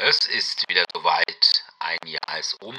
[0.00, 2.76] Es ist wieder soweit, ein Jahr ist um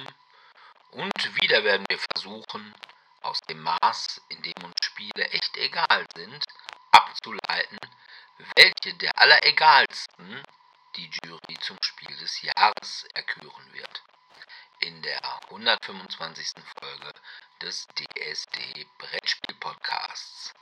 [0.91, 2.73] und wieder werden wir versuchen,
[3.21, 6.45] aus dem Maß, in dem uns Spiele echt egal sind,
[6.91, 7.77] abzuleiten,
[8.55, 10.41] welche der alleregalsten
[10.95, 14.01] die Jury zum Spiel des Jahres erküren wird.
[14.79, 16.53] In der 125.
[16.79, 17.13] Folge
[17.61, 20.53] des DSD Brettspiel Podcasts.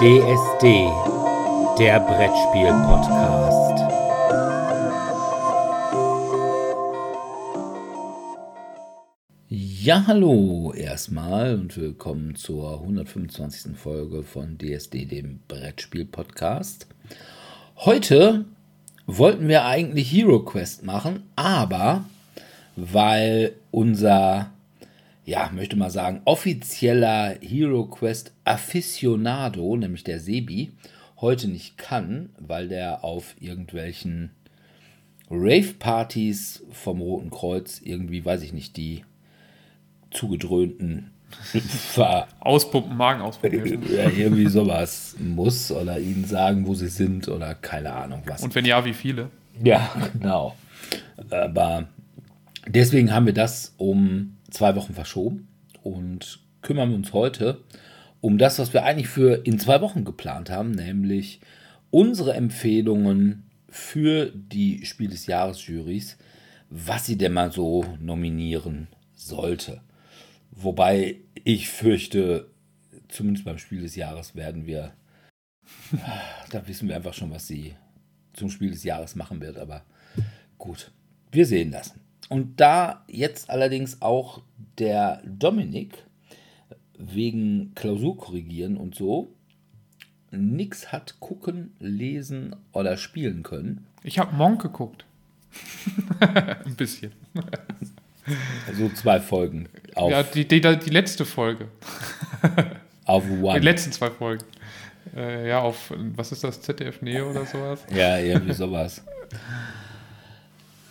[0.00, 1.21] DSD,
[1.78, 3.80] der Brettspiel-Podcast.
[9.48, 13.76] Ja, hallo erstmal und willkommen zur 125.
[13.76, 16.86] Folge von DSD, dem Brettspiel-Podcast.
[17.76, 18.44] Heute
[19.06, 22.04] wollten wir eigentlich Hero Quest machen, aber
[22.76, 24.50] weil unser
[25.24, 30.72] ja, möchte mal sagen, offizieller Hero Quest Aficionado, nämlich der Sebi,
[31.22, 34.30] heute nicht kann, weil der auf irgendwelchen
[35.30, 39.04] Rave-Partys vom Roten Kreuz irgendwie, weiß ich nicht, die
[40.10, 41.10] zugedröhnten
[42.40, 43.82] Auspumpen, Magen auspumpen.
[43.90, 48.42] ja, irgendwie sowas muss oder ihnen sagen, wo sie sind oder keine Ahnung was.
[48.42, 49.30] Und wenn ja, wie viele?
[49.62, 50.54] Ja, genau.
[51.30, 51.88] Aber
[52.66, 55.48] deswegen haben wir das um zwei Wochen verschoben
[55.82, 57.60] und kümmern uns heute
[58.22, 61.40] um das, was wir eigentlich für in zwei Wochen geplant haben, nämlich
[61.90, 66.16] unsere Empfehlungen für die Spiel des Jahres Jurys,
[66.70, 69.82] was sie denn mal so nominieren sollte.
[70.52, 72.48] Wobei ich fürchte,
[73.08, 74.92] zumindest beim Spiel des Jahres werden wir,
[76.50, 77.74] da wissen wir einfach schon, was sie
[78.34, 79.84] zum Spiel des Jahres machen wird, aber
[80.58, 80.92] gut,
[81.32, 81.94] wir sehen das.
[82.28, 84.42] Und da jetzt allerdings auch
[84.78, 86.04] der Dominik
[86.98, 89.32] wegen Klausur korrigieren und so
[90.32, 93.86] nichts hat gucken, lesen oder spielen können.
[94.02, 95.04] Ich habe Monk geguckt.
[96.20, 97.12] Ein bisschen.
[98.74, 99.68] So zwei Folgen.
[99.94, 101.68] Auf ja, die, die, die letzte Folge.
[103.04, 103.60] Auf One.
[103.60, 104.44] Die letzten zwei Folgen.
[105.14, 107.84] Äh, ja, auf, was ist das, ZDF Neo oder sowas?
[107.94, 109.04] Ja, irgendwie sowas.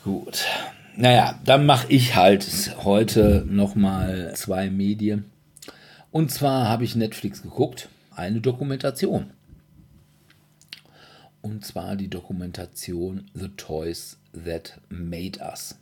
[0.04, 0.46] Gut.
[0.96, 5.31] Naja, dann mache ich halt heute nochmal zwei Medien.
[6.12, 9.32] Und zwar habe ich Netflix geguckt, eine Dokumentation.
[11.42, 15.78] Und zwar die Dokumentation The Toys That Made Us.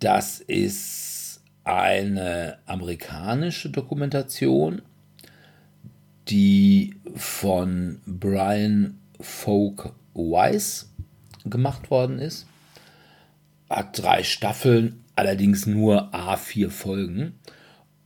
[0.00, 4.82] Das ist eine amerikanische Dokumentation,
[6.28, 10.90] die von Brian Folk Weiss
[11.44, 12.46] gemacht worden ist
[13.70, 17.38] hat drei Staffeln, allerdings nur A4 Folgen.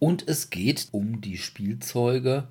[0.02, 2.48] Und es geht um die Spielzeuge,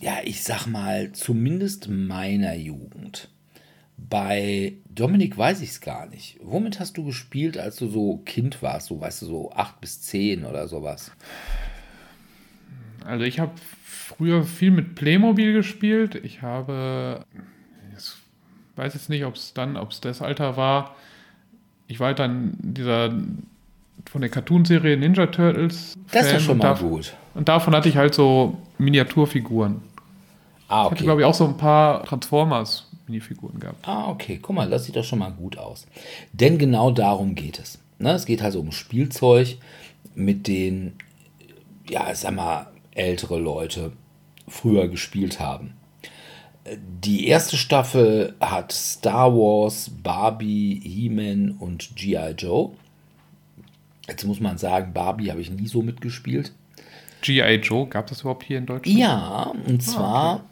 [0.00, 3.30] ja, ich sag mal, zumindest meiner Jugend.
[3.96, 6.38] Bei Dominik weiß ich es gar nicht.
[6.40, 8.86] Womit hast du gespielt, als du so Kind warst?
[8.86, 11.10] So, weißt du, so acht bis zehn oder sowas?
[13.04, 16.14] Also ich habe früher viel mit Playmobil gespielt.
[16.14, 17.26] Ich habe,
[17.98, 20.94] ich weiß jetzt nicht, ob es dann, ob es das Alter war,
[21.88, 23.12] ich war halt dann dieser
[24.10, 25.94] von der Cartoonserie Ninja Turtles.
[26.12, 27.14] Das ist ja schon mal davon, gut.
[27.34, 29.82] Und davon hatte ich halt so Miniaturfiguren.
[30.68, 30.86] Ah, okay.
[30.86, 33.86] Ich hatte, glaube ich, auch so ein paar Transformers Minifiguren gehabt.
[33.86, 34.38] Ah, okay.
[34.40, 35.86] Guck mal, das sieht doch schon mal gut aus.
[36.32, 37.78] Denn genau darum geht es.
[37.98, 38.12] Ne?
[38.12, 39.58] Es geht also um Spielzeug,
[40.14, 40.98] mit denen,
[41.88, 43.92] ja, sag mal, ältere Leute
[44.48, 45.74] früher gespielt haben.
[47.04, 52.34] Die erste Staffel hat Star Wars, Barbie, He-Man und G.I.
[52.36, 52.72] Joe.
[54.08, 56.52] Jetzt muss man sagen, Barbie habe ich nie so mitgespielt.
[57.22, 57.54] G.I.
[57.56, 58.98] Joe, gab es überhaupt hier in Deutschland?
[58.98, 60.44] Ja, und zwar ah,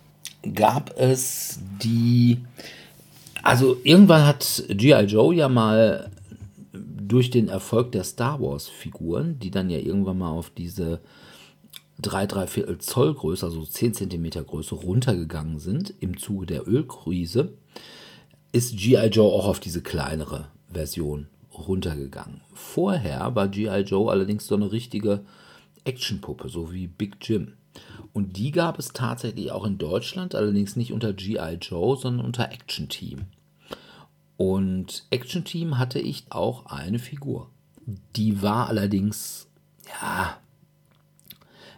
[0.43, 0.53] okay.
[0.55, 2.39] gab es die.
[3.43, 5.05] Also irgendwann hat G.I.
[5.05, 6.11] Joe ja mal
[6.73, 11.01] durch den Erfolg der Star Wars-Figuren, die dann ja irgendwann mal auf diese
[12.01, 17.53] 3, 3 Viertel Zoll Größe, also 10 cm Größe, runtergegangen sind im Zuge der Ölkrise,
[18.53, 19.07] ist G.I.
[19.09, 21.29] Joe auch auf diese kleinere Version
[21.59, 22.41] runtergegangen.
[22.53, 23.81] Vorher war G.I.
[23.81, 25.25] Joe allerdings so eine richtige
[25.85, 27.55] Actionpuppe, so wie Big Jim.
[28.13, 31.59] Und die gab es tatsächlich auch in Deutschland, allerdings nicht unter G.I.
[31.61, 33.27] Joe, sondern unter Action Team.
[34.37, 37.51] Und Action Team hatte ich auch eine Figur.
[38.17, 39.49] Die war allerdings,
[40.01, 40.39] ja,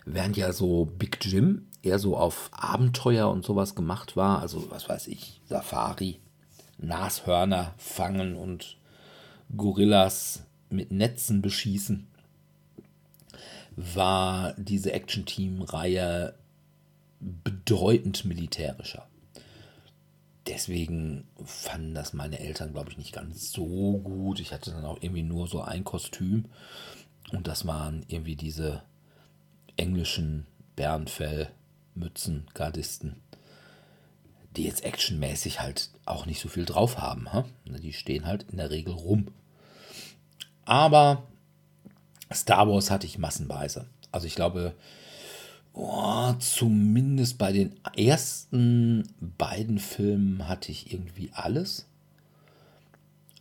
[0.05, 4.88] während ja so Big Jim eher so auf Abenteuer und sowas gemacht war, also was
[4.88, 6.20] weiß ich, Safari,
[6.79, 8.76] Nashörner fangen und
[9.54, 12.06] Gorillas mit Netzen beschießen,
[13.76, 16.34] war diese Action-Team-Reihe
[17.20, 19.06] bedeutend militärischer.
[20.46, 24.40] deswegen fanden das meine Eltern, glaube ich, nicht ganz so gut.
[24.40, 26.46] Ich hatte dann auch irgendwie nur so ein Kostüm
[27.32, 28.82] und das waren irgendwie diese
[29.76, 30.46] englischen
[30.76, 33.16] Bärenfell-Mützen, Gardisten,
[34.56, 37.32] die jetzt actionmäßig halt auch nicht so viel drauf haben.
[37.32, 37.44] Ha?
[37.64, 39.29] Die stehen halt in der Regel rum.
[40.64, 41.25] Aber
[42.32, 43.87] Star Wars hatte ich massenweise.
[44.12, 44.75] Also ich glaube,
[45.75, 51.87] oh, zumindest bei den ersten beiden Filmen hatte ich irgendwie alles.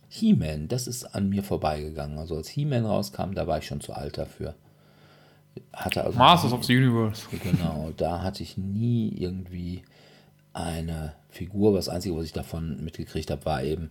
[0.08, 2.18] He-Man, das ist an mir vorbeigegangen.
[2.18, 4.54] Also als He-Man rauskam, da war ich schon zu alt dafür.
[5.72, 7.26] Hatte also Masters of the Universe.
[7.42, 9.82] Genau, da hatte ich nie irgendwie
[10.56, 11.74] eine Figur.
[11.74, 13.90] Das Einzige, was ich davon mitgekriegt habe, war eben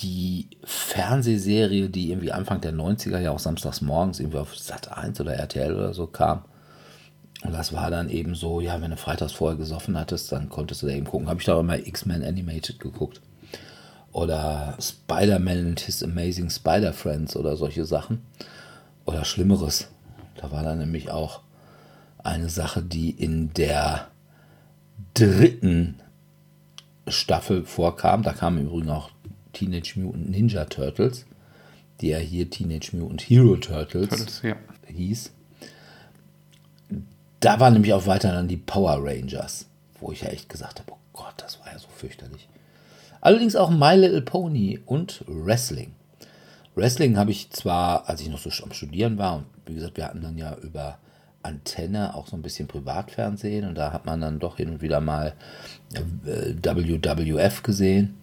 [0.00, 5.20] die Fernsehserie, die irgendwie Anfang der 90er ja auch samstags morgens irgendwie auf Sat 1
[5.20, 6.44] oder RTL oder so kam.
[7.42, 10.82] Und das war dann eben so, ja, wenn du freitags vorher gesoffen hattest, dann konntest
[10.82, 11.28] du da eben gucken.
[11.28, 13.20] Habe ich da auch immer X-Men Animated geguckt.
[14.12, 18.22] Oder Spider-Man and His Amazing Spider-Friends oder solche Sachen.
[19.06, 19.88] Oder Schlimmeres.
[20.36, 21.40] Da war dann nämlich auch
[22.22, 24.11] eine Sache, die in der
[25.14, 26.00] dritten
[27.08, 28.22] Staffel vorkam.
[28.22, 29.10] Da kam im Übrigen auch
[29.52, 31.26] Teenage Mutant Ninja Turtles,
[32.00, 34.56] die ja hier Teenage Mutant Hero Turtles, Turtles ja.
[34.86, 35.32] hieß.
[37.40, 39.66] Da war nämlich auch weiter dann die Power Rangers,
[40.00, 42.48] wo ich ja echt gesagt habe, oh Gott, das war ja so fürchterlich.
[43.20, 45.92] Allerdings auch My Little Pony und Wrestling.
[46.74, 50.04] Wrestling habe ich zwar, als ich noch so am Studieren war, und wie gesagt, wir
[50.04, 50.98] hatten dann ja über
[51.42, 55.00] Antenne auch so ein bisschen Privatfernsehen und da hat man dann doch hin und wieder
[55.00, 55.34] mal
[55.94, 58.16] äh, WWF gesehen.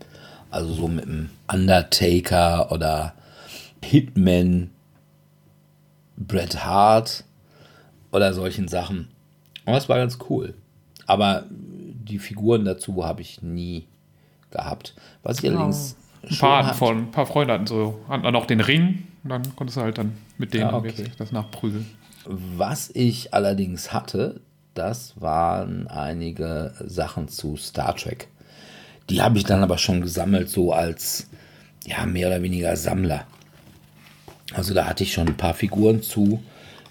[0.52, 3.14] Also so mit dem Undertaker oder
[3.84, 4.72] Hitman,
[6.18, 7.24] Bret Hart
[8.12, 9.10] oder solchen Sachen.
[9.66, 10.56] Und das war ganz cool.
[11.06, 13.88] Aber die Figuren dazu habe ich nie
[14.52, 14.96] gehabt.
[15.24, 15.58] Was ich genau.
[15.58, 15.96] allerdings.
[16.22, 19.56] Ein paar, von, ein paar Freunde hatten so, hatten dann auch den Ring und dann
[19.56, 21.06] konntest du halt dann mit denen ja, okay.
[21.18, 21.86] das nachprügeln.
[22.26, 24.42] Was ich allerdings hatte,
[24.74, 28.28] das waren einige Sachen zu Star Trek.
[29.10, 31.28] Die habe ich dann aber schon gesammelt, so als
[31.86, 33.26] ja, mehr oder weniger Sammler.
[34.54, 36.44] Also da hatte ich schon ein paar Figuren zu,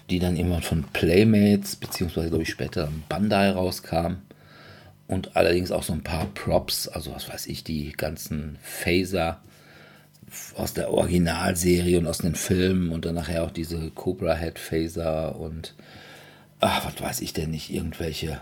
[0.09, 4.21] die dann irgendwann von Playmates, beziehungsweise glaube ich später Bandai rauskamen.
[5.07, 9.41] Und allerdings auch so ein paar Props, also was weiß ich, die ganzen Phaser
[10.55, 15.39] aus der Originalserie und aus den Filmen und dann nachher auch diese Cobra Head Phaser
[15.39, 15.75] und
[16.59, 18.41] ach, was weiß ich denn nicht, irgendwelche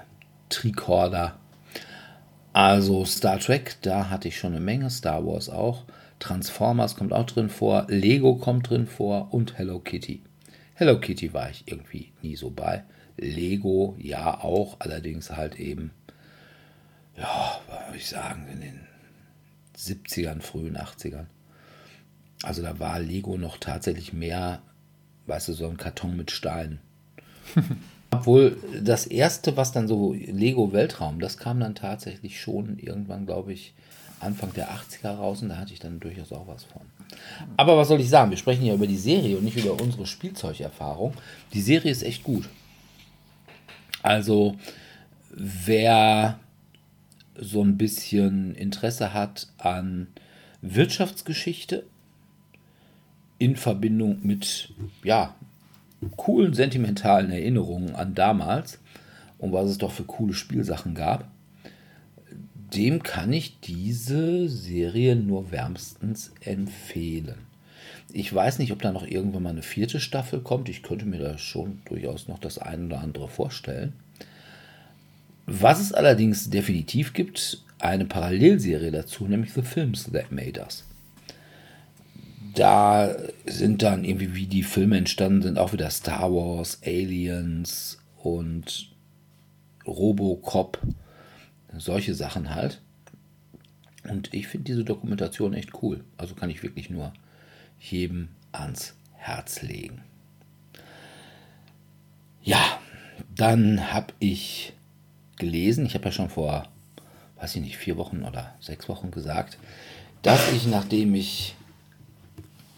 [0.49, 1.39] Tricorder.
[2.53, 5.85] Also Star Trek, da hatte ich schon eine Menge, Star Wars auch.
[6.19, 10.23] Transformers kommt auch drin vor, Lego kommt drin vor und Hello Kitty.
[10.73, 12.83] Hello Kitty war ich irgendwie nie so bei.
[13.17, 15.91] Lego ja auch, allerdings halt eben,
[17.15, 18.79] ja, würde ich sagen, in den
[19.77, 21.25] 70ern, frühen 80ern.
[22.43, 24.61] Also da war Lego noch tatsächlich mehr,
[25.25, 26.79] weißt du, so ein Karton mit Steinen.
[28.11, 33.53] Obwohl das erste, was dann so Lego Weltraum, das kam dann tatsächlich schon irgendwann, glaube
[33.53, 33.73] ich,
[34.19, 36.81] Anfang der 80er raus und da hatte ich dann durchaus auch was von.
[37.55, 38.31] Aber was soll ich sagen?
[38.31, 41.13] Wir sprechen ja über die Serie und nicht über unsere Spielzeugerfahrung.
[41.53, 42.49] Die Serie ist echt gut.
[44.01, 44.55] Also,
[45.29, 46.39] wer
[47.39, 50.07] so ein bisschen Interesse hat an
[50.61, 51.83] Wirtschaftsgeschichte
[53.39, 55.35] in Verbindung mit, ja,
[56.15, 58.79] coolen sentimentalen Erinnerungen an damals
[59.37, 61.27] und was es doch für coole Spielsachen gab,
[62.73, 67.35] dem kann ich diese Serie nur wärmstens empfehlen.
[68.11, 70.69] Ich weiß nicht, ob da noch irgendwann mal eine vierte Staffel kommt.
[70.69, 73.93] Ich könnte mir da schon durchaus noch das eine oder andere vorstellen.
[75.45, 80.83] Was es allerdings definitiv gibt, eine Parallelserie dazu, nämlich The Films That Made Us
[82.57, 88.91] da sind dann irgendwie, wie die Filme entstanden sind, auch wieder Star Wars, Aliens und
[89.85, 90.79] Robocop,
[91.77, 92.81] solche Sachen halt.
[94.09, 96.03] Und ich finde diese Dokumentation echt cool.
[96.17, 97.13] Also kann ich wirklich nur
[97.79, 100.01] jedem ans Herz legen.
[102.41, 102.79] Ja,
[103.35, 104.73] dann habe ich
[105.37, 106.67] gelesen, ich habe ja schon vor,
[107.39, 109.59] weiß ich nicht, vier Wochen oder sechs Wochen gesagt,
[110.23, 111.56] dass ich, nachdem ich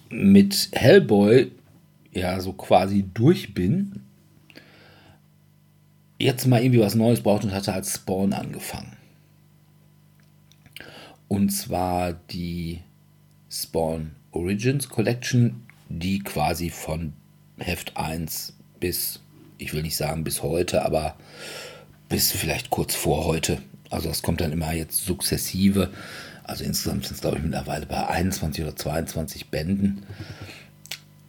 [0.09, 1.51] mit Hellboy
[2.11, 4.01] ja so quasi durch bin,
[6.17, 8.97] jetzt mal irgendwie was Neues braucht und hatte als Spawn angefangen.
[11.27, 12.81] Und zwar die
[13.49, 17.13] Spawn Origins Collection, die quasi von
[17.57, 19.19] Heft 1 bis,
[19.57, 21.15] ich will nicht sagen bis heute, aber
[22.09, 25.89] bis vielleicht kurz vor heute, Also das kommt dann immer jetzt sukzessive.
[26.49, 30.01] Also insgesamt sind es, glaube ich, mittlerweile bei 21 oder 22 Bänden.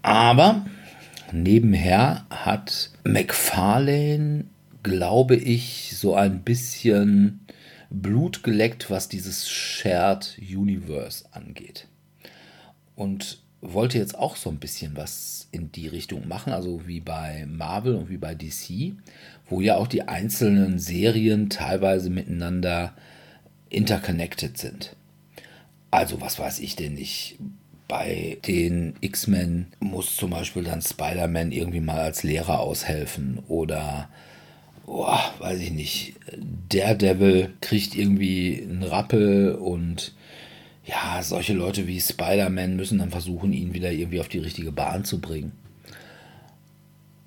[0.00, 0.65] Aber
[1.31, 4.47] nebenher hat McFarlane,
[4.83, 7.41] glaube ich, so ein bisschen
[7.91, 11.87] Blut geleckt, was dieses Shared Universe angeht.
[12.95, 17.45] Und wollte jetzt auch so ein bisschen was in die Richtung machen, also wie bei
[17.47, 18.95] Marvel und wie bei DC,
[19.50, 22.95] wo ja auch die einzelnen Serien teilweise miteinander
[23.69, 24.97] interconnected sind.
[25.90, 27.38] Also was weiß ich denn nicht.
[27.88, 34.09] Bei den X-Men muss zum Beispiel dann Spider-Man irgendwie mal als Lehrer aushelfen oder
[34.87, 36.14] oh, weiß ich nicht,
[36.68, 40.14] Daredevil kriegt irgendwie einen Rappel und
[40.85, 45.04] ja, solche Leute wie Spider-Man müssen dann versuchen, ihn wieder irgendwie auf die richtige Bahn
[45.04, 45.52] zu bringen.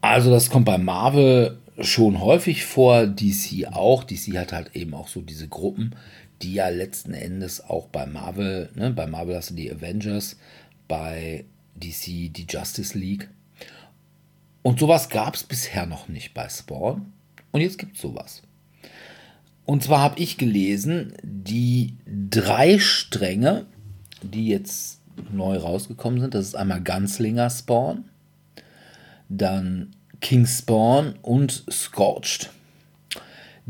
[0.01, 4.03] Also das kommt bei Marvel schon häufig vor, DC auch.
[4.03, 5.95] DC hat halt eben auch so diese Gruppen,
[6.43, 10.37] die ja letzten Endes auch bei Marvel, ne, bei Marvel hast du die Avengers,
[10.87, 11.45] bei
[11.75, 13.29] DC die Justice League.
[14.61, 17.13] Und sowas gab es bisher noch nicht bei Spawn.
[17.51, 18.41] Und jetzt gibt es sowas.
[19.65, 23.65] Und zwar habe ich gelesen, die drei Stränge,
[24.21, 24.99] die jetzt
[25.31, 28.05] neu rausgekommen sind, das ist einmal Gunslinger Spawn,
[29.29, 32.49] dann King Spawn und Scorched.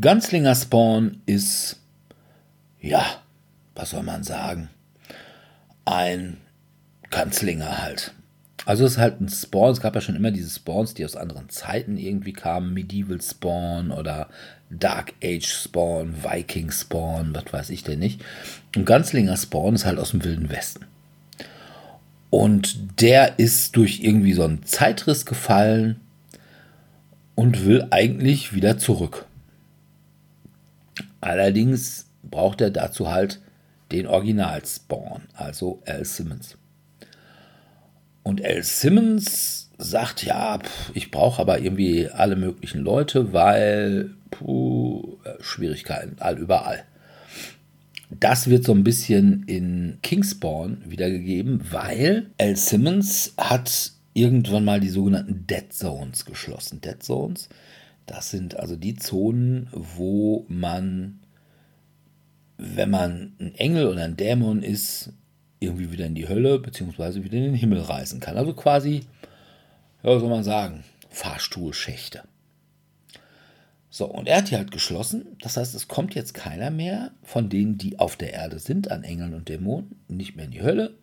[0.00, 1.80] Gunslinger Spawn ist,
[2.84, 3.04] ja,
[3.74, 4.68] was soll man sagen,
[5.84, 6.36] ein
[7.10, 8.12] Gunslinger halt.
[8.66, 11.16] Also es ist halt ein Spawn, es gab ja schon immer diese Spawns, die aus
[11.16, 14.28] anderen Zeiten irgendwie kamen, Medieval Spawn oder
[14.70, 18.24] Dark Age Spawn, Viking Spawn, was weiß ich denn nicht.
[18.74, 20.86] Und Ganzlinger Spawn ist halt aus dem Wilden Westen.
[22.30, 26.00] Und der ist durch irgendwie so einen Zeitriss gefallen
[27.34, 29.26] und will eigentlich wieder zurück.
[31.20, 33.40] Allerdings braucht er dazu halt
[33.92, 36.56] den Original-Spawn, also Al Simmons.
[38.22, 40.58] Und Al Simmons sagt, ja,
[40.94, 46.84] ich brauche aber irgendwie alle möglichen Leute, weil puh, Schwierigkeiten all überall.
[48.10, 54.90] Das wird so ein bisschen in Kingspawn wiedergegeben, weil Al Simmons hat irgendwann mal die
[54.90, 56.80] sogenannten Dead Zones geschlossen.
[56.80, 57.48] Dead Zones,
[58.06, 61.20] das sind also die Zonen, wo man,
[62.56, 65.10] wenn man ein Engel oder ein Dämon ist,
[65.60, 67.24] irgendwie wieder in die Hölle bzw.
[67.24, 68.36] wieder in den Himmel reisen kann.
[68.36, 69.02] Also quasi,
[70.02, 72.22] ja, soll man sagen, Fahrstuhlschächte.
[73.90, 75.36] So, und er hat die halt geschlossen.
[75.40, 79.04] Das heißt, es kommt jetzt keiner mehr von denen, die auf der Erde sind, an
[79.04, 80.94] Engeln und Dämonen, nicht mehr in die Hölle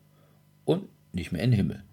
[0.65, 1.83] und nicht mehr in den Himmel.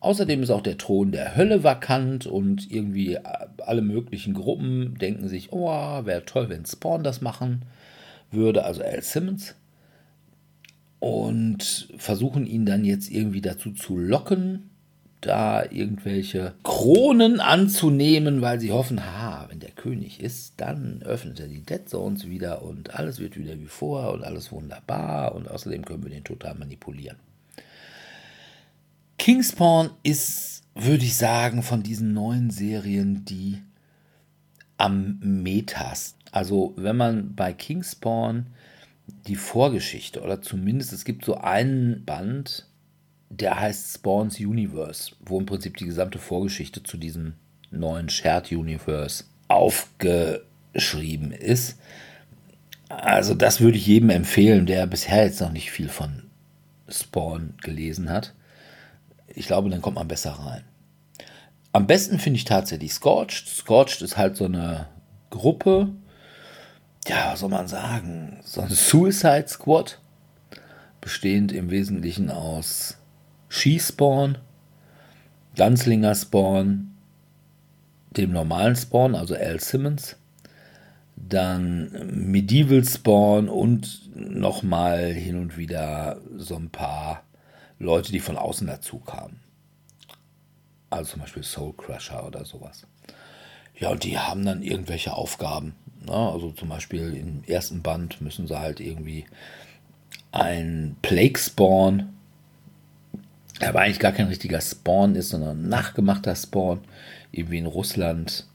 [0.00, 3.18] Außerdem ist auch der Thron der Hölle vakant und irgendwie
[3.66, 7.62] alle möglichen Gruppen denken sich, oh, wäre toll, wenn Spawn das machen
[8.30, 9.54] würde, also Al Simmons.
[11.00, 14.70] Und versuchen ihn dann jetzt irgendwie dazu zu locken,
[15.20, 21.48] da irgendwelche Kronen anzunehmen, weil sie hoffen, ha, wenn der König ist, dann öffnet er
[21.48, 25.84] die Dead Zones wieder und alles wird wieder wie vorher und alles wunderbar und außerdem
[25.84, 27.16] können wir den total manipulieren.
[29.18, 33.58] Kingspawn ist, würde ich sagen, von diesen neuen Serien die
[34.76, 36.14] am Metas.
[36.30, 38.46] Also wenn man bei Kingspawn
[39.26, 42.66] die Vorgeschichte oder zumindest es gibt so einen Band,
[43.30, 47.34] der heißt Spawns Universe, wo im Prinzip die gesamte Vorgeschichte zu diesem
[47.70, 51.78] neuen Shared Universe aufgeschrieben ist.
[52.88, 56.24] Also das würde ich jedem empfehlen, der bisher jetzt noch nicht viel von
[56.88, 58.34] Spawn gelesen hat.
[59.28, 60.64] Ich glaube, dann kommt man besser rein.
[61.72, 63.46] Am besten finde ich tatsächlich Scorched.
[63.46, 64.88] Scorched ist halt so eine
[65.28, 65.90] Gruppe,
[67.08, 69.98] ja, was soll man sagen, so ein Suicide Squad,
[71.00, 72.98] bestehend im Wesentlichen aus
[73.48, 74.38] Skispawn,
[75.56, 76.94] Ganzlinger Spawn,
[78.10, 80.16] dem normalen Spawn, also Al Simmons,
[81.16, 81.90] dann
[82.30, 87.22] Medieval Spawn und nochmal hin und wieder so ein paar
[87.78, 89.40] Leute, die von außen dazu kamen.
[90.90, 92.86] Also zum Beispiel Soul Crusher oder sowas.
[93.78, 95.74] Ja, und die haben dann irgendwelche Aufgaben.
[96.06, 96.12] Ne?
[96.12, 99.26] Also zum Beispiel im ersten Band müssen sie halt irgendwie
[100.32, 102.10] ein Plague Spawn,
[103.60, 106.80] der aber eigentlich gar kein richtiger Spawn ist, sondern ein nachgemachter Spawn,
[107.32, 108.46] irgendwie in Russland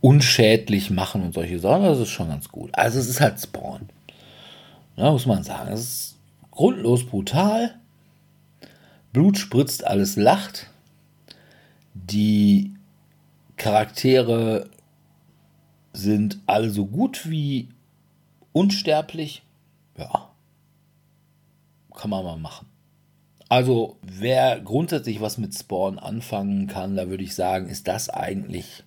[0.00, 1.84] unschädlich machen und solche Sachen.
[1.84, 2.70] Das ist schon ganz gut.
[2.74, 3.88] Also es ist halt Spawn.
[4.96, 5.72] Ja, muss man sagen.
[5.72, 6.16] Es ist
[6.50, 7.74] grundlos brutal.
[9.12, 10.68] Blut spritzt, alles lacht.
[11.94, 12.72] Die
[13.56, 14.68] Charaktere
[15.92, 17.68] sind alle so gut wie
[18.52, 19.42] unsterblich,
[19.96, 20.30] ja,
[21.94, 22.66] kann man mal machen.
[23.48, 28.82] Also, wer grundsätzlich was mit Spawn anfangen kann, da würde ich sagen, ist das eigentlich,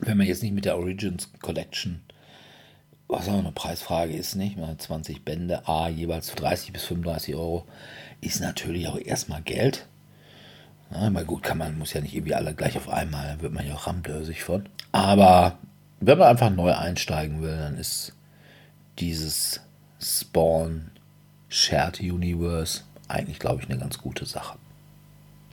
[0.00, 2.02] wenn man jetzt nicht mit der Origins Collection,
[3.08, 4.58] was auch eine Preisfrage ist, nicht?
[4.58, 7.64] Mal 20 Bände, A, jeweils 30 bis 35 Euro,
[8.20, 9.88] ist natürlich auch erstmal Geld.
[10.90, 13.66] Na, mal gut, kann man, muss ja nicht irgendwie alle gleich auf einmal, wird man
[13.66, 14.68] ja auch ramdösig von.
[14.92, 15.58] Aber
[16.00, 18.12] wenn man einfach neu einsteigen will, dann ist
[18.98, 19.60] dieses
[20.00, 20.90] Spawn
[21.48, 24.58] Shared Universe eigentlich, glaube ich, eine ganz gute Sache.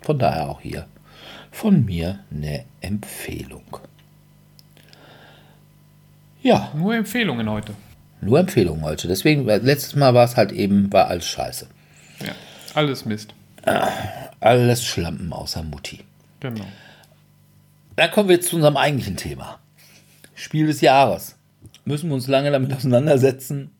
[0.01, 0.87] Von daher auch hier
[1.51, 3.79] von mir eine Empfehlung.
[6.41, 6.71] Ja.
[6.75, 7.73] Nur Empfehlungen heute.
[8.21, 9.07] Nur Empfehlungen heute.
[9.07, 11.67] Deswegen, letztes Mal war es halt eben, war alles scheiße.
[12.19, 12.33] Ja,
[12.73, 13.33] alles Mist.
[14.41, 16.03] Alles Schlampen außer Mutti.
[16.39, 16.65] Genau.
[17.95, 19.59] Dann kommen wir jetzt zu unserem eigentlichen Thema.
[20.35, 21.35] Spiel des Jahres.
[21.85, 23.71] Müssen wir uns lange damit auseinandersetzen?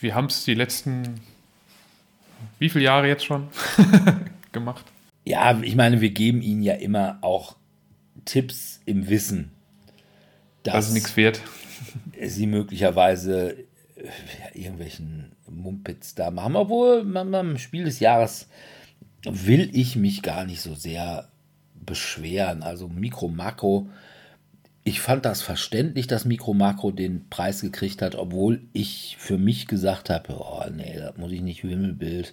[0.00, 1.20] Wir haben es die letzten
[2.58, 3.48] wie viele Jahre jetzt schon
[4.52, 4.84] gemacht?
[5.24, 7.56] Ja, ich meine, wir geben ihnen ja immer auch
[8.24, 9.50] Tipps im Wissen,
[10.62, 11.40] dass das ist nichts wert.
[12.20, 13.56] sie möglicherweise
[13.96, 16.56] ja, irgendwelchen Mumpitz da machen.
[16.56, 18.48] Obwohl, beim Spiel des Jahres
[19.24, 21.28] will ich mich gar nicht so sehr
[21.74, 22.62] beschweren.
[22.62, 23.88] Also Mikro, Makro
[24.88, 29.66] ich fand das verständlich, dass Mikro Makro den Preis gekriegt hat, obwohl ich für mich
[29.66, 32.32] gesagt habe, oh nee, das muss ich nicht Wimmelbild,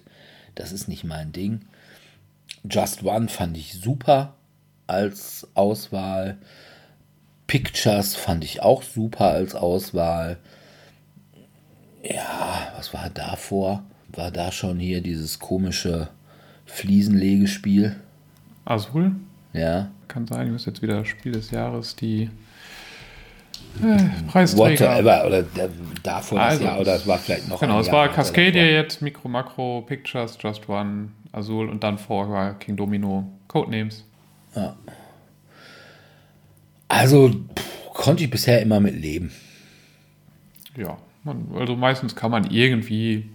[0.54, 1.66] das ist nicht mein Ding.
[2.64, 4.36] Just One fand ich super
[4.86, 6.38] als Auswahl.
[7.46, 10.38] Pictures fand ich auch super als Auswahl.
[12.02, 13.84] Ja, was war davor?
[14.08, 16.08] War da schon hier dieses komische
[16.64, 17.96] Fliesenlegespiel?
[18.64, 19.14] Azul?
[19.52, 19.90] Ja.
[20.08, 22.30] Kann sein, ich muss jetzt wieder Spiel des Jahres die
[24.28, 24.96] Preisträger.
[24.96, 25.70] Whatever, oder der,
[26.02, 29.28] davor also, das Jahr, oder es war vielleicht noch Genau, es war Cascadia jetzt, Micro,
[29.28, 34.04] Macro, Pictures, Just One, Azul und dann vor war King Domino, Codenames.
[34.54, 34.76] Ja.
[36.88, 39.32] Also pff, konnte ich bisher immer mit leben.
[40.76, 43.28] Ja, man, also meistens kann man irgendwie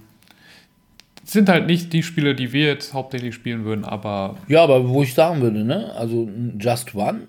[1.23, 4.37] sind halt nicht die Spiele, die wir jetzt hauptsächlich spielen würden, aber.
[4.47, 5.93] Ja, aber wo ich sagen würde, ne?
[5.93, 7.27] Also Just One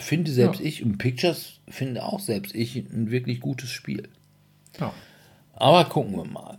[0.00, 0.66] finde selbst ja.
[0.66, 4.08] ich und Pictures finde auch selbst ich ein wirklich gutes Spiel.
[4.80, 4.92] Ja.
[5.54, 6.58] Aber gucken wir mal.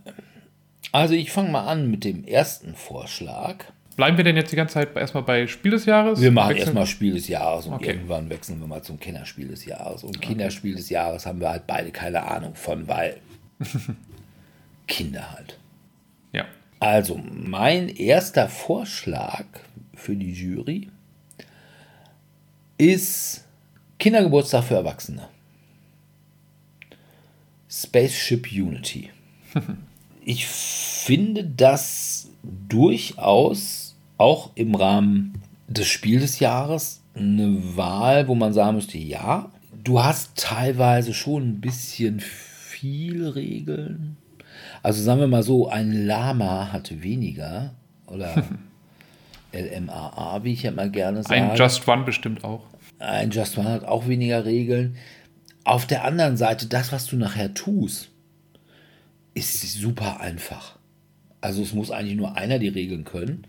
[0.92, 3.64] Also ich fange mal an mit dem ersten Vorschlag.
[3.96, 6.20] Bleiben wir denn jetzt die ganze Zeit erstmal bei Spiel des Jahres?
[6.20, 7.90] Wir machen erstmal Spiel des Jahres und okay.
[7.90, 10.02] irgendwann wechseln wir mal zum Kinderspiel des Jahres.
[10.02, 10.28] Und okay.
[10.28, 13.18] Kinderspiel des Jahres haben wir halt beide keine Ahnung von, weil
[14.86, 15.58] Kinder halt.
[16.32, 16.44] Ja.
[16.80, 19.46] Also mein erster Vorschlag
[19.94, 20.90] für die Jury
[22.78, 23.44] ist
[23.98, 25.28] Kindergeburtstag für Erwachsene.
[27.68, 29.10] Spaceship Unity.
[30.24, 38.52] ich finde das durchaus auch im Rahmen des Spiel des Jahres eine Wahl, wo man
[38.52, 39.50] sagen müsste, ja,
[39.82, 44.16] du hast teilweise schon ein bisschen viel Regeln.
[44.82, 47.74] Also sagen wir mal so, ein Lama hat weniger
[48.06, 48.44] oder
[49.54, 51.40] LMAA, wie ich ja mal gerne sage.
[51.40, 52.66] Ein Just One bestimmt auch.
[52.98, 54.96] Ein Just One hat auch weniger Regeln.
[55.64, 58.10] Auf der anderen Seite, das, was du nachher tust,
[59.34, 60.78] ist super einfach.
[61.40, 63.46] Also es muss eigentlich nur einer die Regeln können.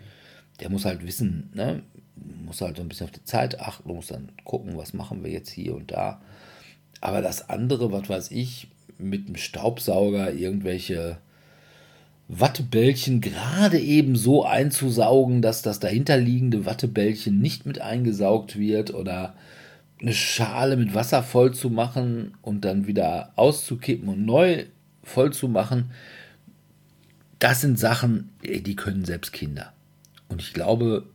[0.59, 1.83] Der muss halt wissen, ne?
[2.15, 5.31] muss halt so ein bisschen auf die Zeit achten, muss dann gucken, was machen wir
[5.31, 6.21] jetzt hier und da.
[7.01, 11.17] Aber das andere, was weiß ich, mit dem Staubsauger irgendwelche
[12.27, 19.35] Wattebällchen gerade eben so einzusaugen, dass das dahinterliegende Wattebällchen nicht mit eingesaugt wird oder
[20.01, 24.65] eine Schale mit Wasser voll zu machen und dann wieder auszukippen und neu
[25.03, 25.91] voll zu machen.
[27.39, 29.73] Das sind Sachen, die können selbst Kinder.
[30.27, 31.07] Und ich glaube,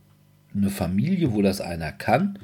[0.55, 2.39] eine Familie, wo das einer kann,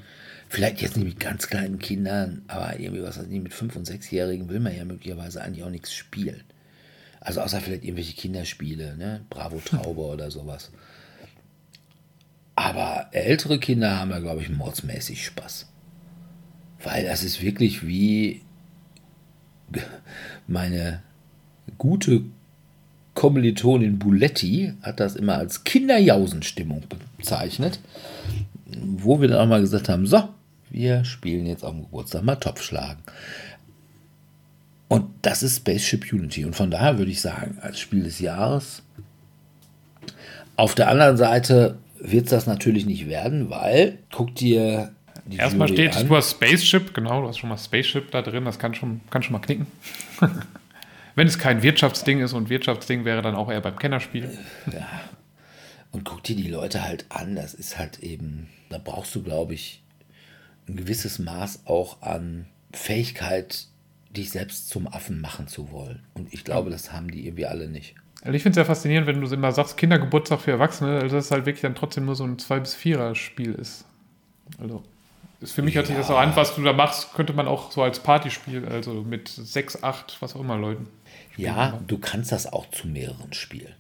[0.50, 4.60] vielleicht jetzt nicht mit ganz kleinen Kindern, aber irgendwie was mit 5- und 6-Jährigen will
[4.60, 6.44] man ja möglicherweise eigentlich auch nichts spielen.
[7.28, 9.20] Also außer vielleicht irgendwelche Kinderspiele, ne?
[9.30, 10.72] Bravo Traube oder sowas.
[12.56, 15.68] Aber ältere Kinder haben ja, glaube ich, mordsmäßig Spaß.
[16.82, 18.44] Weil das ist wirklich wie
[20.48, 21.04] meine
[21.78, 22.22] gute
[23.14, 26.84] Kommilitonin Buletti hat das immer als Kinderjausenstimmung
[27.18, 27.82] bezeichnet,
[28.66, 30.30] wo wir dann auch mal gesagt haben, so,
[30.70, 33.04] wir spielen jetzt am Geburtstag mal Topf schlagen.
[34.88, 36.46] Und das ist Spaceship Unity.
[36.46, 38.84] Und von daher würde ich sagen, als Spiel des Jahres.
[40.56, 44.94] Auf der anderen Seite wird es das natürlich nicht werden, weil, guck dir
[45.26, 46.08] die Erstmal Jury steht, an.
[46.08, 49.24] du hast Spaceship, genau, du hast schon mal Spaceship da drin, das kann schon, kann
[49.24, 49.68] schon mal knicken.
[51.16, 54.38] Wenn es kein Wirtschaftsding ist und Wirtschaftsding wäre dann auch eher beim Kennerspiel.
[54.72, 54.88] Ja.
[55.92, 59.54] Und guck dir die Leute halt an, das ist halt eben, da brauchst du, glaube
[59.54, 59.82] ich,
[60.68, 63.68] ein gewisses Maß auch an Fähigkeit,
[64.18, 66.04] dich selbst zum Affen machen zu wollen.
[66.14, 67.96] Und ich glaube, das haben die irgendwie alle nicht.
[68.22, 71.26] Also ich finde es sehr faszinierend, wenn du immer sagst, Kindergeburtstag für Erwachsene, also dass
[71.26, 73.86] es halt wirklich dann trotzdem nur so ein 2- bis 4er-Spiel ist.
[74.60, 74.84] Also
[75.40, 77.72] ist für mich hört sich das so an, was du da machst, könnte man auch
[77.72, 80.88] so als Partyspiel, also mit 6, 8, was auch immer Leuten.
[81.36, 83.76] Ja, du kannst das auch zu mehreren spielen.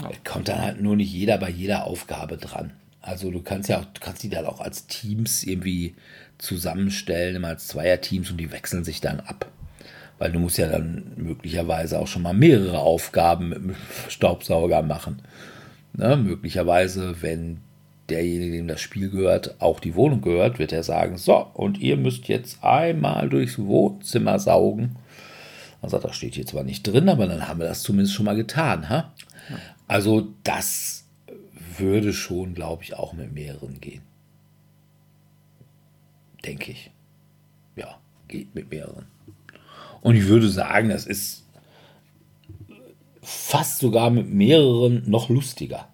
[0.00, 0.10] Ja.
[0.24, 2.72] Kommt dann halt nur nicht jeder bei jeder Aufgabe dran.
[3.02, 5.94] Also du kannst ja auch, du kannst die dann auch als Teams irgendwie
[6.38, 9.50] zusammenstellen, immer als Zweierteams und die wechseln sich dann ab.
[10.18, 13.74] Weil du musst ja dann möglicherweise auch schon mal mehrere Aufgaben mit dem
[14.08, 15.22] Staubsauger machen.
[15.92, 16.16] Ne?
[16.16, 17.58] Möglicherweise, wenn
[18.08, 21.96] derjenige, dem das Spiel gehört, auch die Wohnung gehört, wird er sagen, so, und ihr
[21.96, 24.96] müsst jetzt einmal durchs Wohnzimmer saugen.
[25.82, 28.34] Also das steht hier zwar nicht drin, aber dann haben wir das zumindest schon mal
[28.34, 28.88] getan.
[28.88, 29.12] Ha?
[29.86, 31.04] Also das
[31.76, 34.02] würde schon, glaube ich, auch mit mehreren gehen.
[36.44, 36.90] Denke ich.
[37.76, 39.06] Ja, geht mit mehreren.
[40.00, 41.44] Und ich würde sagen, das ist
[43.22, 45.88] fast sogar mit mehreren noch lustiger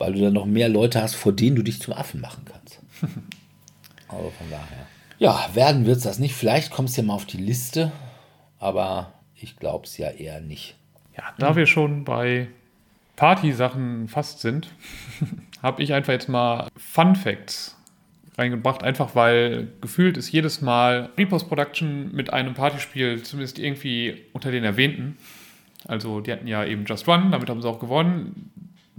[0.00, 2.80] weil du dann noch mehr Leute hast, vor denen du dich zum Affen machen kannst.
[4.08, 4.86] also von daher.
[5.18, 6.34] Ja, werden wird es das nicht.
[6.34, 7.92] Vielleicht kommst du ja mal auf die Liste,
[8.58, 10.74] aber ich glaube es ja eher nicht.
[11.16, 12.48] Ja, da wir schon bei
[13.16, 14.68] Party-Sachen fast sind,
[15.62, 17.76] habe ich einfach jetzt mal Fun Facts
[18.40, 24.50] reingebracht, einfach weil gefühlt ist jedes Mal Repost Production mit einem Partyspiel zumindest irgendwie unter
[24.50, 25.16] den erwähnten.
[25.86, 28.50] Also die hatten ja eben Just One, damit haben sie auch gewonnen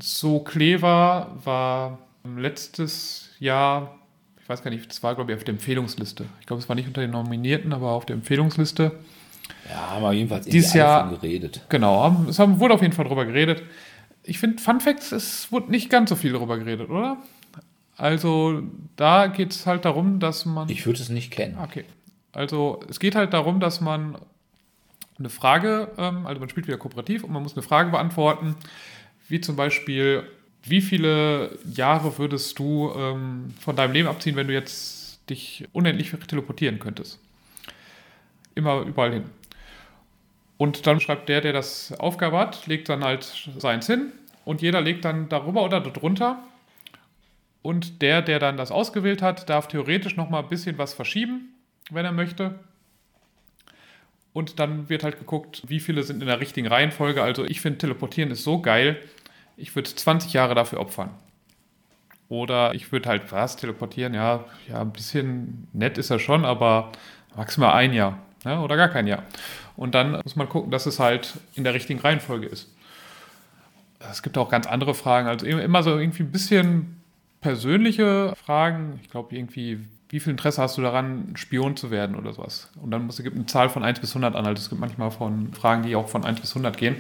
[0.02, 3.98] so clever war letztes Jahr,
[4.42, 6.26] ich weiß gar nicht, das war glaube ich auf der Empfehlungsliste.
[6.40, 8.92] Ich glaube, es war nicht unter den Nominierten, aber auf der Empfehlungsliste.
[9.70, 11.66] Ja, haben wir jedenfalls dieses Jahr geredet.
[11.70, 13.64] Genau, haben, es haben, wurde auf jeden Fall drüber geredet.
[14.24, 17.18] Ich finde, Fun Facts, es wurde nicht ganz so viel darüber geredet, oder?
[18.02, 18.64] Also,
[18.96, 20.68] da geht es halt darum, dass man.
[20.70, 21.60] Ich würde es nicht kennen.
[21.62, 21.86] Okay.
[22.32, 24.18] Also, es geht halt darum, dass man
[25.20, 28.56] eine Frage, ähm, also man spielt wieder kooperativ und man muss eine Frage beantworten,
[29.28, 30.24] wie zum Beispiel,
[30.64, 36.10] wie viele Jahre würdest du ähm, von deinem Leben abziehen, wenn du jetzt dich unendlich
[36.28, 37.20] teleportieren könntest?
[38.56, 39.26] Immer überall hin.
[40.58, 44.12] Und dann schreibt der, der das Aufgabe hat, legt dann halt seins hin
[44.44, 46.44] und jeder legt dann darüber oder darunter.
[47.62, 51.54] Und der, der dann das ausgewählt hat, darf theoretisch noch mal ein bisschen was verschieben,
[51.92, 52.60] wenn er möchte.
[54.34, 57.22] Und dann wird halt geguckt, wie viele sind in der richtigen Reihenfolge.
[57.22, 58.98] Also ich finde, Teleportieren ist so geil.
[59.58, 61.12] Ich würde 20 Jahre dafür opfern.
[62.30, 64.14] Oder ich würde halt was teleportieren.
[64.14, 66.92] Ja, ja, ein bisschen nett ist er schon, aber
[67.36, 69.24] maximal ein Jahr ja, ne, oder gar kein Jahr.
[69.76, 72.70] Und dann muss man gucken, dass es halt in der richtigen Reihenfolge ist.
[74.00, 75.28] Es gibt auch ganz andere Fragen.
[75.28, 77.01] Also immer so irgendwie ein bisschen
[77.42, 79.00] persönliche Fragen.
[79.04, 82.70] Ich glaube, irgendwie, wie viel Interesse hast du daran, Spion zu werden oder sowas?
[82.82, 84.46] Und dann muss, es gibt eine Zahl von 1 bis 100 an.
[84.46, 86.96] Also es gibt manchmal von Fragen, die auch von 1 bis 100 gehen.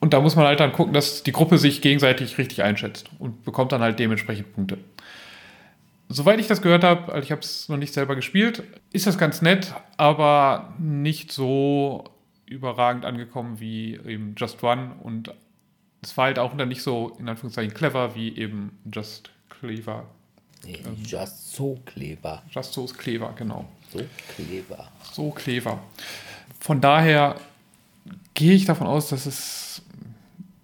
[0.00, 3.44] Und da muss man halt dann gucken, dass die Gruppe sich gegenseitig richtig einschätzt und
[3.44, 4.78] bekommt dann halt dementsprechend Punkte.
[6.08, 8.62] Soweit ich das gehört habe, also ich habe es noch nicht selber gespielt,
[8.92, 12.04] ist das ganz nett, aber nicht so
[12.46, 15.32] überragend angekommen wie eben Just One und
[16.04, 20.04] es war halt auch dann nicht so in Anführungszeichen clever wie eben Just Clever.
[20.64, 22.42] Nee, ähm, just so clever.
[22.50, 23.68] Just so clever, genau.
[23.92, 24.00] So
[24.34, 24.88] clever.
[25.12, 25.82] So clever.
[26.60, 27.36] Von daher
[28.34, 29.82] gehe ich davon aus, dass es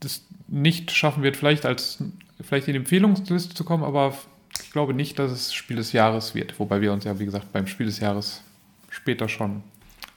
[0.00, 2.03] das nicht schaffen wird, vielleicht als
[2.40, 4.16] vielleicht in die Empfehlungsliste zu kommen, aber
[4.62, 6.59] ich glaube nicht, dass es Spiel des Jahres wird.
[6.59, 8.42] Wobei wir uns ja, wie gesagt, beim Spiel des Jahres
[8.88, 9.62] später schon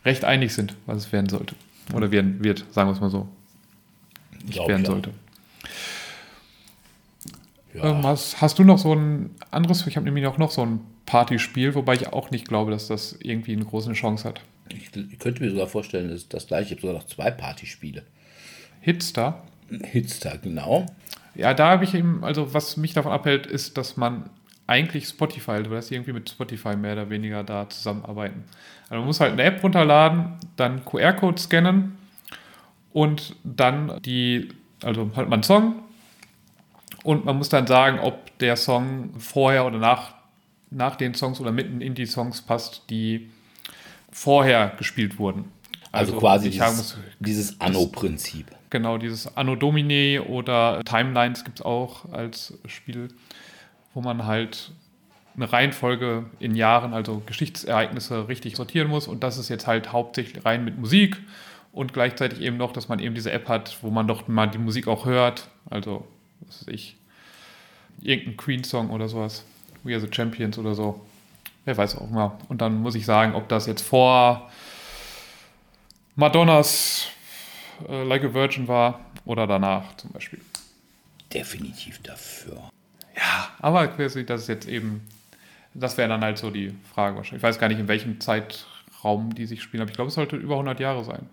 [0.05, 1.55] recht einig sind, was es werden sollte.
[1.93, 3.27] Oder werden wird, sagen wir es mal so.
[4.43, 4.91] Nicht werden ja.
[4.91, 5.09] sollte.
[7.73, 8.03] Ja.
[8.03, 9.85] Hast, hast, du noch so ein anderes?
[9.87, 13.17] Ich habe nämlich auch noch so ein Partyspiel, wobei ich auch nicht glaube, dass das
[13.21, 14.41] irgendwie eine große Chance hat.
[14.69, 16.65] Ich könnte mir sogar vorstellen, dass das gleiche.
[16.65, 18.03] Ich habe sogar noch zwei Partyspiele.
[18.81, 19.43] Hitster?
[19.69, 20.85] Hitster, genau.
[21.35, 24.29] Ja, da habe ich eben, also was mich davon abhält, ist, dass man
[24.67, 28.43] eigentlich Spotify, du wirst irgendwie mit Spotify mehr oder weniger da zusammenarbeiten.
[28.83, 31.97] Also man muss halt eine App runterladen, dann QR-Code scannen
[32.93, 34.49] und dann die,
[34.83, 35.75] also halt man einen Song
[37.03, 40.13] und man muss dann sagen, ob der Song vorher oder nach,
[40.69, 43.29] nach den Songs oder mitten in die Songs passt, die
[44.11, 45.45] vorher gespielt wurden.
[45.91, 48.47] Also, also quasi dieses, dieses Anno-Prinzip.
[48.69, 53.09] Genau, dieses Anno Domini oder Timelines gibt es auch als Spiel,
[53.93, 54.71] wo man halt
[55.35, 59.07] eine Reihenfolge in Jahren, also Geschichtsereignisse richtig sortieren muss.
[59.07, 61.17] Und das ist jetzt halt hauptsächlich rein mit Musik
[61.73, 64.59] und gleichzeitig eben noch, dass man eben diese App hat, wo man doch mal die
[64.59, 65.49] Musik auch hört.
[65.69, 66.07] Also,
[66.41, 66.95] was weiß ich,
[67.99, 69.43] irgendein Queen-Song oder sowas.
[69.83, 71.01] We Are the Champions oder so.
[71.65, 72.37] Wer weiß auch mal.
[72.47, 74.49] Und dann muss ich sagen, ob das jetzt vor
[76.15, 77.07] Madonnas
[77.89, 80.41] äh, Like a Virgin war oder danach zum Beispiel.
[81.33, 82.69] Definitiv dafür.
[83.15, 85.07] Ja, aber das ist jetzt eben,
[85.73, 87.39] das wäre dann halt so die Frage wahrscheinlich.
[87.39, 90.35] Ich weiß gar nicht, in welchem Zeitraum die sich spielen, aber ich glaube, es sollte
[90.35, 91.27] über 100 Jahre sein.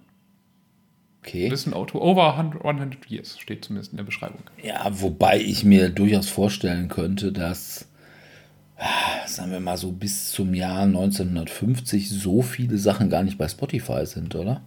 [1.22, 1.48] Okay.
[1.48, 4.40] Listen to over 100, 100 years, steht zumindest in der Beschreibung.
[4.62, 7.86] Ja, wobei ich mir durchaus vorstellen könnte, dass,
[8.78, 13.48] ah, sagen wir mal so, bis zum Jahr 1950 so viele Sachen gar nicht bei
[13.48, 14.62] Spotify sind, oder?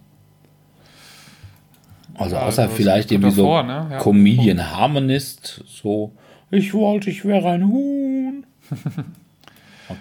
[2.14, 3.88] Also außer also das vielleicht irgendwie so davor, ne?
[3.90, 3.98] Ja.
[3.98, 6.12] Comedian Harmonist, so
[6.54, 8.46] ich wollte, ich wäre ein Huhn.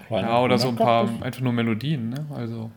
[0.10, 2.26] Ein Ja, oder so ein paar einfach nur Melodien, ne?
[2.34, 2.72] Also.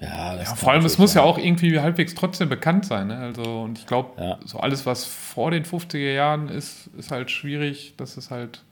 [0.00, 3.16] Ja, das Ja, vor allem, es muss ja auch irgendwie halbwegs trotzdem bekannt sein, ne?
[3.16, 4.38] Also, und ich glaube, Ja.
[4.44, 8.62] so alles, was vor den 50er Jahren ist, ist halt schwierig, dass es halt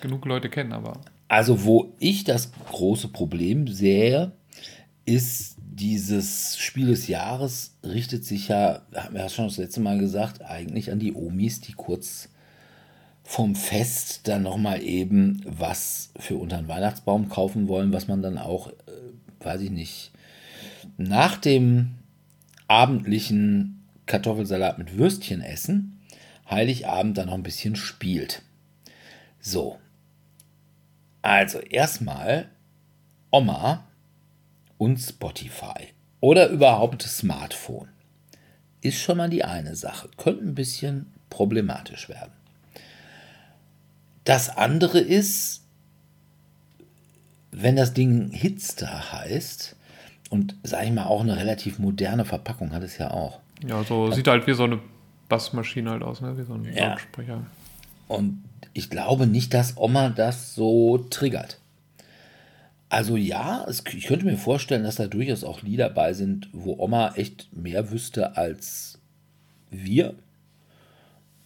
[0.00, 0.94] genug Leute kennen, aber.
[1.28, 4.32] Also, wo ich das große Problem sehe,
[5.04, 9.98] ist dieses Spiel des Jahres richtet sich ja, haben wir ja schon das letzte Mal
[9.98, 12.30] gesagt, eigentlich an die Omis, die kurz
[13.22, 18.38] vom Fest dann nochmal eben was für unter den Weihnachtsbaum kaufen wollen, was man dann
[18.38, 20.10] auch, äh, weiß ich nicht,
[20.96, 21.96] nach dem
[22.66, 26.00] abendlichen Kartoffelsalat mit Würstchen essen,
[26.50, 28.42] Heiligabend dann noch ein bisschen spielt.
[29.40, 29.78] So,
[31.22, 32.48] also erstmal
[33.30, 33.84] Oma
[34.78, 35.88] und Spotify
[36.20, 37.88] oder überhaupt Smartphone
[38.80, 40.08] ist schon mal die eine Sache.
[40.16, 42.32] Könnte ein bisschen problematisch werden.
[44.24, 45.62] Das andere ist,
[47.50, 49.76] wenn das Ding Hitster heißt
[50.30, 53.40] und sag ich mal auch eine relativ moderne Verpackung hat es ja auch.
[53.66, 54.78] Ja, so sieht halt wie so eine
[55.28, 56.36] Bassmaschine halt aus, ne?
[56.38, 56.90] Wie so ein Ja.
[56.90, 57.42] Lautsprecher.
[58.08, 61.58] Und ich glaube nicht, dass Oma das so triggert.
[62.88, 66.76] Also ja, es, ich könnte mir vorstellen, dass da durchaus auch Lieder bei sind, wo
[66.78, 68.98] Oma echt mehr wüsste als
[69.70, 70.14] wir.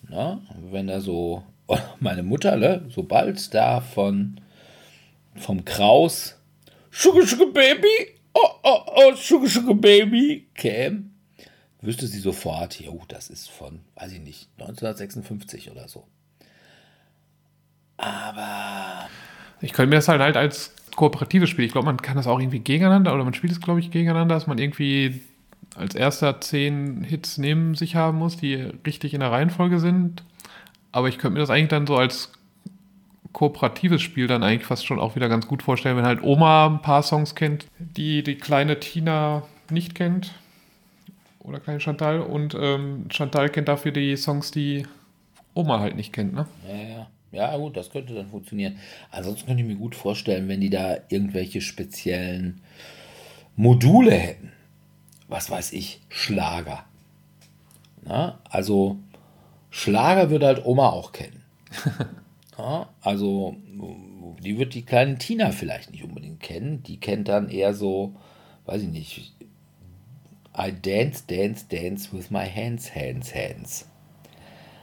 [0.09, 0.41] Na,
[0.71, 1.43] wenn da so,
[2.01, 4.41] meine Mutter, ne, sobald da von
[5.35, 6.37] vom Kraus
[6.91, 7.89] Sugar Sugar Baby,
[8.35, 11.05] oh oh oh Sugar Sugar Baby käme,
[11.81, 16.07] wüsste sie sofort, jo, das ist von, weiß ich nicht, 1956 oder so.
[17.97, 19.09] Aber
[19.61, 22.39] Ich könnte mir das halt, halt als kooperatives Spiel, ich glaube, man kann das auch
[22.41, 25.21] irgendwie gegeneinander oder man spielt es, glaube ich, gegeneinander, dass man irgendwie
[25.77, 28.55] als erster zehn Hits neben sich haben muss, die
[28.87, 30.23] richtig in der Reihenfolge sind.
[30.91, 32.33] Aber ich könnte mir das eigentlich dann so als
[33.33, 36.83] kooperatives Spiel dann eigentlich fast schon auch wieder ganz gut vorstellen, wenn halt Oma ein
[36.83, 40.35] paar Songs kennt, die die kleine Tina nicht kennt.
[41.41, 42.21] Oder kleine Chantal.
[42.21, 44.87] Und ähm, Chantal kennt dafür die Songs, die
[45.55, 46.47] Oma halt nicht kennt, ne?
[46.69, 47.07] Ja, ja.
[47.33, 48.79] Ja, gut, das könnte dann funktionieren.
[49.11, 52.61] Ansonsten könnte ich mir gut vorstellen, wenn die da irgendwelche speziellen
[53.57, 54.53] Module hätten.
[55.29, 56.85] Was weiß ich, Schlager.
[58.03, 58.99] Na, also
[59.71, 61.43] Schlager würde halt Oma auch kennen.
[62.63, 63.57] ja, also
[64.41, 66.83] die wird die kleine Tina vielleicht nicht unbedingt kennen.
[66.85, 68.15] Die kennt dann eher so,
[68.67, 69.33] weiß ich nicht,
[70.57, 73.89] I dance, dance, dance with my hands, hands, hands.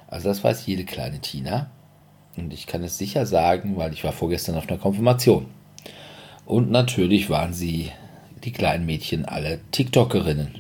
[0.08, 1.72] Also das weiß jede kleine Tina.
[2.36, 5.46] Und ich kann es sicher sagen, weil ich war vorgestern auf einer Konfirmation.
[6.46, 7.92] Und natürlich waren sie,
[8.44, 10.56] die kleinen Mädchen, alle TikTokerinnen.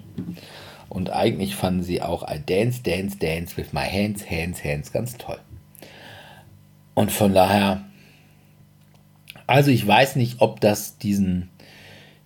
[0.90, 5.18] Und eigentlich fanden sie auch I Dance, Dance, Dance with my hands, hands, hands ganz
[5.18, 5.40] toll.
[6.93, 7.86] Und von daher,
[9.47, 11.49] also ich weiß nicht, ob das diesen,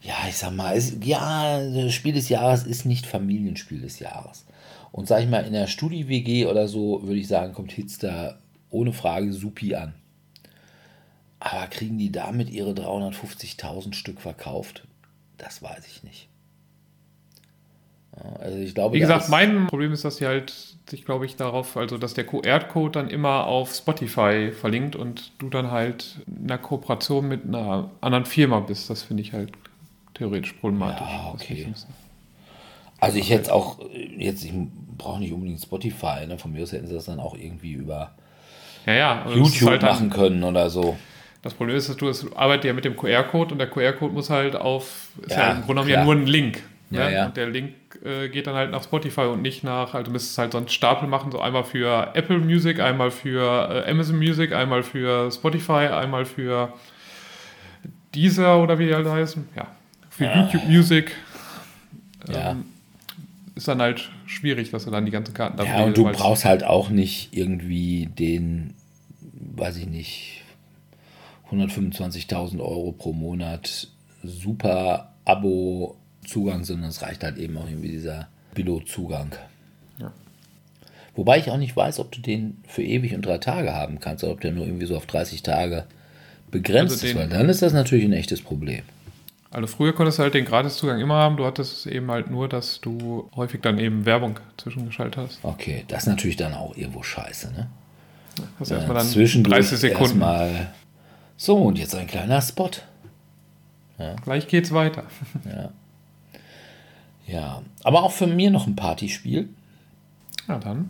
[0.01, 4.45] ja, ich sag mal, es, ja, Spiel des Jahres ist nicht Familienspiel des Jahres.
[4.91, 8.93] Und sag ich mal, in der Studi-WG oder so, würde ich sagen, kommt Hitster ohne
[8.93, 9.93] Frage supi an.
[11.39, 14.87] Aber kriegen die damit ihre 350.000 Stück verkauft?
[15.37, 16.29] Das weiß ich nicht.
[18.17, 20.53] Ja, Also ich glaube, Wie gesagt, mein Problem ist, dass sie halt
[20.89, 25.49] sich, glaube ich, darauf, also dass der QR-Code dann immer auf Spotify verlinkt und du
[25.49, 28.89] dann halt in einer Kooperation mit einer anderen Firma bist.
[28.89, 29.53] Das finde ich halt
[30.13, 31.07] theoretisch problematisch.
[31.07, 31.53] Ja, Das okay.
[31.53, 31.85] ich
[32.99, 33.79] Also ich hätte auch,
[34.17, 34.53] jetzt, ich
[34.97, 36.37] brauche nicht unbedingt Spotify, ne?
[36.37, 38.11] von mir aus hätten sie das dann auch irgendwie über
[38.85, 39.23] Ja, ja.
[39.25, 40.97] das YouTube halt machen können oder so.
[41.41, 44.29] Das Problem ist, dass du es arbeitet ja mit dem QR-Code und der QR-Code muss
[44.29, 46.63] halt auf, ist ja, Ja, im Grunde genommen ja nur ein Link.
[46.89, 47.13] Ja, ne?
[47.13, 47.25] ja.
[47.27, 47.73] Und der Link
[48.03, 50.67] äh, geht dann halt nach Spotify und nicht nach, also du müsstest halt so einen
[50.69, 55.87] Stapel machen, so einmal für Apple Music, einmal für äh, Amazon Music, einmal für Spotify,
[55.87, 56.73] einmal für
[58.15, 59.47] Deezer oder wie die halt heißen.
[59.55, 59.67] Ja,
[60.09, 60.43] für Ja.
[60.43, 61.15] YouTube Music.
[62.31, 62.51] Ja.
[62.51, 62.65] Ähm,
[63.55, 66.45] ist dann halt schwierig, dass du dann die ganzen Karten dafür Ja, und du brauchst
[66.45, 68.73] halt auch nicht irgendwie den,
[69.55, 70.41] weiß ich nicht,
[71.51, 73.87] 125.000 Euro pro Monat
[74.23, 75.13] super
[76.23, 79.35] Abo-Zugang, sondern es reicht halt eben auch irgendwie dieser Pilotzugang.
[79.99, 80.11] Ja.
[81.15, 84.23] Wobei ich auch nicht weiß, ob du den für ewig und drei Tage haben kannst
[84.23, 85.85] oder ob der nur irgendwie so auf 30 Tage
[86.51, 88.83] begrenzt also ist, weil dann ist das natürlich ein echtes Problem.
[89.51, 92.81] Also früher konntest du halt den Gratiszugang immer haben, du hattest eben halt nur, dass
[92.81, 95.39] du häufig dann eben Werbung zwischengeschaltet hast.
[95.43, 97.69] Okay, das ist natürlich dann auch irgendwo scheiße, ne?
[98.59, 100.21] Hast ja, erstmal dann 30 Sekunden.
[100.21, 100.73] Erstmal
[101.37, 102.71] so, und jetzt ein kleiner Spot.
[103.99, 104.15] Ja.
[104.23, 105.03] Gleich geht's weiter.
[105.45, 105.71] Ja.
[107.25, 109.49] Ja, aber auch für mir noch ein Partyspiel.
[110.47, 110.89] Ja, dann.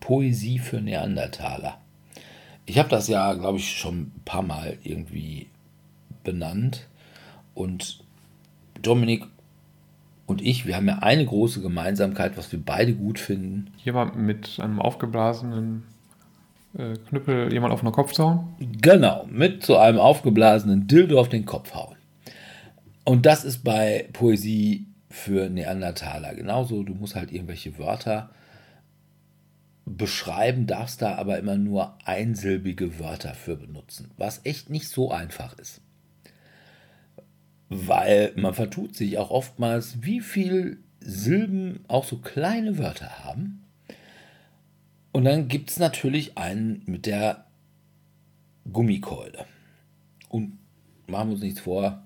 [0.00, 1.78] Poesie für Neandertaler.
[2.66, 5.48] Ich habe das ja, glaube ich, schon ein paar Mal irgendwie
[6.22, 6.86] benannt.
[7.54, 8.00] Und
[8.80, 9.24] Dominik
[10.26, 13.72] und ich, wir haben ja eine große Gemeinsamkeit, was wir beide gut finden.
[13.84, 15.84] Jemand mit einem aufgeblasenen
[16.76, 18.48] äh, Knüppel jemand auf den Kopf hauen?
[18.80, 21.96] Genau, mit so einem aufgeblasenen Dildo auf den Kopf hauen.
[23.04, 26.82] Und das ist bei Poesie für Neandertaler genauso.
[26.82, 28.30] Du musst halt irgendwelche Wörter
[29.86, 35.56] beschreiben, darfst da aber immer nur einsilbige Wörter für benutzen, was echt nicht so einfach
[35.58, 35.80] ist.
[37.68, 43.62] Weil man vertut sich auch oftmals, wie viel Silben auch so kleine Wörter haben.
[45.12, 47.46] Und dann gibt es natürlich einen mit der
[48.72, 49.46] Gummikeule.
[50.28, 50.58] Und
[51.06, 52.02] machen wir uns nichts vor,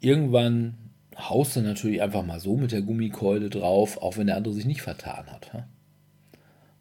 [0.00, 0.83] irgendwann
[1.16, 4.64] haust du natürlich einfach mal so mit der Gummikeule drauf, auch wenn der andere sich
[4.64, 5.50] nicht vertan hat.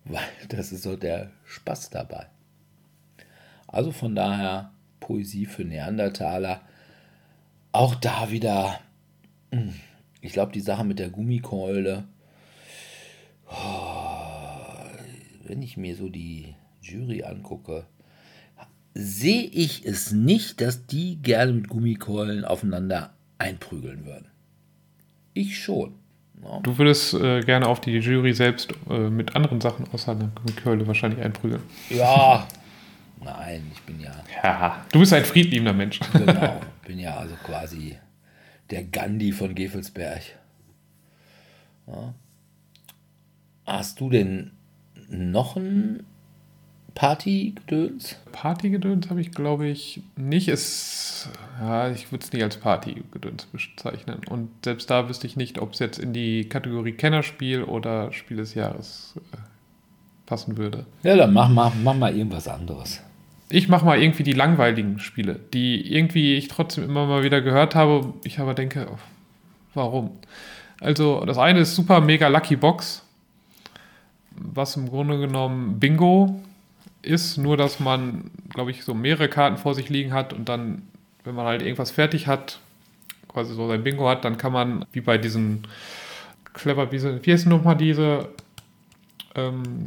[0.05, 2.27] Weil das ist so der Spaß dabei.
[3.67, 6.61] Also von daher Poesie für Neandertaler.
[7.71, 8.79] Auch da wieder,
[9.51, 9.73] hm,
[10.21, 12.05] ich glaube, die Sache mit der Gummikeule.
[13.49, 14.85] Oh,
[15.45, 17.85] wenn ich mir so die Jury angucke,
[18.93, 23.13] sehe ich es nicht, dass die gerne mit Gummikeulen aufeinander
[23.43, 24.27] einprügeln würden.
[25.33, 25.95] Ich schon.
[26.63, 31.23] Du würdest äh, gerne auf die Jury selbst äh, mit anderen Sachen außer Gummikeule wahrscheinlich
[31.23, 31.61] einprügeln.
[31.89, 32.47] Ja,
[33.23, 34.11] nein, ich bin ja.
[34.43, 35.99] Ja, du bist ein friedliebender Mensch.
[36.13, 37.97] Genau, bin ja also quasi
[38.69, 40.21] der Gandhi von Gefelsberg.
[41.87, 42.13] Ja.
[43.65, 44.51] Hast du denn
[45.07, 46.03] noch ein
[46.95, 48.17] Partygedöns?
[48.31, 50.47] Partygedöns habe ich, glaube ich, nicht.
[50.47, 51.29] Es,
[51.59, 54.21] ja, ich würde es nicht als Partygedöns bezeichnen.
[54.29, 58.37] Und selbst da wüsste ich nicht, ob es jetzt in die Kategorie Kennerspiel oder Spiel
[58.37, 59.37] des Jahres äh,
[60.25, 60.85] passen würde.
[61.03, 63.01] Ja, dann mach mal, mach mal irgendwas anderes.
[63.49, 67.75] Ich mache mal irgendwie die langweiligen Spiele, die irgendwie ich trotzdem immer mal wieder gehört
[67.75, 68.13] habe.
[68.23, 68.97] Ich aber denke, oh,
[69.73, 70.11] warum?
[70.79, 73.03] Also, das eine ist Super Mega Lucky Box
[74.35, 76.41] was im Grunde genommen Bingo
[77.03, 80.83] ist, nur dass man, glaube ich, so mehrere Karten vor sich liegen hat und dann,
[81.23, 82.59] wenn man halt irgendwas fertig hat,
[83.27, 85.67] quasi so sein Bingo hat, dann kann man, wie bei diesen
[86.53, 88.29] clever, wie, wie heißt nochmal diese
[89.35, 89.83] ähm,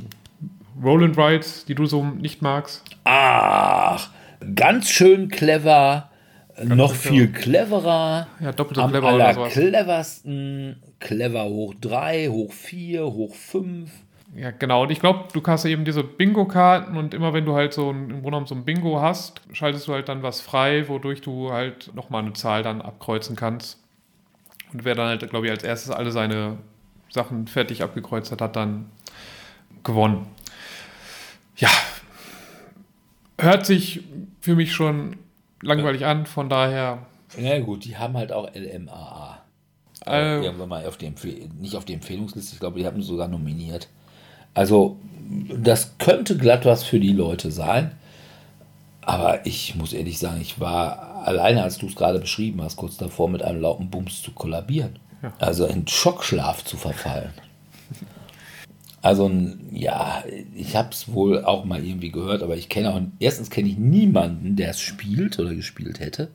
[0.83, 2.85] Roll and Rides, die du so nicht magst?
[3.05, 4.11] Ach,
[4.55, 6.11] ganz schön clever.
[6.57, 8.29] Ganz noch viel cleverer.
[8.41, 9.53] Ja, doppelt so clever oder sowas.
[9.53, 10.83] cleversten.
[10.99, 13.91] Clever hoch 3, hoch 4, hoch 5.
[14.37, 14.83] Ja, genau.
[14.83, 18.03] Und ich glaube, du hast eben diese Bingo-Karten und immer wenn du halt so ein,
[18.03, 21.53] im Grunde genommen so ein Bingo hast, schaltest du halt dann was frei, wodurch du
[21.53, 23.83] halt nochmal eine Zahl dann abkreuzen kannst.
[24.73, 26.59] Und wer dann halt, glaube ich, als erstes alle seine
[27.09, 28.91] Sachen fertig abgekreuzt hat, hat dann
[29.83, 30.27] gewonnen.
[31.57, 31.71] Ja,
[33.39, 34.05] hört sich
[34.43, 35.17] für mich schon
[35.63, 37.07] langweilig an, von daher.
[37.39, 39.43] Ja, gut, die haben halt auch LMAA.
[40.07, 41.11] Äh, irgendwann mal auf die
[41.59, 43.89] nicht auf die Empfehlungsliste, ich glaube, die haben sogar nominiert.
[44.57, 44.97] Also
[45.55, 47.93] das könnte glatt was für die Leute sein.
[49.03, 52.97] Aber ich muss ehrlich sagen, ich war alleine, als du es gerade beschrieben hast, kurz
[52.97, 54.99] davor mit einem lauten Bums zu kollabieren.
[55.23, 55.33] Ja.
[55.39, 57.33] Also in Schockschlaf zu verfallen.
[59.03, 59.31] Also
[59.71, 63.69] ja, ich habe es wohl auch mal irgendwie gehört, aber ich kenne auch, erstens kenne
[63.69, 66.29] ich niemanden, der es spielt oder gespielt hätte.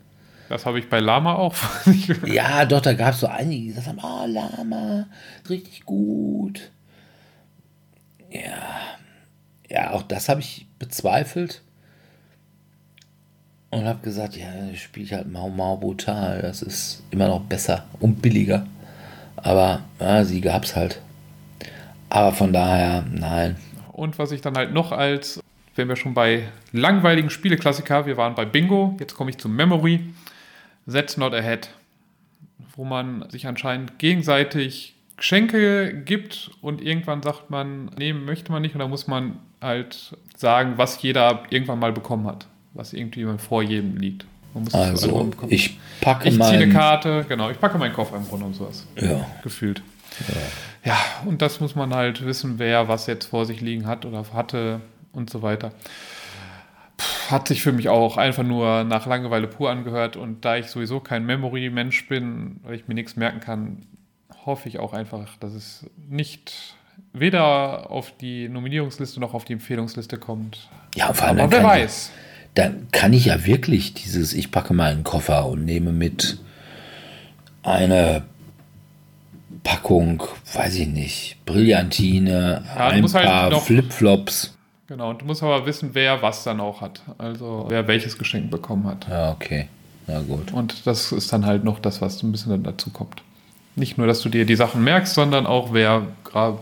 [0.48, 1.56] Das habe ich bei Lama auch.
[2.26, 5.08] ja, doch, da gab es so einige, die gesagt haben, oh, Lama,
[5.50, 6.72] richtig gut.
[8.32, 8.98] Ja,
[9.70, 11.62] ja, auch das habe ich bezweifelt
[13.72, 16.42] und habe gesagt, ja, spiele ich halt Mau Mau brutal.
[16.42, 18.68] Das ist immer noch besser und billiger.
[19.38, 21.02] Aber ja, sie gab es halt.
[22.10, 23.56] Aber von daher, nein.
[23.94, 25.42] Und was ich dann halt noch als,
[25.76, 30.02] wenn wir schon bei langweiligen Spieleklassiker, wir waren bei Bingo, jetzt komme ich zu Memory,
[30.92, 31.70] That's Not Ahead,
[32.76, 38.74] wo man sich anscheinend gegenseitig Geschenke gibt und irgendwann sagt man, nehmen möchte man nicht
[38.74, 43.62] und dann muss man halt sagen, was jeder irgendwann mal bekommen hat, was irgendwie vor
[43.62, 44.26] jedem liegt.
[44.74, 48.56] also, ich packe Ich ziehe eine Karte, genau, ich packe meinen Koffer im Grunde und
[48.56, 48.88] sowas.
[49.00, 49.28] Ja.
[49.44, 49.84] Gefühlt.
[50.84, 50.94] Ja.
[50.94, 50.98] ja,
[51.28, 54.82] und das muss man halt wissen, wer was jetzt vor sich liegen hat oder hatte
[55.14, 55.72] und so weiter
[57.30, 60.18] hat sich für mich auch einfach nur nach Langeweile pur angehört.
[60.18, 63.84] Und da ich sowieso kein Memory-Mensch bin, weil ich mir nichts merken kann,
[64.46, 66.76] hoffe ich auch einfach, dass es nicht
[67.14, 70.70] weder auf die Nominierungsliste noch auf die Empfehlungsliste kommt.
[70.96, 72.12] Ja, vor allem Aber wer weiß.
[72.14, 76.40] Ich, dann kann ich ja wirklich dieses, ich packe meinen Koffer und nehme mit
[77.64, 78.24] eine
[79.64, 80.24] Packung,
[80.54, 84.58] weiß ich nicht, Brillantine, ja, ein halt paar halt Flipflops.
[84.88, 87.02] Genau, und du musst aber wissen, wer was dann auch hat.
[87.18, 89.08] Also wer welches Geschenk bekommen hat.
[89.08, 89.68] Ja, okay.
[90.08, 90.52] Na gut.
[90.52, 93.22] Und das ist dann halt noch das, was ein bisschen dazu kommt.
[93.76, 96.08] Nicht nur, dass du dir die Sachen merkst, sondern auch, wer,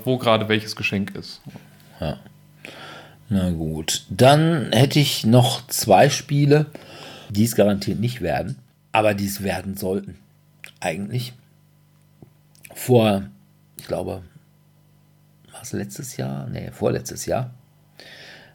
[0.04, 1.42] wo gerade welches Geschenk ist.
[2.00, 2.20] Ja.
[3.30, 4.06] Na gut.
[4.10, 6.68] Dann hätte ich noch zwei Spiele,
[7.30, 8.58] die es garantiert nicht werden,
[8.92, 10.18] aber die es werden sollten.
[10.80, 11.34] Eigentlich.
[12.74, 13.24] Vor,
[13.78, 14.24] ich glaube,
[15.52, 16.48] was letztes Jahr?
[16.48, 17.52] Nee, vorletztes Jahr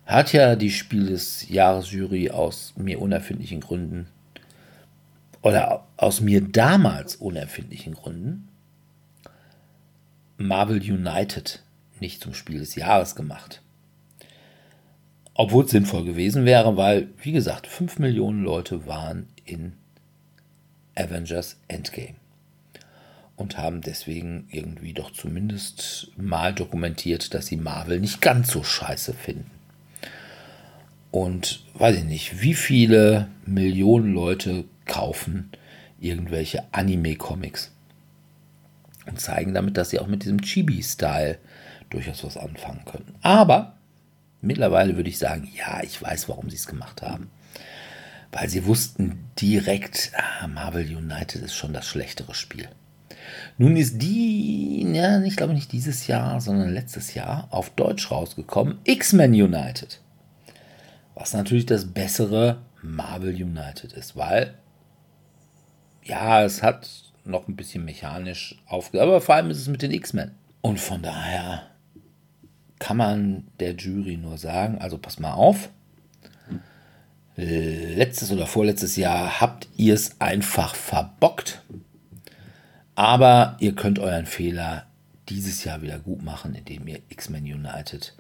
[0.07, 4.07] hat ja die Spiel des Jahresjury aus mir unerfindlichen Gründen
[5.45, 8.49] oder aus mir damals unerfindlichen Gründen
[10.39, 11.63] Marvel United
[12.01, 13.61] nicht zum Spiel des Jahres gemacht.
[15.35, 19.75] Obwohl es sinnvoll gewesen wäre, weil, wie gesagt, 5 Millionen Leute waren in
[20.95, 22.15] Avengers Endgame
[23.37, 29.13] und haben deswegen irgendwie doch zumindest mal dokumentiert, dass sie Marvel nicht ganz so scheiße
[29.13, 29.51] finden.
[31.11, 35.51] Und weiß ich nicht, wie viele Millionen Leute kaufen
[35.99, 37.73] irgendwelche Anime-Comics
[39.07, 41.39] und zeigen damit, dass sie auch mit diesem Chibi-Style
[41.91, 43.15] durchaus was anfangen können.
[43.23, 43.77] Aber
[44.41, 47.31] mittlerweile würde ich sagen, ja, ich weiß, warum sie es gemacht haben.
[48.33, 52.69] Weil sie wussten direkt, ah, Marvel United ist schon das schlechtere Spiel.
[53.59, 58.79] Nun ist die, ja, ich glaube nicht dieses Jahr, sondern letztes Jahr auf Deutsch rausgekommen,
[58.85, 60.01] X-Men United.
[61.15, 64.55] Was natürlich das bessere Marvel United ist, weil
[66.05, 66.89] ja, es hat
[67.25, 70.33] noch ein bisschen mechanisch aufgehört, aber vor allem ist es mit den X-Men.
[70.61, 71.63] Und von daher
[72.79, 75.71] kann man der Jury nur sagen, also pass mal auf,
[77.37, 81.63] letztes oder vorletztes Jahr habt ihr es einfach verbockt,
[82.95, 84.87] aber ihr könnt euren Fehler
[85.29, 88.15] dieses Jahr wieder gut machen, indem ihr X-Men United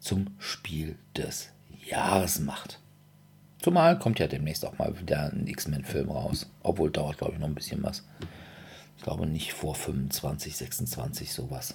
[0.00, 1.50] zum Spiel des
[1.88, 2.80] Jahres macht.
[3.62, 6.46] Zumal kommt ja demnächst auch mal wieder ein X-Men-Film raus.
[6.62, 8.02] Obwohl dauert, glaube ich, noch ein bisschen was.
[8.96, 11.74] Ich glaube nicht vor 25, 26 sowas.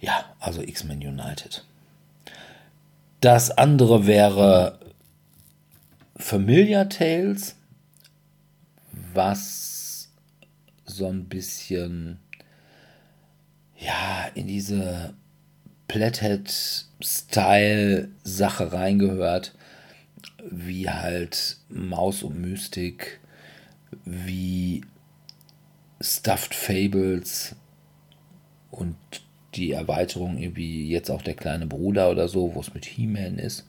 [0.00, 1.64] Ja, also X-Men United.
[3.20, 4.78] Das andere wäre
[6.16, 7.56] Familiar Tales,
[9.14, 10.08] was
[10.84, 12.18] so ein bisschen
[13.78, 15.14] ja in diese
[15.88, 19.54] Flathead-Style-Sache reingehört,
[20.50, 23.20] wie halt Maus und Mystik,
[24.04, 24.82] wie
[26.00, 27.54] Stuffed Fables
[28.70, 28.96] und
[29.54, 33.66] die Erweiterung irgendwie jetzt auch der kleine Bruder oder so, wo es mit He-Man ist.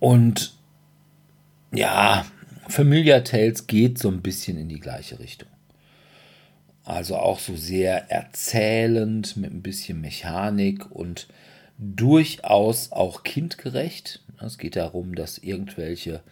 [0.00, 0.54] Und
[1.72, 2.26] ja,
[2.68, 5.48] Familiar Tales geht so ein bisschen in die gleiche Richtung.
[6.84, 11.28] Also auch so sehr erzählend mit ein bisschen Mechanik und
[11.78, 14.20] durchaus auch kindgerecht.
[14.46, 16.22] Es geht darum, dass irgendwelche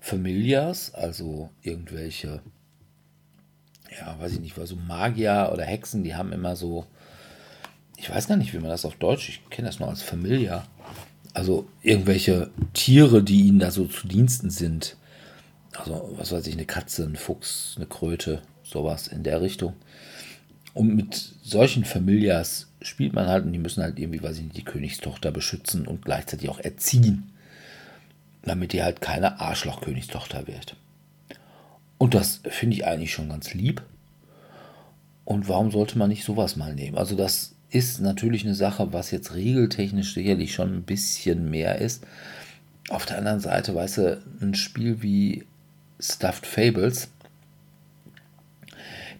[0.00, 2.42] Familias, also irgendwelche,
[3.98, 6.86] ja, weiß ich nicht, war so Magier oder Hexen, die haben immer so,
[7.96, 10.66] ich weiß gar nicht, wie man das auf Deutsch, ich kenne das nur als Familia.
[11.32, 14.96] Also irgendwelche Tiere, die ihnen da so zu Diensten sind.
[15.76, 19.74] Also, was weiß ich, eine Katze, ein Fuchs, eine Kröte, sowas in der Richtung.
[20.74, 24.56] Und mit solchen Familias spielt man halt und die müssen halt irgendwie, weiß ich nicht,
[24.56, 27.30] die Königstochter beschützen und gleichzeitig auch erziehen,
[28.44, 30.76] damit die halt keine Arschloch-Königstochter wird.
[31.98, 33.82] Und das finde ich eigentlich schon ganz lieb.
[35.24, 36.98] Und warum sollte man nicht sowas mal nehmen?
[36.98, 42.04] Also das ist natürlich eine Sache, was jetzt regeltechnisch sicherlich schon ein bisschen mehr ist.
[42.90, 45.46] Auf der anderen Seite, weißt du, ein Spiel wie
[45.98, 47.08] Stuffed Fables,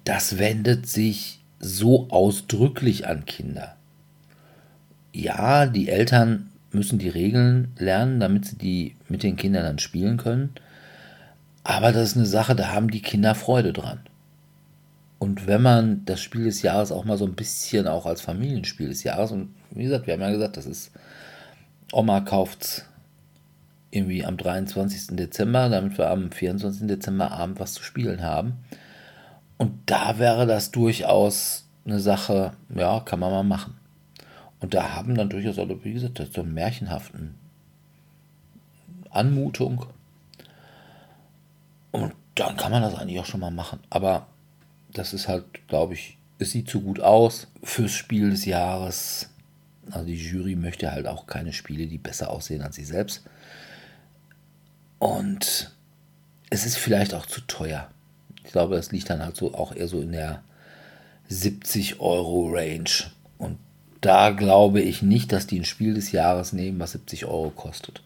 [0.05, 3.77] das wendet sich so ausdrücklich an Kinder.
[5.12, 10.16] Ja, die Eltern müssen die Regeln lernen, damit sie die mit den Kindern dann spielen
[10.16, 10.55] können.
[11.62, 14.01] Aber das ist eine Sache, da haben die Kinder Freude dran.
[15.18, 18.89] Und wenn man das Spiel des Jahres auch mal so ein bisschen auch als Familienspiel
[18.89, 20.93] des Jahres, und wie gesagt, wir haben ja gesagt, das ist,
[21.93, 22.85] Oma kauft
[23.91, 25.16] irgendwie am 23.
[25.16, 26.87] Dezember, damit wir am 24.
[26.87, 28.55] Dezember Abend was zu spielen haben.
[29.57, 33.75] Und da wäre das durchaus eine Sache, ja, kann man mal machen.
[34.61, 37.34] Und da haben dann durchaus, wie gesagt, so einen märchenhaften
[39.11, 39.86] Anmutung.
[41.92, 43.80] Und dann kann man das eigentlich auch schon mal machen.
[43.90, 44.26] Aber
[44.92, 49.30] das ist halt, glaube ich, es sieht zu gut aus fürs Spiel des Jahres.
[49.90, 53.22] Also die Jury möchte halt auch keine Spiele, die besser aussehen als sie selbst.
[54.98, 55.72] Und
[56.50, 57.90] es ist vielleicht auch zu teuer.
[58.44, 60.42] Ich glaube, das liegt dann halt so auch eher so in der
[61.28, 62.90] 70 Euro Range.
[63.38, 63.59] Und
[64.05, 68.02] da glaube ich nicht, dass die ein Spiel des Jahres nehmen, was 70 Euro kostet.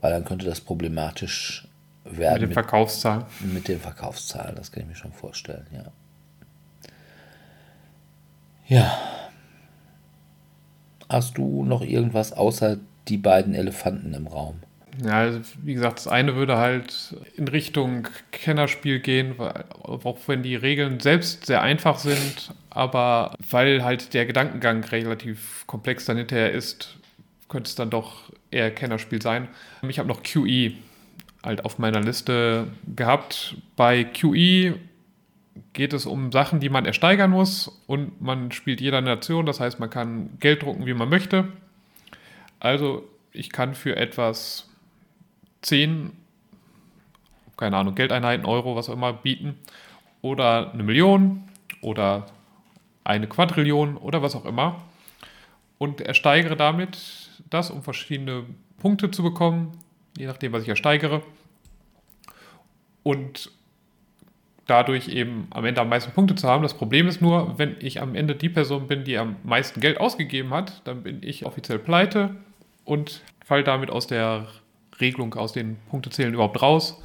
[0.00, 1.68] Weil dann könnte das problematisch
[2.04, 2.40] werden.
[2.40, 3.24] Mit den Verkaufszahlen.
[3.40, 5.84] Mit, mit den Verkaufszahlen, das kann ich mir schon vorstellen, ja.
[8.68, 8.98] Ja.
[11.08, 12.76] Hast du noch irgendwas außer
[13.08, 14.60] die beiden Elefanten im Raum?
[15.04, 20.42] Ja, also wie gesagt, das eine würde halt in Richtung Kennerspiel gehen, weil, auch wenn
[20.42, 26.52] die Regeln selbst sehr einfach sind, aber weil halt der Gedankengang relativ komplex dann hinterher
[26.52, 26.96] ist,
[27.48, 29.48] könnte es dann doch eher Kennerspiel sein.
[29.88, 30.72] Ich habe noch QE
[31.42, 33.56] halt auf meiner Liste gehabt.
[33.76, 34.74] Bei QE
[35.72, 39.78] geht es um Sachen, die man ersteigern muss und man spielt jeder Nation, das heißt,
[39.78, 41.48] man kann Geld drucken, wie man möchte.
[42.60, 44.67] Also ich kann für etwas
[45.62, 46.12] 10,
[47.56, 49.58] keine Ahnung, Geldeinheiten, Euro, was auch immer, bieten
[50.22, 51.44] oder eine Million
[51.80, 52.26] oder
[53.04, 54.82] eine Quadrillion oder was auch immer
[55.78, 56.98] und ersteigere damit
[57.50, 58.44] das, um verschiedene
[58.78, 59.78] Punkte zu bekommen,
[60.16, 61.22] je nachdem, was ich ersteigere.
[63.02, 63.50] Und
[64.68, 66.62] dadurch eben am Ende am meisten Punkte zu haben.
[66.62, 69.98] Das Problem ist nur, wenn ich am Ende die Person bin, die am meisten Geld
[69.98, 72.36] ausgegeben hat, dann bin ich offiziell pleite
[72.84, 74.46] und fall damit aus der
[75.00, 77.00] Regelung, aus den Punktezählen überhaupt raus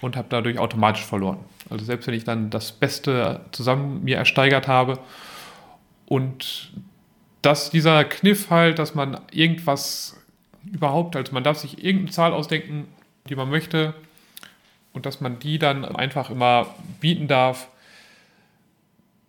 [0.00, 1.38] und habe dadurch automatisch verloren.
[1.70, 4.98] Also selbst wenn ich dann das Beste zusammen mir ersteigert habe
[6.06, 6.72] und
[7.42, 10.16] dass dieser Kniff halt, dass man irgendwas
[10.64, 12.88] überhaupt, also man darf sich irgendeine Zahl ausdenken,
[13.28, 13.94] die man möchte,
[14.92, 17.68] und dass man die dann einfach immer bieten darf,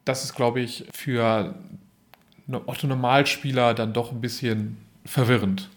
[0.06, 1.54] das ist, glaube ich, für
[2.66, 5.70] Otto Normalspieler dann doch ein bisschen verwirrend.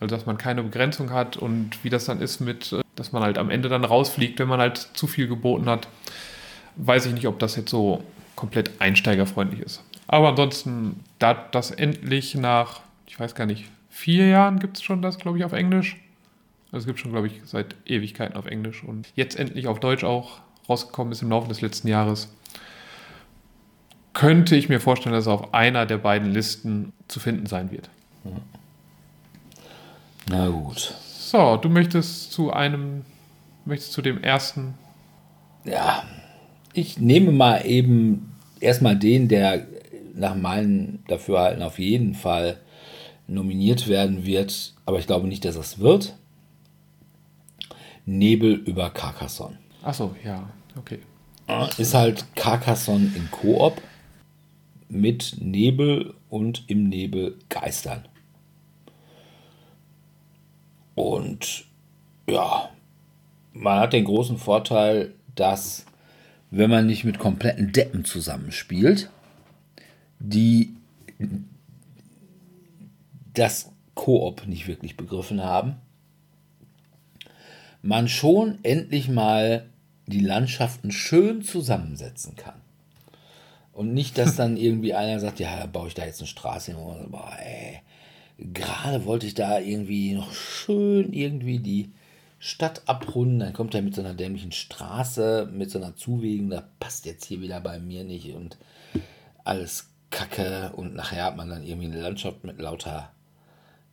[0.00, 3.36] Also dass man keine Begrenzung hat und wie das dann ist mit, dass man halt
[3.36, 5.88] am Ende dann rausfliegt, wenn man halt zu viel geboten hat,
[6.76, 8.02] weiß ich nicht, ob das jetzt so
[8.34, 9.82] komplett einsteigerfreundlich ist.
[10.06, 15.02] Aber ansonsten, da das endlich nach, ich weiß gar nicht, vier Jahren gibt es schon
[15.02, 15.96] das, glaube ich, auf Englisch.
[16.72, 20.04] Also es gibt schon, glaube ich, seit Ewigkeiten auf Englisch und jetzt endlich auf Deutsch
[20.04, 22.34] auch rausgekommen ist im Laufe des letzten Jahres.
[24.14, 27.90] Könnte ich mir vorstellen, dass es auf einer der beiden Listen zu finden sein wird.
[30.30, 30.94] Na gut.
[31.12, 33.04] So, du möchtest zu einem,
[33.64, 34.74] möchtest zu dem ersten.
[35.64, 36.04] Ja,
[36.72, 39.66] ich nehme mal eben erstmal den, der
[40.14, 42.60] nach meinem Dafürhalten auf jeden Fall
[43.26, 46.16] nominiert werden wird, aber ich glaube nicht, dass es wird.
[48.06, 49.58] Nebel über Carcassonne.
[49.82, 51.00] Achso, ja, okay.
[51.76, 53.82] Ist halt Carcassonne in Koop
[54.88, 58.04] mit Nebel und im Nebel Geistern.
[60.94, 61.64] Und
[62.28, 62.70] ja,
[63.52, 65.86] man hat den großen Vorteil, dass
[66.50, 69.10] wenn man nicht mit kompletten Deppen zusammenspielt,
[70.18, 70.74] die
[73.34, 75.76] das Koop nicht wirklich begriffen haben,
[77.82, 79.66] man schon endlich mal
[80.06, 82.60] die Landschaften schön zusammensetzen kann.
[83.72, 86.80] Und nicht, dass dann irgendwie einer sagt, ja, baue ich da jetzt eine Straße hin.
[86.80, 87.80] Oder, boah, ey,
[88.52, 91.92] gerade wollte ich da irgendwie noch schön irgendwie die
[92.38, 93.40] Stadt abrunden.
[93.40, 97.26] Dann kommt er mit so einer dämlichen Straße, mit so einer Zuwegen, da passt jetzt
[97.26, 98.56] hier wieder bei mir nicht und
[99.44, 100.72] alles Kacke.
[100.74, 103.10] Und nachher hat man dann irgendwie eine Landschaft mit lauter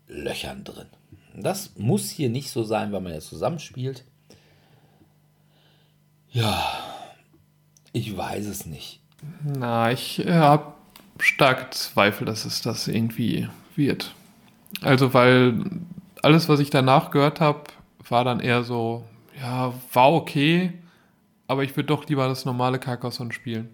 [0.08, 0.88] Löchern drin.
[1.36, 4.06] Das muss hier nicht so sein, weil man ja zusammenspielt.
[6.32, 6.66] Ja,
[7.94, 9.02] ich weiß es nicht.
[9.44, 10.74] Na, ich habe
[11.20, 14.14] starke Zweifel, dass es das irgendwie wird.
[14.82, 15.54] Also, weil
[16.22, 17.64] alles, was ich danach gehört habe,
[18.10, 19.04] war dann eher so,
[19.40, 20.74] ja, war okay,
[21.48, 23.70] aber ich würde doch lieber das normale Carcassonne spielen.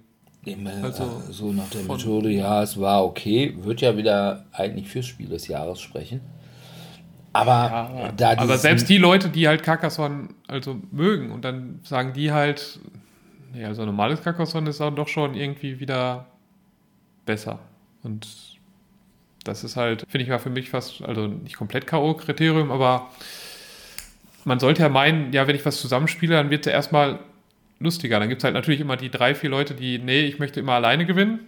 [0.84, 5.06] Also äh, so nach der Methode, ja, es war okay, wird ja wieder eigentlich fürs
[5.06, 6.20] Spiel des Jahres sprechen.
[7.32, 12.14] Aber, ja, da aber selbst die Leute, die halt Carcassonne also mögen und dann sagen
[12.14, 12.80] die halt,
[13.54, 16.26] Nee, also normales Carcassonne ist dann doch schon irgendwie wieder
[17.26, 17.60] besser.
[18.02, 18.28] Und
[19.44, 23.10] das ist halt, finde ich mal für mich fast, also nicht komplett K.O.-Kriterium, aber
[24.46, 27.20] man sollte ja meinen, ja, wenn ich was zusammenspiele, dann wird es ja erstmal
[27.80, 28.20] lustiger.
[28.20, 30.74] Dann gibt es halt natürlich immer die drei, vier Leute, die, nee, ich möchte immer
[30.74, 31.40] alleine gewinnen,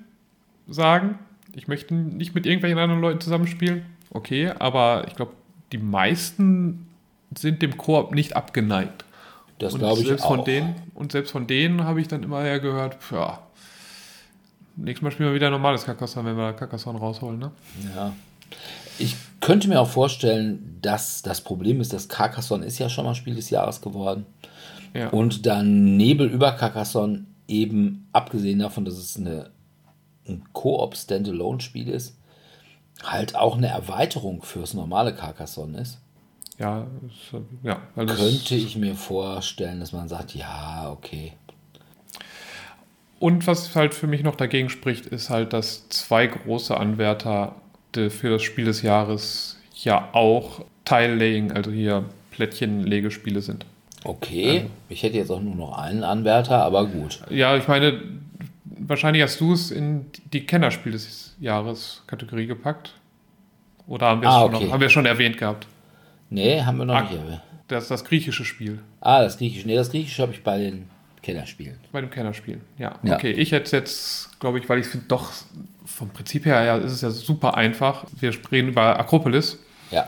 [0.68, 1.20] sagen.
[1.54, 3.86] Ich möchte nicht mit irgendwelchen anderen Leuten zusammenspielen.
[4.10, 5.34] Okay, aber ich glaube,
[5.72, 6.88] die meisten
[7.36, 9.06] sind dem Koop nicht abgeneigt.
[9.60, 10.36] Das Und glaube ich selbst auch.
[10.36, 13.40] Von denen, und selbst von denen habe ich dann immer ja gehört, ja,
[14.76, 17.52] nächstes Mal spielen wir wieder normales Carcassonne, wenn wir Carcassonne rausholen, ne?
[17.96, 18.14] Ja.
[18.98, 23.16] Ich könnte mir auch vorstellen, dass das Problem ist, dass Carcassonne ist ja schon mal
[23.16, 24.26] Spiel des Jahres geworden.
[24.94, 25.10] Ja.
[25.10, 29.50] Und dann Nebel über Carcassonne eben, abgesehen davon, dass es eine,
[30.28, 32.18] ein Koop-Standalone-Spiel ist,
[33.04, 36.00] halt auch eine Erweiterung fürs normale Carcassonne ist.
[36.58, 36.88] ja,
[37.64, 41.34] ja, das- Könnte ich mir vorstellen, dass man sagt, ja, okay.
[43.26, 47.56] Und was halt für mich noch dagegen spricht, ist halt, dass zwei große Anwärter
[47.92, 53.66] für das Spiel des Jahres ja auch Tile-Laying, also hier Plättchenlegespiele sind.
[54.04, 57.22] Okay, ich hätte jetzt auch nur noch einen Anwärter, aber gut.
[57.32, 58.00] Ja, ich meine,
[58.66, 62.94] wahrscheinlich hast du es in die Kennerspiel des Jahres Kategorie gepackt.
[63.88, 64.66] Oder haben wir es Ah, schon, okay.
[64.66, 65.66] noch, haben wir schon erwähnt gehabt?
[66.30, 67.02] Nee, haben wir noch Ah.
[67.02, 67.42] nicht erwähnt.
[67.70, 69.66] Das ist das griechische Spiel Ah, das Griechische.
[69.66, 70.88] Nee, das Griechische habe ich bei den
[71.26, 71.78] Kennerspielen.
[71.92, 72.62] bei dem Kennerspiel.
[72.78, 73.16] Ja, Ja.
[73.16, 73.32] okay.
[73.32, 75.32] Ich hätte jetzt, glaube ich, weil ich finde, doch
[75.84, 78.06] vom Prinzip her ja, ist es ja super einfach.
[78.20, 79.58] Wir reden über Akropolis.
[79.90, 80.08] Ja.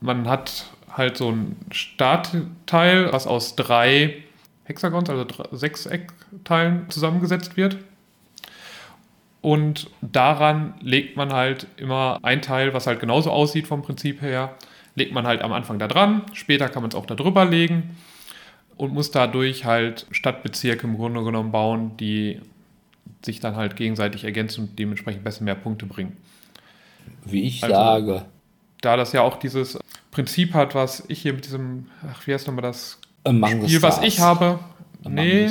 [0.00, 4.24] Man hat halt so ein Startteil, was aus drei
[4.64, 7.76] Hexagons, also drei, Sechseckteilen zusammengesetzt wird.
[9.42, 14.56] Und daran legt man halt immer ein Teil, was halt genauso aussieht vom Prinzip her,
[14.96, 16.22] legt man halt am Anfang da dran.
[16.32, 17.96] Später kann man es auch da drüber legen
[18.76, 22.40] und muss dadurch halt Stadtbezirke im Grunde genommen bauen, die
[23.24, 26.16] sich dann halt gegenseitig ergänzen und dementsprechend besser mehr Punkte bringen
[27.24, 28.24] Wie ich Also- sage,
[28.82, 29.78] da das ja auch dieses
[30.10, 34.00] Prinzip hat, was ich hier mit diesem, ach, wie heißt nochmal das Among Spiel, was
[34.02, 34.58] ich habe?
[35.04, 35.50] Among Nee,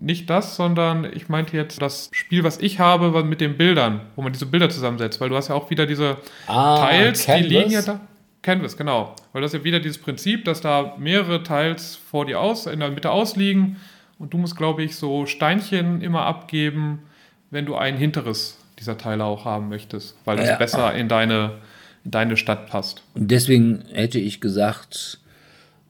[0.00, 4.22] nicht das, sondern ich meinte jetzt das Spiel, was ich habe, mit den Bildern, wo
[4.22, 6.16] man diese Bilder zusammensetzt, weil du hast ja auch wieder diese
[6.48, 7.48] Ah, Teils, Canvas?
[7.48, 8.00] die liegen ja da.
[8.42, 9.14] Canvas, genau.
[9.32, 12.80] Weil das ist ja wieder dieses Prinzip, dass da mehrere Teils vor dir aus, in
[12.80, 13.76] der Mitte ausliegen
[14.18, 17.02] und du musst, glaube ich, so Steinchen immer abgeben,
[17.50, 20.56] wenn du ein hinteres dieser Teile auch haben möchtest, weil das Ja.
[20.56, 21.58] besser in deine,
[22.04, 23.02] in deine Stadt passt.
[23.14, 25.20] Und deswegen hätte ich gesagt,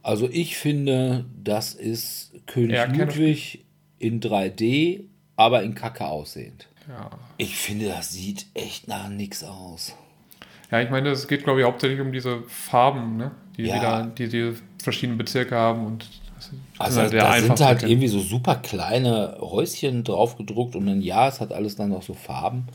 [0.03, 3.65] also ich finde, das ist König Ja, Ludwig
[3.99, 5.05] in 3D,
[5.37, 6.69] aber in Kacke aussehend.
[6.89, 7.11] Ja.
[7.39, 9.95] Ich finde, das sieht echt nach nix aus.
[10.73, 13.31] Ja, ich meine, es geht, glaube ich, hauptsächlich um diese Farben, ne?
[13.59, 13.77] die, Ja.
[13.77, 14.53] wieder, die die
[14.83, 15.87] verschiedenen Bezirke haben.
[15.87, 16.07] Und
[16.79, 21.29] Also halt da sind halt irgendwie so super kleine Häuschen drauf gedruckt und dann ja,
[21.29, 22.67] es hat alles dann noch so Farben.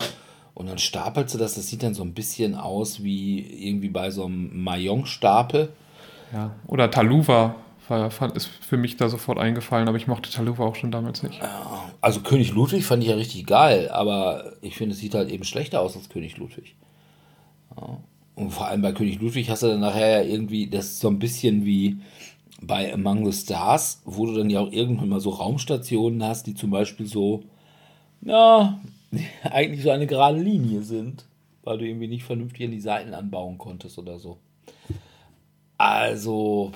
[0.53, 4.11] Und dann stapelt sie das, das sieht dann so ein bisschen aus wie irgendwie bei
[4.11, 5.69] so einem Mayong-Stapel.
[6.33, 6.51] Ja.
[6.67, 7.55] Oder Taluva
[8.35, 11.39] ist für mich da sofort eingefallen, aber ich mochte Taluva auch schon damals nicht.
[12.01, 15.43] Also König Ludwig fand ich ja richtig geil, aber ich finde, es sieht halt eben
[15.43, 16.75] schlechter aus als König Ludwig.
[18.35, 21.07] Und vor allem bei König Ludwig hast du dann nachher ja irgendwie, das ist so
[21.07, 21.97] ein bisschen wie
[22.61, 26.53] bei Among the Stars, wo du dann ja auch irgendwann mal so Raumstationen hast, die
[26.53, 27.43] zum Beispiel so,
[28.21, 28.79] ja,
[29.43, 31.25] eigentlich so eine gerade Linie sind,
[31.63, 34.37] weil du irgendwie nicht vernünftig an die Seiten anbauen konntest oder so.
[35.77, 36.71] Also,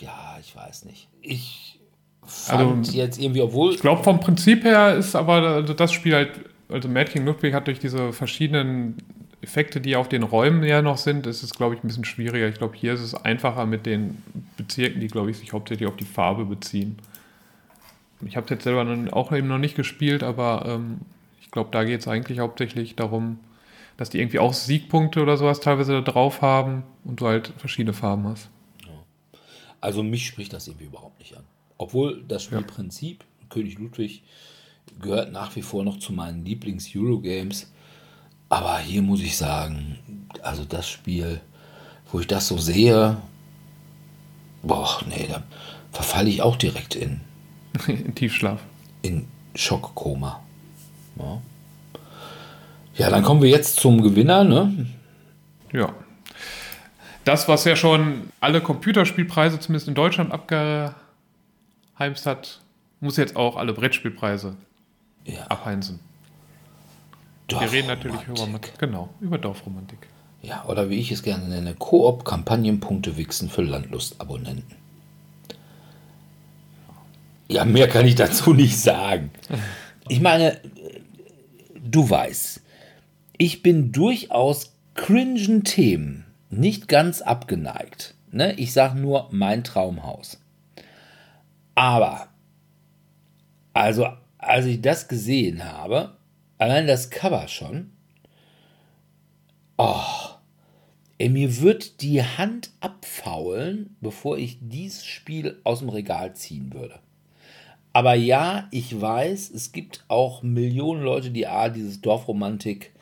[0.00, 1.08] ja, ich weiß nicht.
[1.22, 1.78] Ich
[2.24, 6.30] fand Also, jetzt irgendwie, obwohl Ich glaube, vom Prinzip her ist aber das Spiel halt,
[6.68, 8.96] also Mad King Ludwig hat durch diese verschiedenen
[9.42, 12.48] Effekte, die auf den Räumen ja noch sind, ist es, glaube ich, ein bisschen schwieriger.
[12.48, 14.22] Ich glaube, hier ist es einfacher mit den
[14.56, 16.98] Bezirken, die, glaube ich, sich hauptsächlich auf die Farbe beziehen.
[18.26, 21.00] Ich habe es jetzt selber auch eben noch nicht gespielt, aber ähm,
[21.40, 23.38] ich glaube, da geht es eigentlich hauptsächlich darum,
[23.96, 27.94] dass die irgendwie auch Siegpunkte oder sowas teilweise da drauf haben und du halt verschiedene
[27.94, 28.50] Farben hast.
[29.80, 31.44] Also mich spricht das irgendwie überhaupt nicht an.
[31.78, 34.22] Obwohl das Spielprinzip König Ludwig
[35.00, 37.70] gehört nach wie vor noch zu meinen Lieblings-Eurogames.
[38.50, 39.98] Aber hier muss ich sagen,
[40.42, 41.40] also das Spiel,
[42.12, 43.16] wo ich das so sehe,
[44.62, 45.42] boah, nee, da
[45.92, 47.20] verfalle ich auch direkt in,
[47.86, 48.60] In Tiefschlaf.
[49.02, 50.42] in Schockkoma.
[51.16, 51.40] Ja.
[52.96, 54.86] ja, dann kommen wir jetzt zum Gewinner, ne?
[55.72, 55.92] Ja.
[57.24, 60.96] Das, was ja schon alle Computerspielpreise, zumindest in Deutschland, abgeheimst
[62.24, 62.60] hat,
[63.00, 64.56] muss jetzt auch alle Brettspielpreise
[65.24, 66.00] Ja, abheimsen.
[67.58, 68.78] Wir reden natürlich über, Dorfromantik.
[68.78, 69.98] genau, über Dorfromantik.
[70.42, 74.76] Ja, oder wie ich es gerne nenne, Koop-Kampagnenpunkte wichsen für Landlust-Abonnenten.
[77.48, 79.30] Ja, mehr kann ich dazu nicht sagen.
[80.08, 80.60] Ich meine,
[81.82, 82.62] du weißt,
[83.38, 88.14] ich bin durchaus cringen Themen nicht ganz abgeneigt.
[88.30, 88.52] Ne?
[88.54, 90.38] Ich sage nur mein Traumhaus.
[91.74, 92.28] Aber,
[93.72, 96.16] also, als ich das gesehen habe,
[96.60, 97.90] allein das Cover schon,
[99.78, 100.04] oh,
[101.18, 107.00] ey, mir wird die Hand abfaulen, bevor ich dieses Spiel aus dem Regal ziehen würde.
[107.92, 112.92] Aber ja, ich weiß, es gibt auch Millionen Leute, die A, dieses Dorfromantik,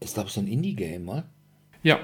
[0.00, 1.24] ist glaube ich so ein Indie-Game, ne?
[1.82, 2.00] Ja.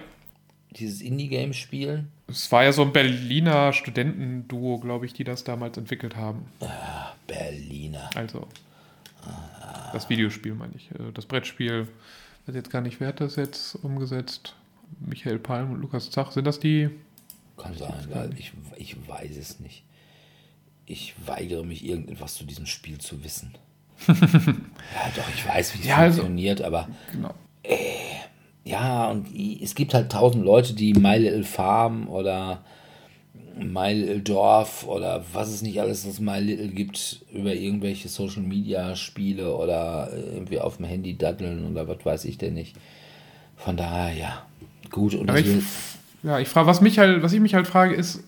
[0.73, 2.13] Dieses Indie-Game spielen.
[2.29, 6.47] Es war ja so ein Berliner Studentenduo, glaube ich, die das damals entwickelt haben.
[6.61, 8.11] Ah, Berliner.
[8.15, 8.47] Also,
[9.93, 10.91] das Videospiel meine ich.
[10.93, 11.89] Äh, Das Brettspiel,
[12.47, 14.55] weiß jetzt gar nicht, wer hat das jetzt umgesetzt?
[15.01, 16.91] Michael Palm und Lukas Zach, sind das die?
[17.57, 19.85] Kann sein, weil ich, ich weiß es nicht.
[20.87, 23.53] Ich weigere mich, irgendetwas zu diesem Spiel zu wissen.
[24.09, 24.15] ja,
[25.15, 27.35] doch, ich weiß, wie es Ja, also- funktioniert, aber Genau.
[28.65, 32.65] ja, und es gibt halt tausend Leute, die My Little Farm oder
[33.59, 38.43] My Little Dorf oder was es nicht alles, was My Little gibt, über irgendwelche Social
[38.43, 42.77] Media Spiele oder irgendwie auf dem Handy daddeln oder was weiß ich denn nicht.
[43.57, 44.43] Von daher, ja,
[44.91, 45.15] gut.
[45.15, 45.47] Und ich,
[46.23, 48.25] ja, ich frage, was mich halt, was ich mich halt frage, ist,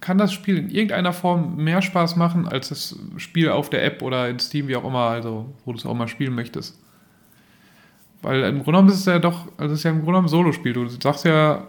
[0.00, 4.02] kann das Spiel in irgendeiner Form mehr Spaß machen als das Spiel auf der App
[4.02, 6.78] oder in Steam, wie auch immer, also wo du es auch mal spielen möchtest?
[8.22, 10.26] Weil im Grunde genommen ist es ja doch, also es ist ja im Grunde genommen
[10.26, 10.72] ein Solospiel.
[10.72, 11.66] Du sagst ja,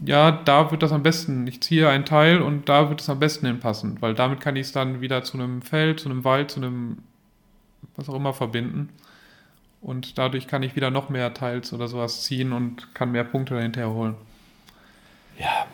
[0.00, 1.46] ja, da wird das am besten.
[1.46, 4.66] Ich ziehe einen Teil und da wird es am besten hinpassen, weil damit kann ich
[4.66, 6.98] es dann wieder zu einem Feld, zu einem Wald, zu einem
[7.96, 8.90] was auch immer verbinden.
[9.80, 13.54] Und dadurch kann ich wieder noch mehr Teils oder sowas ziehen und kann mehr Punkte
[13.54, 14.14] dahinter holen.
[15.38, 15.66] ja,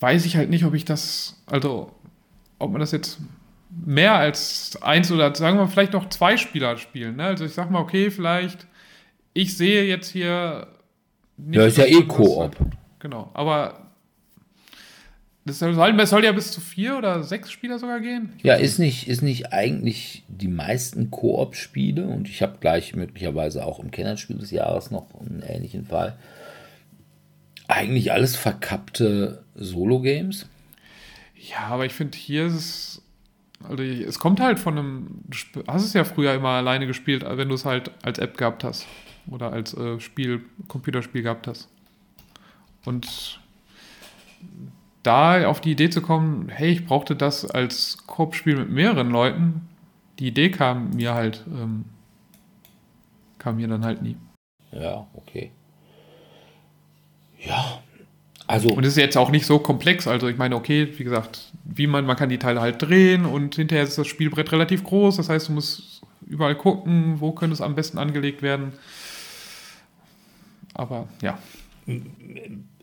[0.00, 1.94] Weiß ich halt nicht, ob ich das, also
[2.58, 3.18] ob man das jetzt
[3.84, 7.16] mehr als eins oder sagen wir vielleicht noch zwei Spieler spielen.
[7.16, 7.24] Ne?
[7.24, 8.66] Also ich sag mal, okay, vielleicht,
[9.32, 10.66] ich sehe jetzt hier
[11.36, 11.56] nicht.
[11.56, 12.56] Ja, ist ja eh Koop.
[12.98, 13.86] Genau, aber
[15.46, 18.32] das soll, es soll ja bis zu vier oder sechs Spieler sogar gehen.
[18.38, 23.64] Ich Ja, ist nicht, ist nicht eigentlich die meisten Koop-Spiele und ich habe gleich möglicherweise
[23.64, 26.18] auch im Kennerspiel des Jahres noch einen ähnlichen Fall.
[27.68, 30.46] Eigentlich alles verkappte Solo-Games.
[31.36, 33.02] Ja, aber ich finde, hier ist es.
[33.62, 35.20] Also, es kommt halt von einem.
[35.52, 38.64] Du hast es ja früher immer alleine gespielt, wenn du es halt als App gehabt
[38.64, 38.86] hast.
[39.28, 41.68] Oder als äh, Spiel, Computerspiel gehabt hast.
[42.84, 43.40] Und
[45.02, 49.68] da auf die Idee zu kommen, hey, ich brauchte das als Koop-Spiel mit mehreren Leuten,
[50.18, 51.84] die Idee kam mir halt, ähm,
[53.38, 54.16] kam mir dann halt nie.
[54.72, 55.52] Ja, okay.
[57.38, 57.80] Ja,
[58.46, 60.06] also Und es ist jetzt auch nicht so komplex.
[60.06, 63.56] Also ich meine, okay, wie gesagt, wie man, man kann die Teile halt drehen und
[63.56, 65.16] hinterher ist das Spielbrett relativ groß.
[65.16, 68.72] Das heißt, du musst überall gucken, wo könnte es am besten angelegt werden.
[70.76, 71.38] Aber ja,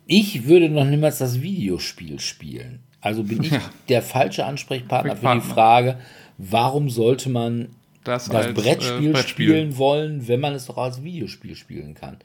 [0.07, 2.79] ich würde noch niemals das Videospiel spielen.
[3.01, 3.61] Also bin ich Ja.
[3.89, 5.41] der falsche Ansprechpartner für die.
[5.41, 5.99] Frage,
[6.37, 7.69] warum sollte man
[8.03, 9.47] das, das als, Brettspiel, äh, Brettspiel.
[9.47, 12.17] spielen wollen, wenn man es doch als Videospiel spielen kann.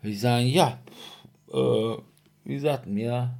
[0.00, 0.78] Würde ich sagen, ja,
[1.52, 1.96] äh,
[2.44, 3.34] wie gesagt, mir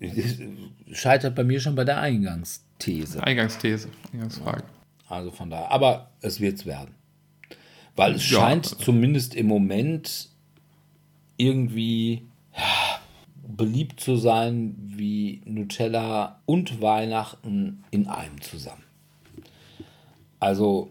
[0.92, 3.22] scheitert bei mir schon bei der Eingangsthese.
[3.22, 4.64] Eingangsthese, Eingangsfrage.
[5.08, 6.94] Also von daher, aber es wird's werden.
[7.98, 8.40] Weil es Ja.
[8.40, 10.28] scheint zumindest im Moment
[11.36, 12.22] irgendwie
[13.46, 18.84] beliebt zu sein wie Nutella und Weihnachten in einem zusammen.
[20.38, 20.90] Also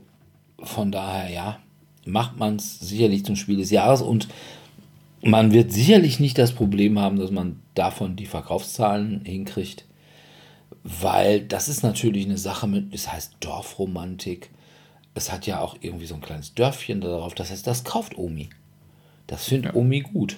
[0.62, 1.60] von daher, ja,
[2.06, 4.28] macht man es sicherlich zum Spiel des Jahres und
[5.22, 9.86] man wird sicherlich nicht das Problem haben, dass man davon die Verkaufszahlen hinkriegt,
[10.84, 14.50] weil das ist natürlich eine Sache mit, das heißt Dorfromantik.
[15.18, 18.50] Es hat ja auch irgendwie so ein kleines Dörfchen darauf, das heißt, das kauft Omi.
[19.26, 19.80] Das findet Ja.
[19.80, 20.38] Omi gut.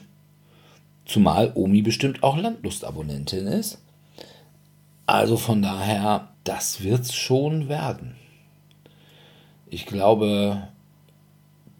[1.06, 3.80] Zumal Omi bestimmt auch Landlustabonnentin ist.
[5.06, 8.16] Also von daher, das wird's schon werden.
[9.68, 10.70] Ich glaube,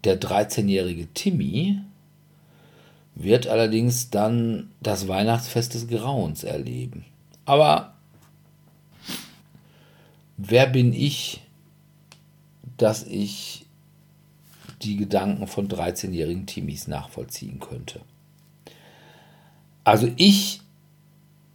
[0.04, 1.80] der 13-jährige Timmy
[3.14, 7.04] wird allerdings dann das Weihnachtsfest des Grauens erleben.
[7.44, 7.94] Aber
[10.36, 11.42] wer bin ich,
[12.82, 13.66] dass ich
[14.82, 18.00] die Gedanken von 13-jährigen Timmys nachvollziehen könnte?
[19.84, 20.60] Also ich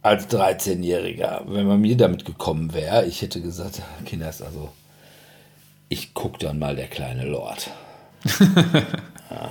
[0.02, 4.70] als 13-Jähriger, wenn man mir damit gekommen wäre, ich hätte gesagt, Kinders, also
[5.88, 7.70] ich guck dann mal der kleine Lord.
[9.30, 9.50] ja,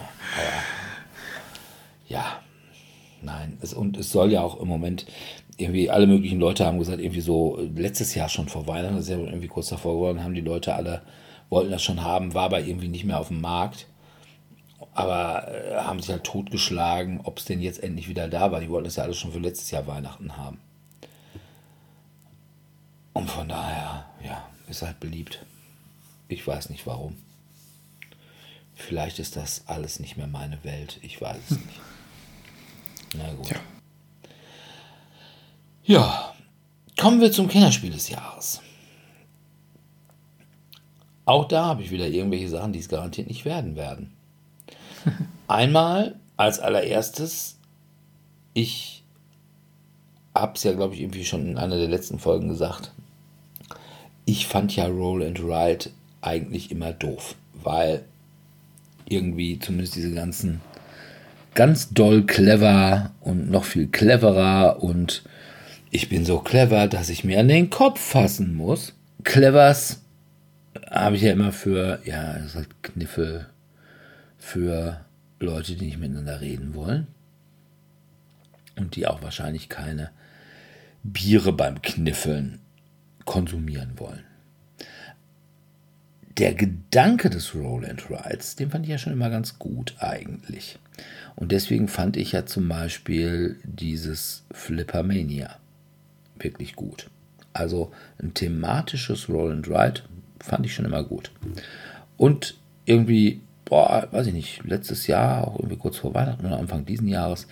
[2.08, 2.40] ja,
[3.22, 5.06] nein, es, und es soll ja auch im Moment,
[5.58, 9.12] irgendwie alle möglichen Leute haben gesagt, irgendwie so letztes Jahr schon vor Weihnachten, das ist
[9.12, 11.02] ja irgendwie kurz davor geworden, haben die Leute alle,
[11.50, 13.88] wollten das schon haben, war aber irgendwie nicht mehr auf dem Markt.
[14.94, 18.60] Aber äh, haben sich halt totgeschlagen, ob es denn jetzt endlich wieder da war.
[18.60, 20.60] Die wollten es ja alles schon für letztes Jahr Weihnachten haben.
[23.14, 25.46] Und von daher, ja, ist halt beliebt.
[26.28, 27.16] Ich weiß nicht warum.
[28.74, 31.00] Vielleicht ist das alles nicht mehr meine Welt.
[31.02, 31.80] Ich weiß es nicht.
[33.18, 33.50] Na gut.
[33.50, 33.60] Ja.
[35.84, 36.36] ja,
[37.00, 38.62] kommen wir zum Kennerspiel des Jahres.
[41.26, 44.14] Auch da habe ich wieder irgendwelche Sachen, die es garantiert nicht werden werden.
[45.48, 47.58] Einmal als allererstes,
[48.54, 49.04] ich
[50.36, 52.92] habe es ja, glaube ich, irgendwie schon in einer der letzten Folgen gesagt.
[54.26, 55.90] Ich fand ja Roll and Ride
[56.22, 58.04] eigentlich immer doof, weil
[59.08, 60.62] irgendwie zumindest diese ganzen
[61.54, 65.24] ganz doll clever und noch viel cleverer und
[65.92, 68.94] ich bin so clever, dass ich mir an den Kopf fassen muss.
[69.24, 70.02] Clevers
[70.90, 73.48] habe ich ja immer für, ja, das ist halt Kniffel
[74.38, 75.06] für
[75.40, 77.08] Leute, die nicht miteinander reden wollen
[78.76, 80.12] und die auch wahrscheinlich keine
[81.04, 82.60] Biere beim Kniffeln
[83.26, 84.24] konsumieren wollen.
[86.38, 90.78] Der Gedanke des Roll and Rides, den fand ich ja schon immer ganz gut eigentlich.
[91.36, 95.58] Und deswegen fand ich ja zum Beispiel dieses Flippermania
[96.38, 97.10] wirklich gut.
[97.54, 100.02] Also ein thematisches Roll and Ride
[100.46, 101.32] fand ich schon immer gut.
[102.18, 106.86] Und irgendwie boah, weiß ich nicht, letztes Jahr, auch irgendwie kurz vor Weihnachten oder Anfang
[106.86, 107.48] diesen Jahres,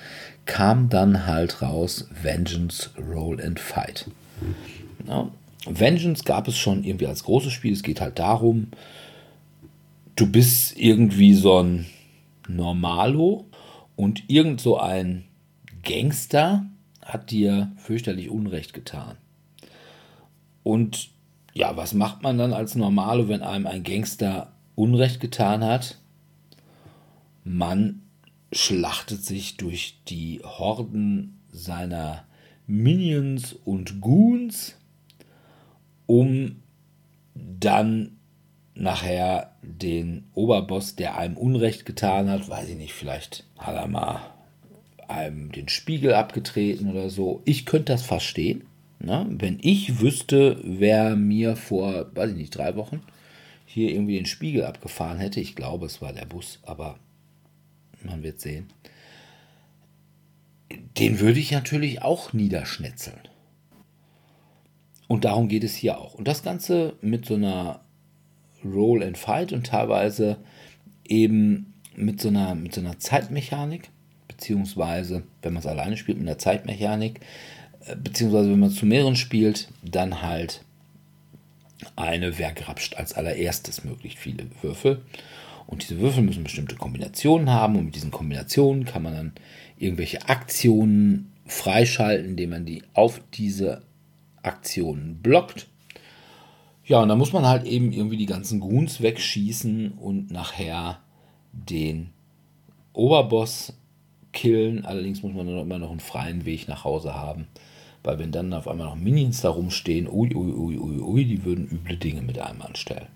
[0.45, 4.09] kam dann halt raus Vengeance Roll and Fight.
[5.07, 5.29] Ja,
[5.65, 7.73] Vengeance gab es schon irgendwie als großes Spiel.
[7.73, 8.67] Es geht halt darum,
[10.15, 11.87] du bist irgendwie so ein
[12.47, 13.45] Normalo
[13.95, 15.23] und irgend so ein
[15.83, 16.65] Gangster
[17.01, 19.17] hat dir fürchterlich Unrecht getan.
[20.63, 21.09] Und
[21.53, 25.99] ja, was macht man dann als Normalo, wenn einem ein Gangster Unrecht getan hat?
[27.43, 28.01] Man
[28.51, 32.25] schlachtet sich durch die Horden seiner
[32.65, 34.75] Minions und Goons,
[36.05, 36.63] um
[37.35, 38.17] dann
[38.75, 44.21] nachher den Oberboss, der einem Unrecht getan hat, weiß ich nicht, vielleicht hat er mal
[45.07, 47.41] einem den Spiegel abgetreten oder so.
[47.45, 48.63] Ich könnte das verstehen.
[49.03, 49.27] Ne?
[49.29, 53.01] Wenn ich wüsste, wer mir vor, weiß ich nicht, drei Wochen
[53.65, 56.97] hier irgendwie den Spiegel abgefahren hätte, ich glaube, es war der Bus, aber
[58.01, 58.67] man wird sehen.
[60.97, 63.19] Den würde ich natürlich auch niederschnetzeln.
[65.07, 66.13] Und darum geht es hier auch.
[66.13, 67.81] Und das Ganze mit so einer
[68.63, 70.37] Roll and Fight und teilweise
[71.05, 73.89] eben mit so einer, mit so einer Zeitmechanik,
[74.29, 77.19] beziehungsweise, wenn man es alleine spielt, mit einer Zeitmechanik,
[78.01, 80.61] beziehungsweise wenn man zu mehreren spielt, dann halt
[81.95, 85.01] eine, wer grapscht als allererstes möglichst viele Würfel.
[85.67, 89.31] Und diese Würfel müssen bestimmte Kombinationen haben und mit diesen Kombinationen kann man dann
[89.77, 93.81] irgendwelche Aktionen freischalten, indem man die auf diese
[94.41, 95.67] Aktionen blockt.
[96.85, 100.99] Ja, und dann muss man halt eben irgendwie die ganzen Goons wegschießen und nachher
[101.53, 102.09] den
[102.91, 103.73] Oberboss
[104.33, 104.85] killen.
[104.85, 107.47] Allerdings muss man dann immer noch einen freien Weg nach Hause haben.
[108.03, 111.45] Weil wenn dann auf einmal noch Minions da rumstehen, ui, ui, ui, ui, ui, die
[111.45, 113.07] würden üble Dinge mit einem anstellen.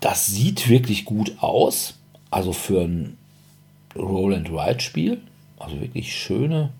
[0.00, 1.94] Das sieht wirklich gut aus.
[2.30, 3.16] Also für ein
[3.96, 5.22] Roll-and-Ride-Spiel.
[5.58, 6.70] Also wirklich schöne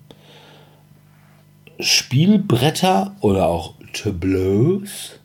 [1.79, 5.19] Spielbretter oder auch Tableaus.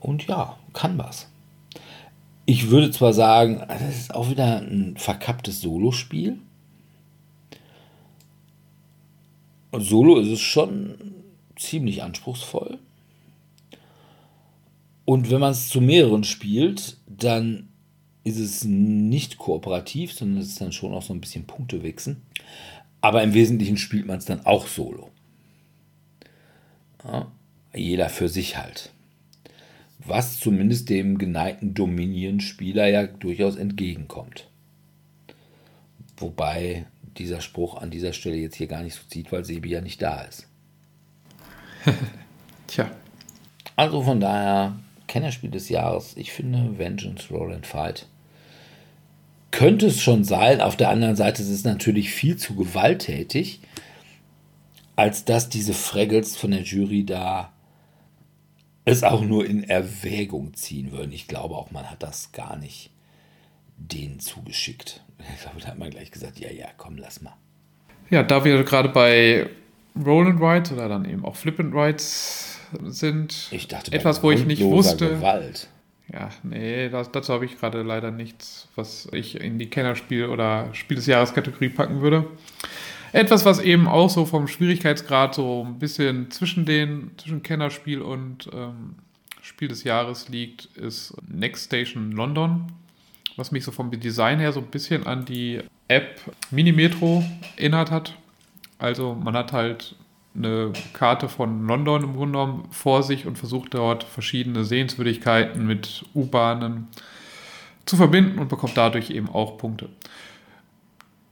[0.00, 1.28] Und ja, kann was.
[2.44, 6.38] Ich würde zwar sagen, das ist auch wieder ein verkapptes Solospiel.
[9.72, 11.14] Und Solo ist es schon
[11.56, 12.78] ziemlich anspruchsvoll.
[15.04, 17.68] Und wenn man es zu mehreren spielt, dann
[18.22, 22.22] ist es nicht kooperativ, sondern es ist dann schon auch so ein bisschen Punktewechseln.
[23.00, 25.10] Aber im Wesentlichen spielt man es dann auch solo.
[27.04, 27.32] Ja,
[27.74, 28.92] jeder für sich halt.
[30.04, 34.48] Was zumindest dem geneigten Dominion-Spieler ja durchaus entgegenkommt.
[36.16, 36.86] Wobei
[37.18, 40.00] dieser Spruch an dieser Stelle jetzt hier gar nicht so zieht, weil Sebi ja nicht
[40.00, 40.48] da ist.
[42.66, 42.90] Tja.
[43.76, 46.16] Also von daher Kennerspiel des Jahres.
[46.16, 48.06] Ich finde Vengeance Roll and Fight.
[49.50, 50.60] Könnte es schon sein.
[50.60, 53.60] Auf der anderen Seite ist es natürlich viel zu gewalttätig,
[54.96, 57.52] als dass diese Fraggles von der Jury da
[58.84, 61.12] es auch nur in Erwägung ziehen würden.
[61.12, 62.90] Ich glaube auch, man hat das gar nicht
[63.76, 65.02] denen zugeschickt.
[65.34, 67.34] Ich glaube, da hat man gleich gesagt, ja, ja, komm, lass mal.
[68.10, 69.48] Ja, da wir gerade bei
[70.04, 74.30] Roll and Rides oder dann eben auch Flip and Rides sind, Ich dachte, etwas, wo
[74.30, 75.08] ich nicht wusste.
[75.10, 75.68] Gewalt.
[76.12, 80.68] Ja, nee, das, dazu habe ich gerade leider nichts, was ich in die Kennerspiel- oder
[80.74, 82.26] Spiel des Jahres-Kategorie packen würde.
[83.12, 88.48] Etwas, was eben auch so vom Schwierigkeitsgrad so ein bisschen zwischen den, zwischen Kennerspiel und
[88.52, 88.96] ähm,
[89.42, 92.72] Spiel des Jahres liegt, ist Next Station London,
[93.36, 96.20] was mich so vom Design her so ein bisschen an die App
[96.50, 97.24] Minimetro
[97.56, 98.16] erinnert hat.
[98.78, 99.96] Also man hat halt
[100.34, 106.04] eine Karte von London im Grunde genommen vor sich und versucht dort verschiedene Sehenswürdigkeiten mit
[106.14, 106.88] U-Bahnen
[107.84, 109.88] zu verbinden und bekommt dadurch eben auch Punkte.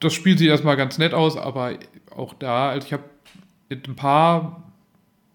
[0.00, 1.74] Das Spiel sieht erstmal ganz nett aus, aber
[2.10, 3.04] auch da, also ich habe
[3.68, 4.70] mit ein paar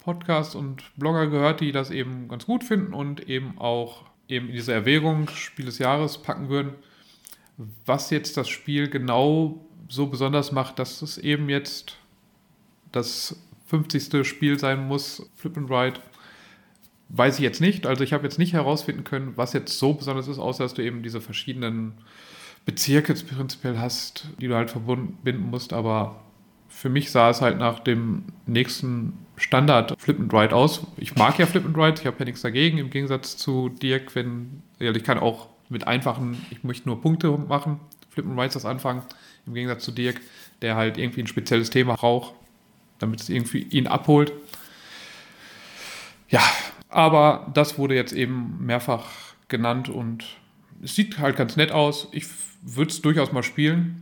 [0.03, 4.53] Podcasts und Blogger gehört, die das eben ganz gut finden und eben auch eben in
[4.53, 6.73] diese Erwägung Spiel des Jahres packen würden.
[7.85, 11.97] Was jetzt das Spiel genau so besonders macht, dass es eben jetzt
[12.91, 14.25] das 50.
[14.27, 15.99] Spiel sein muss, Flip and Ride,
[17.09, 17.85] weiß ich jetzt nicht.
[17.85, 20.83] Also ich habe jetzt nicht herausfinden können, was jetzt so besonders ist, außer dass du
[20.83, 21.93] eben diese verschiedenen
[22.65, 25.71] Bezirke prinzipiell hast, die du halt verbinden musst.
[25.71, 26.23] Aber
[26.75, 30.85] für mich sah es halt nach dem nächsten Standard Flip and Ride aus.
[30.97, 34.13] Ich mag ja Flip and Ride, ich habe ja nichts dagegen, im Gegensatz zu Dirk,
[34.13, 38.55] wenn, ja, ich kann auch mit einfachen, ich möchte nur Punkte machen, Flip and Rides
[38.55, 39.03] das anfangen,
[39.47, 40.19] im Gegensatz zu Dirk,
[40.61, 42.33] der halt irgendwie ein spezielles Thema braucht,
[42.99, 44.33] damit es irgendwie ihn abholt.
[46.27, 46.43] Ja,
[46.89, 49.07] aber das wurde jetzt eben mehrfach
[49.47, 50.25] genannt und
[50.83, 52.09] es sieht halt ganz nett aus.
[52.11, 52.25] Ich
[52.63, 54.01] würde es durchaus mal spielen,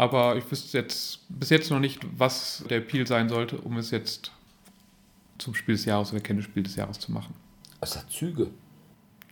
[0.00, 3.90] aber ich wüsste jetzt bis jetzt noch nicht, was der Appeal sein sollte, um es
[3.90, 4.32] jetzt
[5.36, 7.34] zum Spiel des Jahres oder Kenntnisspiel des Jahres zu machen.
[7.82, 8.48] Es hat Züge.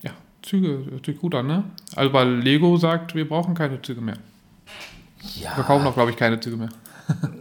[0.02, 0.10] Ja,
[0.42, 1.64] Züge hört sich gut an, ne?
[1.96, 4.18] Also weil Lego sagt, wir brauchen keine Züge mehr.
[5.40, 5.52] Ja.
[5.54, 6.68] Verkaufen auch, glaube ich, keine Züge mehr.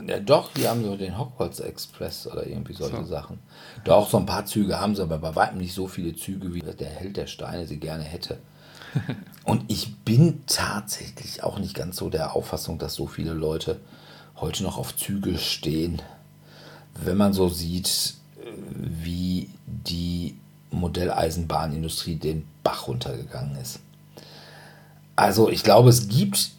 [0.07, 0.19] ja.
[0.21, 3.03] Doch, die haben so den Hogwarts Express oder irgendwie solche So.
[3.03, 3.39] Sachen.
[3.83, 6.61] Doch, so ein paar Züge haben sie, aber bei weitem nicht so viele Züge, wie
[6.61, 8.37] der Held der Steine sie gerne hätte.
[9.43, 13.79] Und ich bin tatsächlich auch nicht ganz so der Auffassung, dass so viele Leute
[14.35, 16.01] heute noch auf Züge stehen.
[16.93, 18.45] Wenn man so sieht, äh,
[18.81, 20.35] wie die
[20.71, 23.79] Modelleisenbahnindustrie den Bach runtergegangen ist.
[25.15, 26.51] Also ich glaube, es gibt,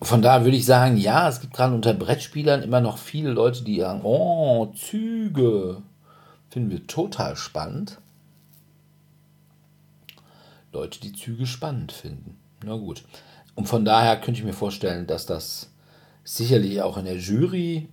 [0.00, 3.64] von daher würde ich sagen, ja, es gibt gerade unter Brettspielern immer noch viele Leute,
[3.64, 5.82] die sagen, oh, Züge.
[6.50, 7.98] Finden wir total spannend.
[10.72, 12.36] Leute, die Züge spannend finden.
[12.64, 13.04] Na gut.
[13.54, 15.70] Und von daher könnte ich mir vorstellen, dass das
[16.24, 17.88] sicherlich auch in der Jury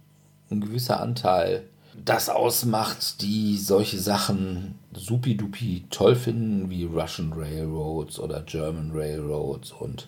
[0.52, 1.68] ein gewisser Anteil
[2.04, 10.08] das ausmacht, die solche Sachen supidupi toll finden, wie Russian Railroads oder German Railroads und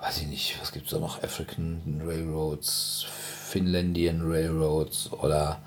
[0.00, 1.22] weiß ich nicht, was gibt es da noch?
[1.22, 5.60] African Railroads, Finlandian Railroads oder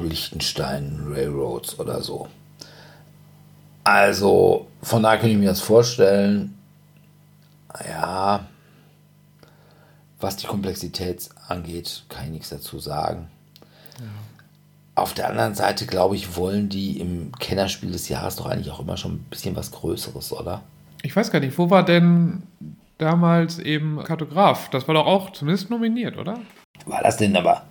[0.00, 2.28] Liechtenstein Railroads oder so.
[3.88, 6.54] Also, von daher könnte ich mir das vorstellen.
[7.88, 8.44] Ja,
[10.20, 13.28] was die Komplexität angeht, kann ich nichts dazu sagen.
[14.94, 18.80] Auf der anderen Seite, glaube ich, wollen die im Kennerspiel des Jahres doch eigentlich auch
[18.80, 20.60] immer schon ein bisschen was Größeres, oder?
[21.02, 22.42] Ich weiß gar nicht, wo war denn
[22.98, 24.68] damals eben Kartograf?
[24.68, 26.40] Das war doch auch zumindest nominiert, oder?
[26.84, 27.62] War das denn aber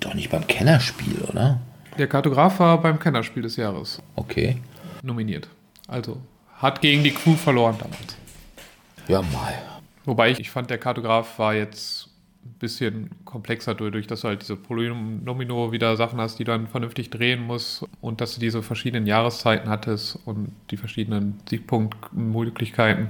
[0.00, 1.60] doch nicht beim Kennerspiel, oder?
[1.96, 4.58] Der Kartograf war beim Kennerspiel des Jahres Okay.
[5.04, 5.48] Nominiert.
[5.86, 6.20] Also
[6.56, 8.16] hat gegen die Crew verloren damals.
[9.08, 9.54] Ja, mal.
[10.04, 12.08] Wobei ich, ich fand, der Kartograf war jetzt
[12.44, 17.10] ein bisschen komplexer dadurch, dass du halt diese Polynomino wieder Sachen hast, die dann vernünftig
[17.10, 23.08] drehen musst und dass du diese verschiedenen Jahreszeiten hattest und die verschiedenen Siegpunktmöglichkeiten.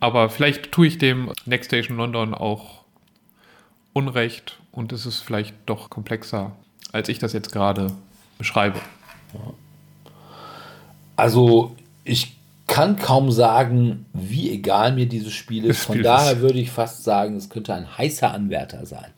[0.00, 2.82] Aber vielleicht tue ich dem Next Station London auch
[3.92, 6.56] Unrecht und es ist vielleicht doch komplexer,
[6.92, 7.92] als ich das jetzt gerade
[8.38, 8.80] beschreibe.
[11.16, 12.36] Also, ich
[12.66, 15.84] kann kaum sagen, wie egal mir dieses Spiel ist.
[15.84, 19.10] Von Spiel daher ist- würde ich fast sagen, es könnte ein heißer Anwärter sein.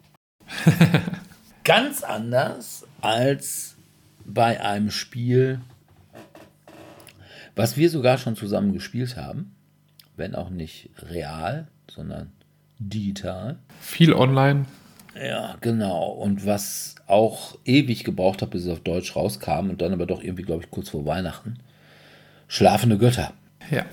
[1.64, 3.76] Ganz anders als
[4.26, 5.60] bei einem Spiel,
[7.56, 9.54] was wir sogar schon zusammen gespielt haben,
[10.16, 12.32] wenn auch nicht real, sondern
[12.78, 13.58] digital.
[13.80, 14.66] Viel online.
[15.20, 16.08] Ja, genau.
[16.08, 20.22] Und was auch ewig gebraucht hat, bis es auf Deutsch rauskam und dann aber doch
[20.22, 21.58] irgendwie, glaube ich, kurz vor Weihnachten.
[22.48, 23.32] Schlafende Götter.
[23.70, 23.84] Ja.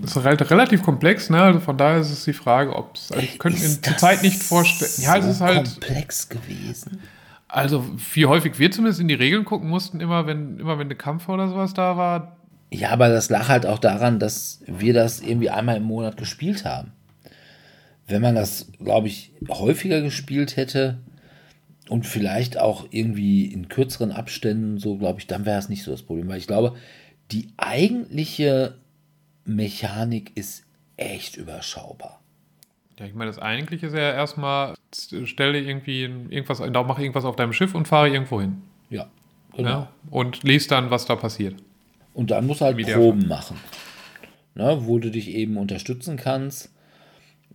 [0.00, 1.42] Das ist halt relativ komplex, ne?
[1.42, 3.12] Also von daher ist es die Frage, ob es.
[3.12, 4.90] Also ich könnte mir zurzeit nicht vorstellen.
[4.98, 5.64] Ja, es so ist halt.
[5.64, 7.00] komplex gewesen.
[7.48, 7.84] Also,
[8.14, 11.28] wie häufig wir zumindest in die Regeln gucken mussten, immer wenn, immer wenn eine Kampf
[11.28, 12.36] oder sowas da war.
[12.72, 16.64] Ja, aber das lag halt auch daran, dass wir das irgendwie einmal im Monat gespielt
[16.64, 16.92] haben.
[18.06, 20.98] wenn man das, glaube ich, häufiger gespielt hätte
[21.90, 25.90] und vielleicht auch irgendwie in kürzeren Abständen, so glaube ich, dann wäre es nicht so
[25.90, 26.28] das Problem.
[26.28, 26.76] Weil ich glaube,
[27.32, 28.76] die eigentliche
[29.44, 30.64] Mechanik ist
[30.96, 32.20] echt überschaubar.
[32.96, 34.74] Ja, ich meine, das Eigentliche ist ja erstmal,
[35.24, 38.62] stelle irgendwie irgendwas, mache irgendwas auf deinem Schiff und fahre irgendwo hin.
[38.88, 39.10] Ja,
[39.56, 39.68] genau.
[39.68, 41.56] Ja, und liest dann, was da passiert.
[42.14, 43.56] Und dann musst du halt Wie Proben machen,
[44.54, 46.72] ne, wo du dich eben unterstützen kannst.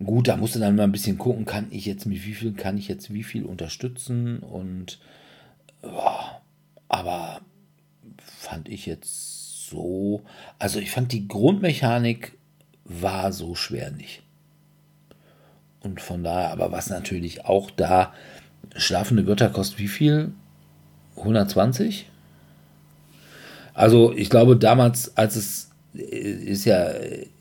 [0.04, 2.52] Gut, da musst du dann mal ein bisschen gucken, kann ich jetzt mit wie viel,
[2.52, 4.98] kann ich jetzt wie viel unterstützen und
[5.82, 6.42] ja,
[6.88, 7.40] aber
[8.18, 10.22] fand ich jetzt so,
[10.58, 12.36] also ich fand die Grundmechanik
[12.84, 14.22] war so schwer nicht.
[15.80, 18.12] Und von daher, aber was natürlich auch da,
[18.76, 20.32] schlafende Götter kostet wie viel?
[21.16, 22.10] 120?
[23.72, 26.90] Also ich glaube damals, als es äh, ist ja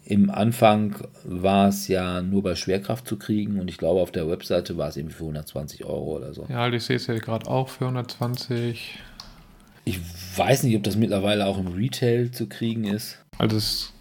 [0.06, 4.30] im Anfang war es ja nur bei Schwerkraft zu kriegen und ich glaube auf der
[4.30, 6.46] Webseite war es irgendwie für 120 Euro oder so.
[6.48, 9.00] Ja, ich sehe es ja gerade auch für 120.
[9.84, 10.00] Ich
[10.38, 13.18] weiß nicht, ob das mittlerweile auch im Retail zu kriegen ist.
[13.40, 13.94] Also es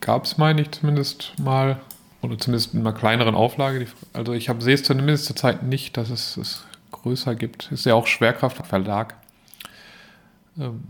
[0.00, 1.80] gab es, meine ich, zumindest mal
[2.22, 3.86] oder zumindest in einer kleineren Auflage.
[4.12, 7.70] Also ich sehe es zumindest zur Zeit nicht, dass es es größer gibt.
[7.70, 9.14] Ist ja auch Schwerkraftverlag.
[10.58, 10.82] Ähm,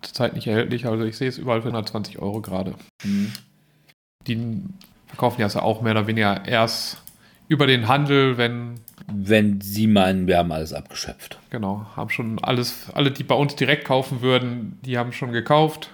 [0.00, 2.74] zurzeit nicht erhältlich, also ich sehe es überall für 120 Euro gerade.
[3.04, 3.32] Mhm.
[4.26, 4.62] Die
[5.06, 6.98] verkaufen ja also auch mehr oder weniger erst
[7.48, 8.80] über den Handel, wenn.
[9.12, 11.38] Wenn sie meinen, wir haben alles abgeschöpft.
[11.50, 15.90] Genau, haben schon alles, alle, die bei uns direkt kaufen würden, die haben schon gekauft.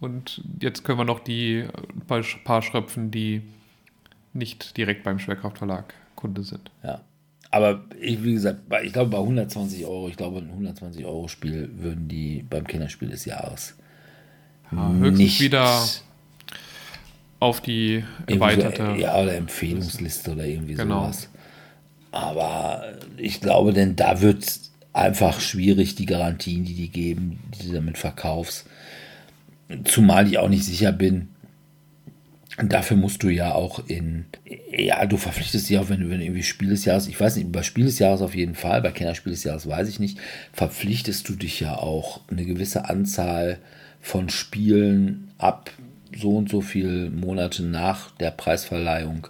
[0.00, 1.66] Und jetzt können wir noch die
[2.06, 3.42] paar schröpfen, die
[4.32, 6.70] nicht direkt beim Schwerkraftverlag Kunde sind.
[6.82, 7.00] Ja.
[7.50, 11.70] Aber ich, wie gesagt, ich glaube, bei 120 Euro, ich glaube, ein 120 Euro Spiel
[11.78, 13.76] würden die beim Kinderspiel des Jahres
[14.70, 15.82] ja, höchstens nicht wieder
[17.40, 18.94] auf die erweiterte.
[18.94, 21.02] So, ja, oder Empfehlungsliste oder irgendwie genau.
[21.02, 21.28] sowas.
[22.10, 22.84] Aber
[23.16, 24.44] ich glaube, denn da wird
[24.92, 28.66] einfach schwierig, die Garantien, die die geben, die du damit verkaufst.
[29.84, 31.28] Zumal ich auch nicht sicher bin,
[32.60, 34.24] Dafür musst du ja auch in,
[34.72, 37.36] ja, du verpflichtest dich auch, wenn du, wenn du irgendwie Spiel des Jahres, ich weiß
[37.36, 40.18] nicht, bei Spiel des Jahres auf jeden Fall, bei Kennerspiel des Jahres weiß ich nicht,
[40.52, 43.58] verpflichtest du dich ja auch eine gewisse Anzahl
[44.00, 45.70] von Spielen ab
[46.16, 49.26] so und so viele Monate nach der Preisverleihung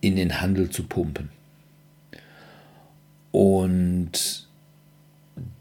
[0.00, 1.30] in den Handel zu pumpen.
[3.32, 4.48] Und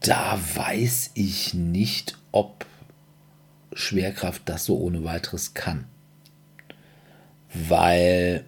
[0.02, 2.66] da weiß ich nicht, ob
[3.74, 5.86] Schwerkraft das so ohne weiteres kann
[7.56, 8.44] weil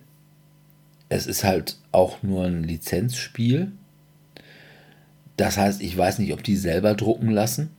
[1.09, 3.71] es ist halt auch nur ein Lizenzspiel.
[5.37, 7.71] Das heißt, ich weiß nicht, ob die selber drucken lassen.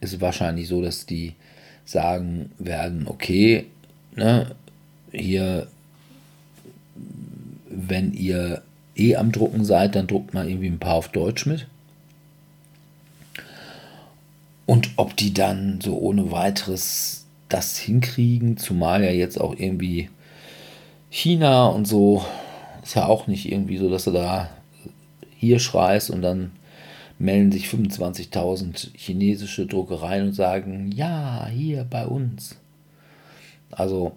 [0.00, 1.34] Es ist wahrscheinlich so, dass die
[1.84, 3.66] sagen werden, okay,
[4.14, 4.54] ne,
[5.12, 5.68] hier,
[7.68, 8.62] wenn ihr
[8.96, 11.66] eh am Drucken seid, dann druckt mal irgendwie ein paar auf Deutsch mit.
[14.66, 20.08] Und ob die dann so ohne weiteres das hinkriegen, zumal ja jetzt auch irgendwie
[21.10, 22.24] China und so
[22.82, 24.50] ist ja auch nicht irgendwie so, dass du da
[25.36, 26.52] hier schreist und dann
[27.18, 32.56] melden sich 25.000 chinesische Druckereien und sagen, ja, hier bei uns.
[33.70, 34.16] Also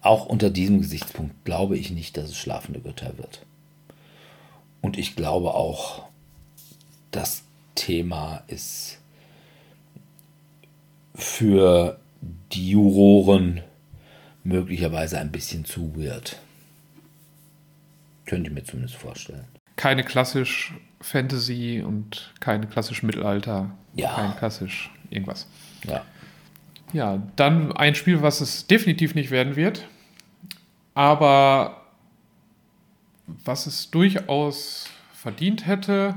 [0.00, 3.44] auch unter diesem Gesichtspunkt glaube ich nicht, dass es schlafende Götter wird.
[4.82, 6.04] Und ich glaube auch,
[7.10, 7.44] das
[7.74, 8.98] Thema ist
[11.14, 11.98] für
[12.52, 13.62] die Juroren
[14.42, 16.38] möglicherweise ein bisschen zu weird.
[18.26, 19.46] Könnte ich mir zumindest vorstellen.
[19.76, 20.74] Keine klassisch
[21.04, 23.70] Fantasy und kein klassisch Mittelalter.
[23.94, 24.14] Ja.
[24.14, 25.46] Kein klassisch irgendwas.
[25.86, 26.02] Ja.
[26.94, 29.86] Ja, dann ein Spiel, was es definitiv nicht werden wird,
[30.94, 31.82] aber
[33.26, 36.14] was es durchaus verdient hätte,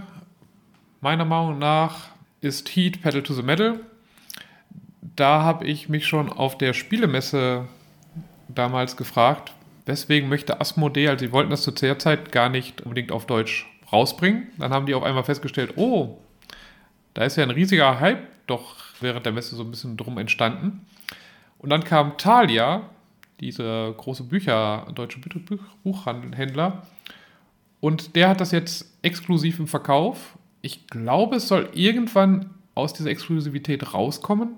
[1.01, 2.09] meiner Meinung nach,
[2.41, 3.79] ist Heat Pedal to the Metal.
[5.01, 7.67] Da habe ich mich schon auf der Spielemesse
[8.47, 9.53] damals gefragt,
[9.85, 13.65] weswegen möchte Asmodee, also sie wollten das zu der Zeit gar nicht unbedingt auf Deutsch
[13.91, 14.47] rausbringen.
[14.57, 16.17] Dann haben die auf einmal festgestellt, oh,
[17.13, 20.85] da ist ja ein riesiger Hype doch während der Messe so ein bisschen drum entstanden.
[21.59, 22.89] Und dann kam Thalia,
[23.39, 25.19] dieser große Bücher, deutsche
[25.83, 26.83] Buchhändler,
[27.79, 30.37] und der hat das jetzt exklusiv im Verkauf.
[30.61, 34.55] Ich glaube, es soll irgendwann aus dieser Exklusivität rauskommen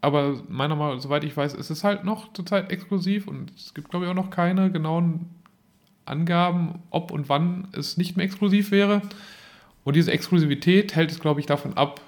[0.00, 3.74] aber meiner Meinung nach, soweit ich weiß, ist es halt noch zurzeit exklusiv und es
[3.74, 5.26] gibt, glaube ich, auch noch keine genauen
[6.08, 9.02] Angaben, ob und wann es nicht mehr exklusiv wäre.
[9.84, 12.00] Und diese Exklusivität hält es, glaube ich, davon ab,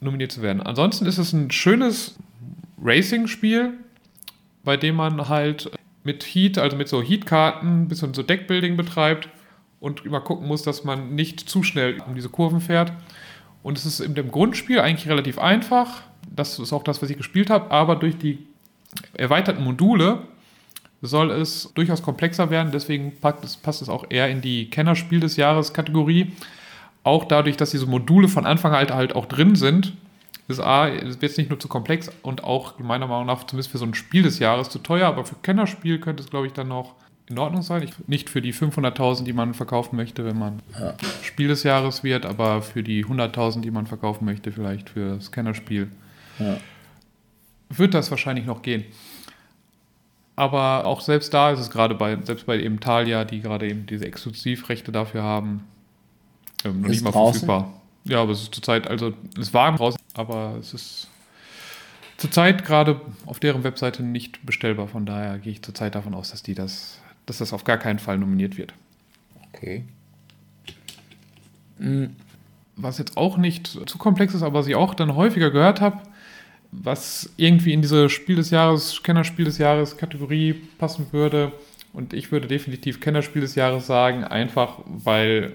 [0.00, 0.62] nominiert zu werden.
[0.62, 2.16] Ansonsten ist es ein schönes
[2.82, 3.74] Racing-Spiel,
[4.64, 5.70] bei dem man halt
[6.04, 9.28] mit Heat, also mit so Heat-Karten, ein bisschen so Deckbuilding betreibt
[9.80, 12.92] und immer gucken muss, dass man nicht zu schnell um diese Kurven fährt.
[13.62, 16.02] Und es ist in dem Grundspiel eigentlich relativ einfach.
[16.34, 18.38] Das ist auch das, was ich gespielt habe, aber durch die
[19.12, 20.26] erweiterten Module
[21.02, 22.72] soll es durchaus komplexer werden.
[22.72, 26.32] Deswegen passt es, es auch eher in die Kennerspiel des Jahres Kategorie.
[27.02, 29.94] Auch dadurch, dass diese Module von Anfang halt, halt auch drin sind,
[30.48, 33.78] ist A, es wird nicht nur zu komplex und auch meiner Meinung nach zumindest für
[33.78, 36.68] so ein Spiel des Jahres zu teuer, aber für Kennerspiel könnte es, glaube ich, dann
[36.68, 36.94] noch
[37.28, 37.84] in Ordnung sein.
[37.84, 40.94] Ich, nicht für die 500.000, die man verkaufen möchte, wenn man ja.
[41.22, 45.30] Spiel des Jahres wird, aber für die 100.000, die man verkaufen möchte, vielleicht für das
[45.30, 45.88] Kennerspiel,
[46.38, 46.56] ja.
[47.70, 48.84] wird das wahrscheinlich noch gehen.
[50.40, 53.84] Aber auch selbst da ist es gerade bei, selbst bei eben Thalia, die gerade eben
[53.84, 55.64] diese Exklusivrechte dafür haben,
[56.64, 57.46] ähm, noch ist nicht mal draußen?
[57.46, 57.82] verfügbar.
[58.04, 61.08] Ja, aber es ist zurzeit, also es war draußen, aber es ist
[62.16, 64.88] zurzeit gerade auf deren Webseite nicht bestellbar.
[64.88, 67.98] Von daher gehe ich zurzeit davon aus, dass die das dass das auf gar keinen
[67.98, 68.72] Fall nominiert wird.
[69.52, 69.84] Okay.
[71.78, 72.16] Hm,
[72.76, 76.00] was jetzt auch nicht zu komplex ist, aber was ich auch dann häufiger gehört habe,
[76.72, 81.52] was irgendwie in diese Spiel des Jahres, Kennerspiel des Jahres Kategorie passen würde.
[81.92, 85.54] Und ich würde definitiv Kennerspiel des Jahres sagen, einfach weil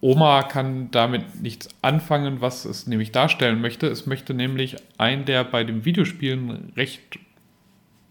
[0.00, 3.86] Oma kann damit nichts anfangen, was es nämlich darstellen möchte.
[3.86, 7.18] Es möchte nämlich einen der bei den Videospielen recht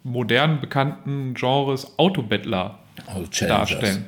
[0.03, 3.69] modern bekannten Genres Autobettler also Challengers.
[3.69, 4.05] darstellen.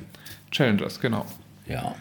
[0.50, 1.24] Challengers, genau.
[1.66, 1.96] Ja.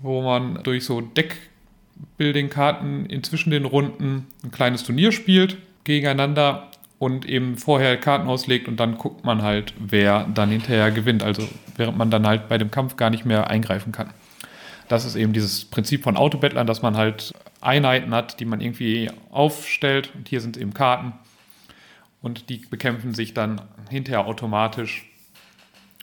[0.00, 6.68] Wo man durch so Deckbuilding-Karten inzwischen den Runden ein kleines Turnier spielt gegeneinander
[6.98, 11.22] und eben vorher Karten auslegt und dann guckt man halt, wer dann hinterher gewinnt.
[11.22, 14.10] Also während man dann halt bei dem Kampf gar nicht mehr eingreifen kann.
[14.88, 19.10] Das ist eben dieses Prinzip von Autobettlern, dass man halt Einheiten hat, die man irgendwie
[19.30, 20.10] aufstellt.
[20.14, 21.12] Und hier sind eben Karten.
[22.20, 23.60] Und die bekämpfen sich dann
[23.90, 25.06] hinterher automatisch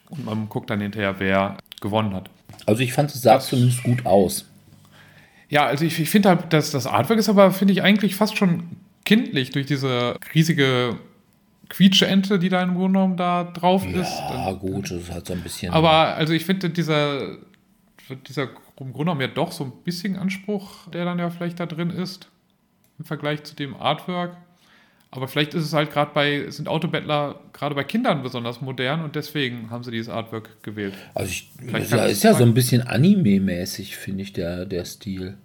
[0.10, 2.30] und man guckt dann hinterher, wer gewonnen hat.
[2.66, 4.46] Also ich fand, es sah zumindest gut aus.
[5.50, 8.38] Ja, also ich, ich finde halt, dass das Artwork ist aber, finde ich, eigentlich fast
[8.38, 8.64] schon
[9.10, 11.00] kindlich durch diese riesige
[11.70, 14.20] Quietsche-Ente, die da im Grunde genommen da drauf ja, ist.
[14.20, 15.74] Ja, gut, das ist halt so ein bisschen.
[15.74, 17.38] Aber also ich finde, dieser,
[18.28, 21.66] dieser im Grunde genommen ja doch so ein bisschen Anspruch, der dann ja vielleicht da
[21.66, 22.30] drin ist,
[23.00, 24.38] im Vergleich zu dem Artwork.
[25.10, 29.16] Aber vielleicht ist es halt gerade bei, sind Autobettler gerade bei Kindern besonders modern und
[29.16, 30.94] deswegen haben sie dieses Artwork gewählt.
[31.16, 31.50] Also ich,
[31.82, 35.36] ist ja, ist ja so ein bisschen Anime-mäßig, finde ich, der, der Stil.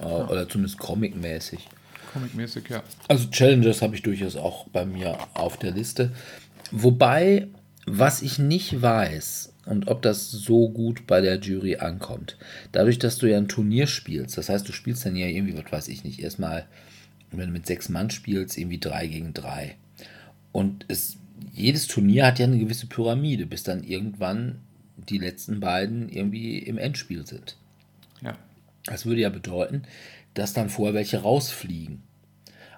[0.00, 0.26] Äh, ja.
[0.26, 1.68] Oder zumindest Comic-mäßig.
[2.12, 2.82] Comic-mäßig, ja.
[3.08, 6.12] Also Challengers habe ich durchaus auch bei mir auf der Liste.
[6.70, 7.48] Wobei,
[7.86, 12.36] was ich nicht weiß und ob das so gut bei der Jury ankommt,
[12.72, 15.70] dadurch, dass du ja ein Turnier spielst, das heißt, du spielst dann ja irgendwie, was
[15.70, 16.66] weiß ich nicht, erstmal
[17.32, 19.76] wenn du mit sechs Mann spielst, irgendwie drei gegen drei.
[20.52, 21.16] Und es,
[21.52, 24.60] jedes Turnier hat ja eine gewisse Pyramide, bis dann irgendwann
[24.96, 27.56] die letzten beiden irgendwie im Endspiel sind.
[28.20, 28.36] Ja.
[28.86, 29.82] Das würde ja bedeuten,
[30.34, 32.02] dass dann vorher welche rausfliegen.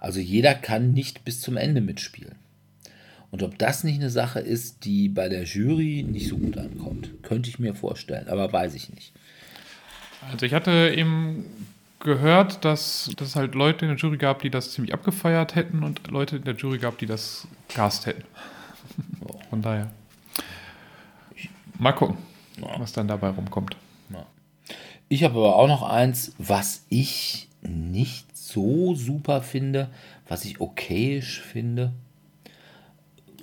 [0.01, 2.35] Also jeder kann nicht bis zum Ende mitspielen.
[3.31, 7.23] Und ob das nicht eine Sache ist, die bei der Jury nicht so gut ankommt,
[7.23, 9.13] könnte ich mir vorstellen, aber weiß ich nicht.
[10.31, 11.47] Also ich hatte eben
[11.99, 15.83] gehört, dass, dass es halt Leute in der Jury gab, die das ziemlich abgefeiert hätten
[15.83, 18.25] und Leute in der Jury gab, die das gast hätten.
[19.51, 19.91] Von daher.
[21.79, 22.19] Mal gucken,
[22.79, 23.77] was dann dabei rumkommt.
[25.13, 29.91] Ich habe aber auch noch eins, was ich nicht so super finde,
[30.27, 31.93] was ich okayisch finde,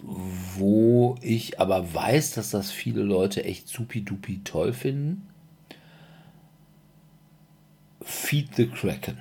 [0.01, 5.27] wo ich aber weiß, dass das viele Leute echt supi-dupi toll finden.
[8.01, 9.19] Feed the Kraken.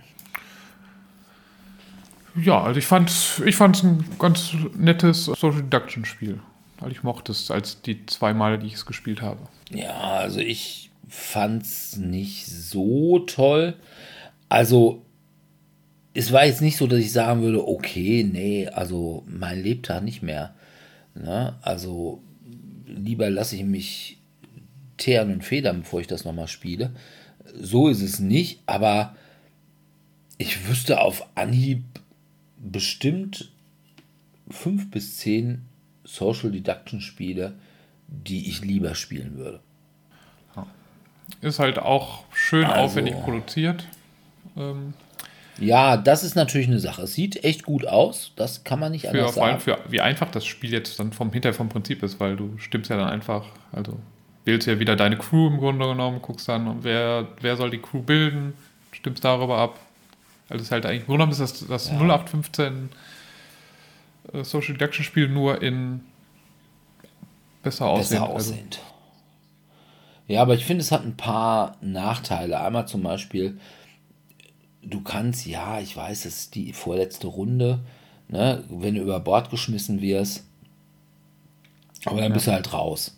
[2.35, 6.41] Ja, also ich fand es ich ein ganz nettes Social Deduction Spiel.
[6.81, 9.41] Weil ich mochte es als die zwei Male, die ich es gespielt habe.
[9.69, 13.75] Ja, also ich fand es nicht so toll.
[14.49, 15.03] Also
[16.15, 20.23] es war jetzt nicht so, dass ich sagen würde, okay, nee, also mein Lebtag nicht
[20.23, 20.55] mehr.
[21.15, 21.55] Ne?
[21.63, 22.23] Also
[22.87, 24.19] lieber lasse ich mich
[24.97, 26.93] teeren und federn, bevor ich das nochmal spiele
[27.55, 29.17] so ist es nicht, aber
[30.39, 31.85] ich wüsste auf Anhieb
[32.59, 33.51] bestimmt
[34.49, 35.63] fünf bis zehn
[36.05, 37.55] Social Deduction Spiele,
[38.07, 39.61] die ich lieber spielen würde.
[41.41, 43.87] Ist halt auch schön also, aufwendig produziert.
[44.57, 44.95] Ähm,
[45.61, 47.03] ja, das ist natürlich eine Sache.
[47.03, 49.61] Es sieht echt gut aus, das kann man nicht für, anders sagen.
[49.61, 52.91] Für, wie einfach das Spiel jetzt dann vom Hinterher vom Prinzip ist, weil du stimmst
[52.91, 53.99] ja dann einfach, also
[54.45, 58.03] wählst ja wieder deine Crew im Grunde genommen, guckst dann, wer, wer soll die Crew
[58.03, 58.55] bilden,
[58.93, 59.79] stimmst darüber ab.
[60.49, 61.99] Also es ist halt eigentlich, im Grunde genommen ist das, das ja.
[61.99, 62.89] 0815
[64.33, 66.01] äh, Social Deduction Spiel nur in
[67.63, 68.21] besser aussehen.
[68.21, 68.81] besser aussehend.
[70.29, 72.61] Ja, aber ich finde, es hat ein paar Nachteile.
[72.61, 73.59] Einmal zum Beispiel,
[74.83, 77.81] du kannst, ja, ich weiß, es ist die vorletzte Runde,
[78.29, 80.45] ne, wenn du über Bord geschmissen wirst,
[82.05, 83.17] aber dann bist du halt raus.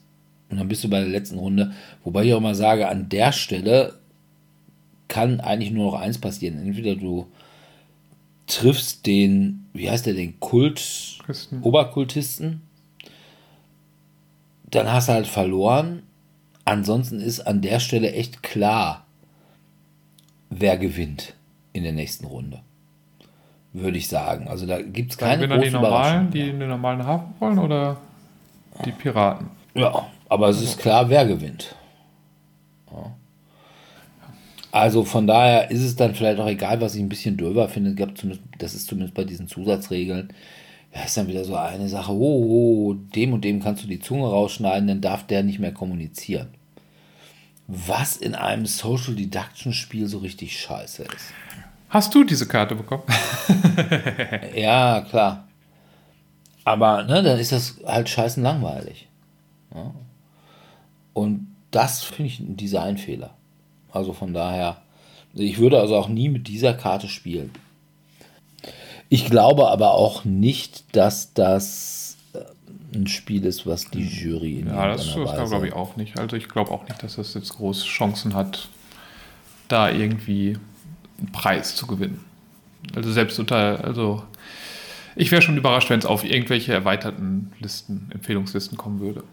[0.48, 1.72] Und dann bist du bei der letzten Runde.
[2.02, 3.98] Wobei ich auch mal sage, an der Stelle
[5.06, 6.58] kann eigentlich nur noch eins passieren.
[6.58, 7.26] Entweder du
[8.46, 11.62] triffst den, wie heißt der, den Kult, Christen.
[11.62, 12.62] Oberkultisten,
[14.70, 16.02] dann hast du halt verloren.
[16.64, 19.06] Ansonsten ist an der Stelle echt klar,
[20.50, 21.34] wer gewinnt
[21.72, 22.60] in der nächsten Runde.
[23.72, 24.48] Würde ich sagen.
[24.48, 27.96] Also da gibt es keine dann die normalen, die in den normalen Hafen wollen oder
[28.84, 29.48] die Piraten?
[29.74, 31.74] Ja, aber es ist klar, wer gewinnt.
[32.90, 33.14] Ja.
[34.72, 37.94] Also von daher ist es dann vielleicht auch egal, was ich ein bisschen döber finde.
[38.58, 40.32] Das ist zumindest bei diesen Zusatzregeln.
[40.94, 44.00] Ja, ist dann wieder so eine Sache, oh, oh, dem und dem kannst du die
[44.00, 46.48] Zunge rausschneiden, dann darf der nicht mehr kommunizieren.
[47.68, 51.32] Was in einem Social Deduction Spiel so richtig scheiße ist.
[51.88, 53.04] Hast du diese Karte bekommen?
[54.56, 55.48] Ja, klar.
[56.64, 59.08] Aber ne, dann ist das halt scheißen langweilig.
[59.74, 59.92] Ja.
[61.12, 63.34] Und das finde ich ein Designfehler.
[63.92, 64.82] Also von daher,
[65.34, 67.50] ich würde also auch nie mit dieser Karte spielen.
[69.12, 74.68] Ich glaube aber auch nicht, dass das äh, ein Spiel ist, was die Jury in
[74.68, 76.16] Ja, das, das glaube ich auch nicht.
[76.18, 78.68] Also ich glaube auch nicht, dass das jetzt große Chancen hat,
[79.66, 80.56] da irgendwie
[81.18, 82.24] einen Preis zu gewinnen.
[82.94, 84.22] Also selbst unter, also
[85.16, 89.24] ich wäre schon überrascht, wenn es auf irgendwelche erweiterten Listen, Empfehlungslisten kommen würde.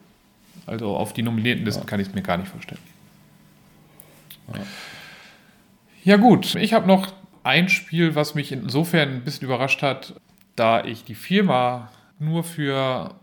[0.65, 2.81] Also auf die nominierten Listen kann ich es mir gar nicht vorstellen.
[6.03, 7.11] Ja gut, ich habe noch
[7.47, 10.19] ein Spiel, was mich insofern ein bisschen überrascht hat,
[10.57, 13.15] da ich die Firma nur für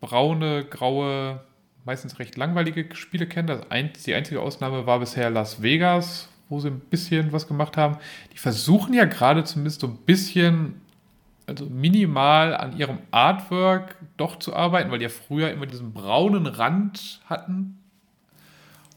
[0.00, 1.40] braune, graue,
[1.84, 3.60] meistens recht langweilige Spiele kenne.
[4.04, 7.98] Die einzige Ausnahme war bisher Las Vegas, wo sie ein bisschen was gemacht haben.
[8.32, 10.80] Die versuchen ja gerade zumindest so ein bisschen,
[11.46, 16.46] also minimal an ihrem Artwork doch zu arbeiten, weil die ja früher immer diesen braunen
[16.46, 17.77] Rand hatten.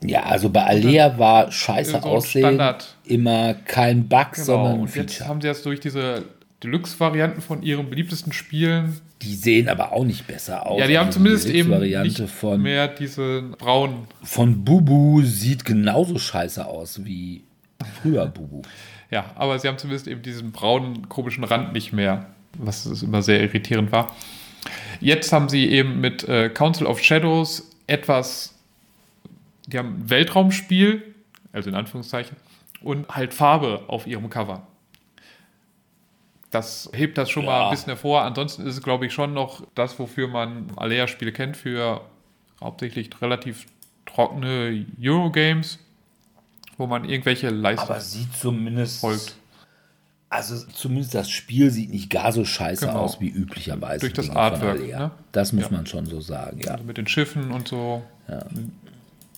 [0.04, 2.96] Ja, also bei Alea war scheiße So aussehen Standard.
[3.06, 4.76] immer kein Bug, sondern Genau.
[4.76, 6.24] ein Und jetzt haben sie das durch diese
[6.64, 9.00] Deluxe-Varianten von ihren beliebtesten Spielen.
[9.22, 10.80] Die sehen aber auch nicht besser aus.
[10.80, 15.66] Ja, die haben Also zumindest eben Variante nicht von, mehr diese braunen von Bubu sieht
[15.66, 17.44] genauso scheiße aus wie
[18.02, 18.62] früher Bubu.
[19.12, 23.42] Ja, aber sie haben zumindest eben diesen braunen, komischen Rand nicht mehr, was immer sehr
[23.42, 24.16] irritierend war.
[25.02, 28.51] Jetzt haben sie eben mit äh, Council of Shadows etwas,
[29.74, 31.04] die haben ein Weltraumspiel,
[31.54, 32.38] also in Anführungszeichen,
[32.82, 34.68] und halt Farbe auf ihrem Cover.
[36.50, 37.66] Das hebt das schon mal Ja.
[37.68, 38.24] ein bisschen hervor.
[38.24, 42.02] Ansonsten ist es, glaube ich, schon noch das, wofür man Alea-Spiele kennt, für
[42.62, 43.68] hauptsächlich relativ
[44.06, 45.80] trockene Eurogames,
[46.78, 49.00] wo man irgendwelche Leistungen Aber sieht zumindest.
[49.00, 49.36] folgt.
[50.30, 53.00] Also zumindest das Spiel sieht nicht gar so scheiße Genau.
[53.00, 54.00] aus wie üblicherweise.
[54.00, 55.12] Durch das Artwork, ne?
[55.34, 55.72] Das muss Ja.
[55.72, 56.72] man schon so sagen, ja.
[56.72, 58.02] Also mit den Schiffen und so.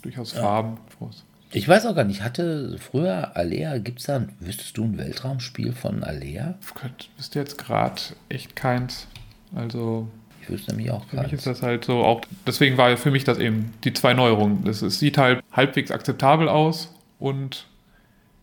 [0.03, 0.77] Durchaus Farben.
[1.51, 5.71] Ich weiß auch gar nicht, hatte früher Alea, gibt es da, wüsstest du ein Weltraumspiel
[5.73, 6.55] von Alea?
[6.75, 9.07] Könnt, wisst ihr jetzt gerade echt keins.
[9.55, 10.07] Also
[10.41, 11.35] Ich wüsste nämlich auch für mich gerade.
[11.35, 12.21] ist das halt so auch.
[12.47, 14.63] Deswegen war für mich das eben die zwei Neuerungen.
[14.65, 17.67] Das, es sieht halt halbwegs akzeptabel aus und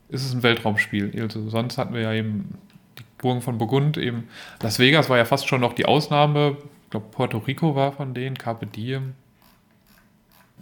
[0.09, 1.13] es ist ein Weltraumspiel.
[1.21, 2.59] Also sonst hatten wir ja eben
[2.99, 4.29] die Burgen von Burgund eben.
[4.63, 6.57] Las Vegas war ja fast schon noch die Ausnahme.
[6.85, 9.15] Ich glaube, Puerto Rico war von denen, Carpe Diem.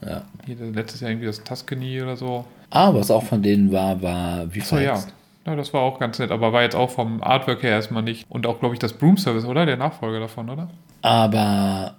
[0.06, 0.22] Ja.
[0.46, 2.44] Hier, letztes Jahr irgendwie das Tuscany oder so.
[2.70, 5.02] Ah, was auch von denen war, war wie Achso, ja.
[5.46, 5.56] ja.
[5.56, 8.26] Das war auch ganz nett, aber war jetzt auch vom Artwork her erstmal nicht.
[8.28, 9.64] Und auch, glaube ich, das Broom Service, oder?
[9.64, 10.68] Der Nachfolger davon, oder?
[11.00, 11.96] Aber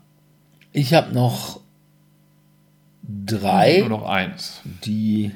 [0.71, 1.59] ich habe noch
[3.03, 4.61] drei, Nur noch eins.
[4.85, 5.31] die,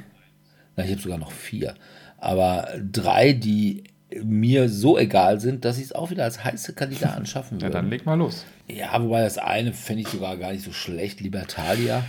[0.75, 1.73] na, ich habe sogar noch vier,
[2.19, 3.83] aber drei, die
[4.23, 7.73] mir so egal sind, dass ich es auch wieder als heiße Kandidaten schaffen Ja, würde.
[7.73, 8.45] dann leg mal los.
[8.67, 12.03] Ja, wobei das eine fände ich sogar gar nicht so schlecht, Libertalia.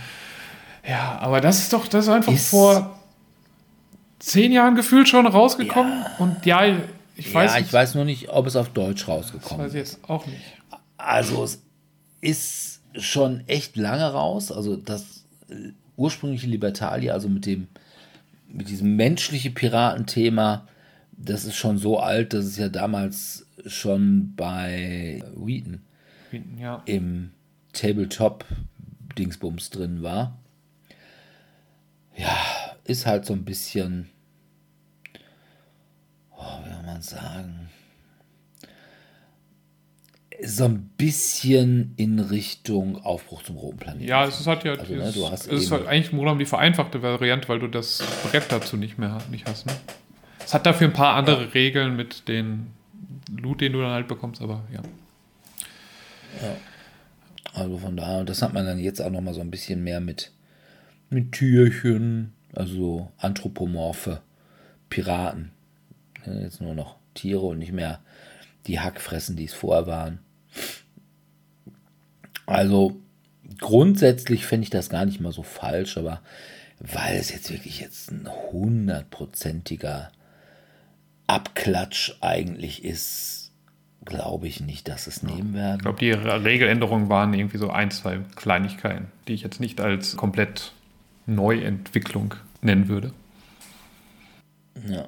[0.87, 2.99] Ja, aber das ist doch, das ist einfach Ist- vor
[4.19, 6.05] zehn Jahren gefühlt schon rausgekommen.
[6.19, 6.63] Und ja,
[7.15, 9.75] ich weiß, ja, ich weiß nur nicht, ob es auf Deutsch rausgekommen weiß ist.
[9.75, 10.41] ich jetzt auch nicht.
[10.97, 11.61] Also es
[12.21, 14.51] ist schon echt lange raus.
[14.51, 17.67] Also das äh, ursprüngliche Libertalia, also mit dem
[18.47, 20.65] mit diesem menschliche Piratenthema,
[21.11, 25.81] das ist schon so alt, dass es ja damals schon bei Wheaton
[26.59, 27.31] Ja, im
[27.73, 28.45] Tabletop
[29.17, 30.37] Dingsbums drin war.
[32.17, 32.37] Ja,
[32.83, 34.09] ist halt so ein bisschen,
[36.31, 37.69] oh, wie soll man sagen,
[40.43, 44.07] so ein bisschen in Richtung Aufbruch zum roten Planeten.
[44.07, 46.37] Ja, es ist halt ja, Also, ne, du hast es ist halt eigentlich im Grunde
[46.37, 49.65] die vereinfachte Variante, weil du das Brett dazu nicht mehr nicht hast.
[49.65, 49.73] Ne?
[50.45, 52.67] Es hat dafür ein paar andere Regeln mit den
[53.35, 54.81] Loot, den du dann halt bekommst, aber ja.
[57.53, 59.83] Also von daher, und das hat man dann jetzt auch noch mal so ein bisschen
[59.83, 60.31] mehr mit,
[61.09, 64.21] mit Türchen, also so anthropomorphe
[64.89, 65.51] Piraten.
[66.25, 67.99] Jetzt nur noch Tiere und nicht mehr
[68.67, 70.19] die Hackfressen, die es vorher waren.
[72.45, 72.99] Also
[73.59, 76.21] grundsätzlich fände ich das gar nicht mal so falsch, aber
[76.79, 80.11] weil es jetzt wirklich jetzt ein hundertprozentiger
[81.27, 83.51] Abklatsch eigentlich ist,
[84.03, 85.77] glaube ich nicht, dass es nehmen werden.
[85.77, 90.15] Ich glaube, die Regeländerungen waren irgendwie so ein, zwei Kleinigkeiten, die ich jetzt nicht als
[90.15, 90.73] komplett
[91.25, 93.11] Neuentwicklung nennen würde.
[94.87, 95.07] Ja.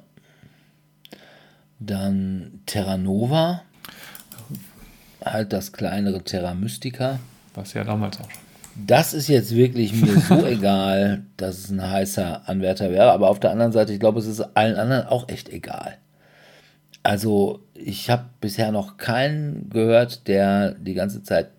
[1.78, 3.62] Dann Terra Nova.
[5.24, 7.18] Halt das kleinere Terra Mystica.
[7.54, 8.40] Was ja damals auch schon.
[8.86, 13.12] Das ist jetzt wirklich mir so egal, dass es ein heißer Anwärter wäre.
[13.12, 15.98] Aber auf der anderen Seite, ich glaube, es ist allen anderen auch echt egal.
[17.02, 21.50] Also, ich habe bisher noch keinen gehört, der die ganze Zeit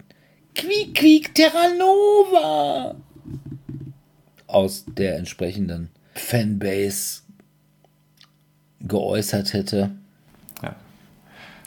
[0.55, 2.95] Quiek, Quiek, Terra Nova
[4.49, 7.21] aus der entsprechenden Fanbase
[8.81, 9.91] geäußert hätte.
[10.63, 10.75] Ja.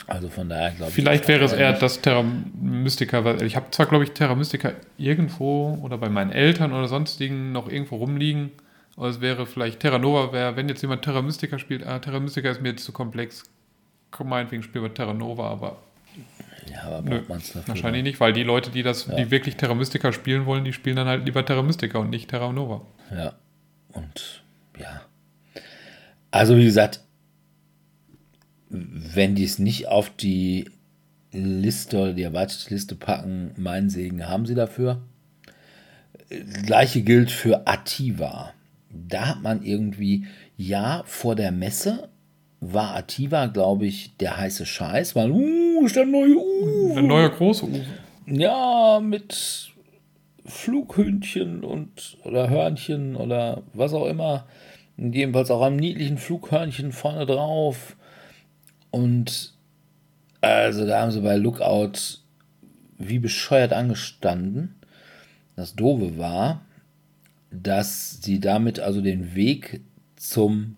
[0.07, 0.95] Also von daher glaube ich.
[0.95, 2.23] Vielleicht wäre es eher das Terra
[2.61, 6.87] Mystica, weil ich habe zwar, glaube ich, Terra Mystica irgendwo oder bei meinen Eltern oder
[6.87, 8.51] sonstigen noch irgendwo rumliegen,
[8.97, 12.19] aber es wäre vielleicht Terra Nova, wäre, wenn jetzt jemand Terra Mystica spielt, ah, Terra
[12.19, 13.43] Mystica ist mir jetzt zu komplex,
[14.11, 15.77] komm, meinetwegen spielen wir Terra Nova, aber
[16.71, 17.67] Ja, aber braucht man es dafür?
[17.69, 20.95] wahrscheinlich nicht, weil die Leute, die das, die wirklich Terra Mystica spielen wollen, die spielen
[20.95, 22.85] dann halt lieber Terra Mystica und nicht Terra Nova.
[23.11, 23.33] Ja.
[23.89, 24.43] Und
[24.79, 25.01] ja.
[26.31, 27.01] Also wie gesagt,
[28.69, 30.69] wenn die es nicht auf die
[31.31, 35.01] Liste oder die erweiterte Liste packen, meinen Segen haben sie dafür.
[36.63, 38.53] Gleiche gilt für Ativa.
[38.89, 40.25] Da hat man irgendwie,
[40.57, 42.09] ja, vor der Messe
[42.71, 47.29] war Ativa, glaube ich, der heiße Scheiß, weil, uh, ist der neue, uh, Ein neuer
[47.29, 47.81] große Uwe.
[48.27, 49.71] ja, mit
[50.45, 54.45] Flughündchen und oder Hörnchen oder was auch immer.
[54.97, 57.95] Jedenfalls auch einem niedlichen Flughörnchen vorne drauf.
[58.91, 59.53] Und
[60.41, 62.19] also da haben sie bei Lookout
[62.97, 64.75] wie bescheuert angestanden.
[65.55, 66.61] Das Doofe war,
[67.51, 69.81] dass sie damit also den Weg
[70.15, 70.77] zum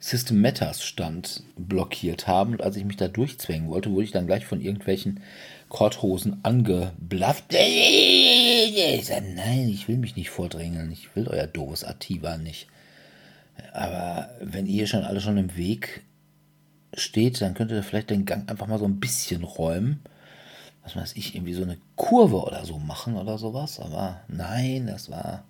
[0.00, 2.52] System Matters Stand blockiert haben.
[2.52, 5.20] Und als ich mich da durchzwängen wollte, wurde ich dann gleich von irgendwelchen
[5.68, 7.54] Korthosen angeblafft.
[8.70, 10.92] Ich sag, nein, ich will mich nicht vordrängeln.
[10.92, 12.68] Ich will euer doofes Ativa nicht.
[13.72, 16.02] Aber wenn ihr schon alle schon im Weg
[16.94, 20.00] steht, dann könnt ihr vielleicht den Gang einfach mal so ein bisschen räumen.
[20.82, 23.80] Was weiß ich, irgendwie so eine Kurve oder so machen oder sowas.
[23.80, 25.44] Aber nein, das war.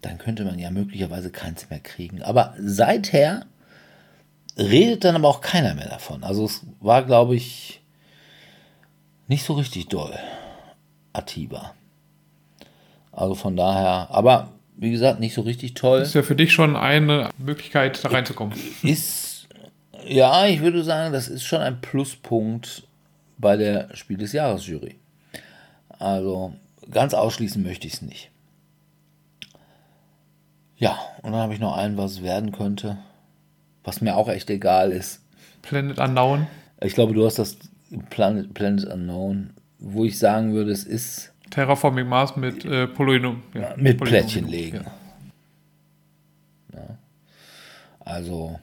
[0.00, 2.22] Dann könnte man ja möglicherweise keins mehr kriegen.
[2.22, 3.46] Aber seither
[4.56, 6.24] redet dann aber auch keiner mehr davon.
[6.24, 7.80] Also es war, glaube ich,
[9.26, 10.18] nicht so richtig doll.
[11.12, 11.74] Atiba.
[13.12, 16.00] Also von daher, aber wie gesagt, nicht so richtig toll.
[16.00, 18.58] Das ist ja für dich schon eine Möglichkeit, da reinzukommen.
[18.82, 19.48] Ist,
[20.06, 22.82] ja, ich würde sagen, das ist schon ein Pluspunkt
[23.38, 24.96] bei der Spiel des Jahres Jury.
[25.88, 26.54] Also
[26.90, 28.30] ganz ausschließen möchte ich es nicht.
[30.76, 32.98] Ja, und dann habe ich noch einen, was es werden könnte,
[33.84, 35.20] was mir auch echt egal ist.
[35.62, 36.46] Planet Unknown.
[36.82, 37.56] Ich glaube, du hast das
[38.10, 43.42] Planet, Planet Unknown, wo ich sagen würde, es ist Terraforming Mars mit äh, Polynom.
[43.54, 44.84] Ja, mit Polynom- Plättchen legen.
[46.72, 46.98] Ja.
[48.00, 48.58] Also,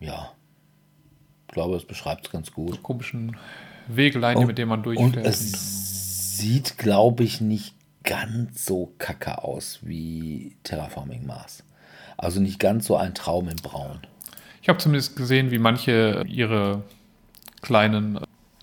[0.00, 0.32] ja,
[1.48, 2.82] ich glaube, es beschreibt es ganz gut.
[2.82, 3.36] Komischen
[3.88, 5.26] Wegeleine, mit denen man Und durchfährt.
[5.26, 7.74] es sieht, glaube ich, nicht
[8.04, 11.64] ganz so kacke aus wie Terraforming Mars.
[12.18, 14.00] Also nicht ganz so ein Traum in Braun.
[14.66, 16.82] Ich habe zumindest gesehen, wie manche ihre
[17.62, 18.18] kleinen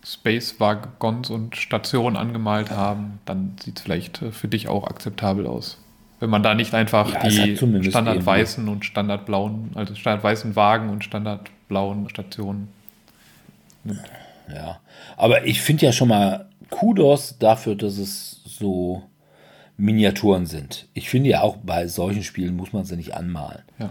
[0.05, 3.19] Space-Waggons und Stationen angemalt haben.
[3.23, 5.77] Dann sieht es vielleicht äh, für dich auch akzeptabel aus.
[6.19, 7.55] Wenn man da nicht einfach Ja, die
[7.89, 12.67] standardweißen und standardblauen, also standardweißen Wagen und standardblauen Stationen.
[14.53, 14.81] Ja,
[15.15, 19.03] aber ich finde ja schon mal Kudos dafür, dass es so
[19.77, 20.85] Miniaturen sind.
[20.93, 23.61] Ich finde ja auch bei solchen Spielen muss man sie nicht anmalen.
[23.80, 23.89] Ja.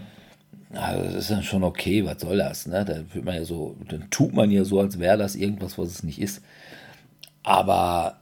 [0.75, 2.67] Also das ist dann schon okay, was soll das?
[2.67, 2.85] Ne?
[2.85, 5.89] Da wird man ja so, dann tut man ja so, als wäre das irgendwas, was
[5.89, 6.43] es nicht ist.
[7.43, 8.19] Aber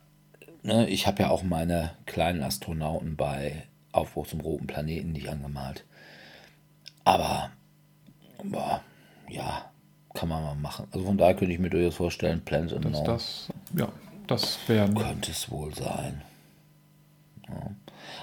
[0.63, 5.85] ne, ich habe ja auch meine kleinen Astronauten bei Aufbruch zum roten Planeten nicht angemalt.
[7.05, 7.51] Aber
[8.43, 8.83] boah,
[9.29, 9.71] ja,
[10.15, 10.87] kann man mal machen.
[10.93, 13.05] Also von daher könnte ich mir durchaus vorstellen, Planet Dass Unknown.
[13.05, 13.89] das Ja,
[14.27, 14.93] das wäre.
[14.93, 16.23] Könnte es wohl sein.
[17.49, 17.71] Ja.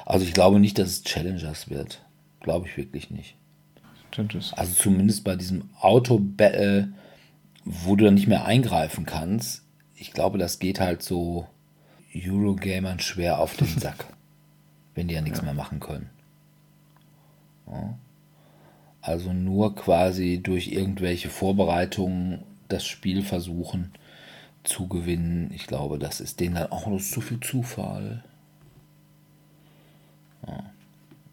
[0.06, 2.02] Also ich glaube nicht, dass es Challengers wird.
[2.42, 3.36] Glaube ich wirklich nicht.
[4.58, 6.94] Also zumindest bei diesem Auto-Battle,
[7.66, 9.64] wo du dann nicht mehr eingreifen kannst.
[9.96, 11.48] Ich glaube, das geht halt so
[12.16, 14.06] Eurogamern schwer auf den Sack,
[14.96, 15.46] wenn die ja nichts Ja.
[15.46, 16.10] mehr machen können.
[17.68, 17.98] Ja.
[19.02, 23.92] Also nur quasi durch irgendwelche Vorbereitungen das Spiel versuchen
[24.64, 25.52] zu gewinnen.
[25.56, 28.24] Ich glaube, das ist denen dann auch noch zu viel Zufall.
[30.46, 30.64] Ja.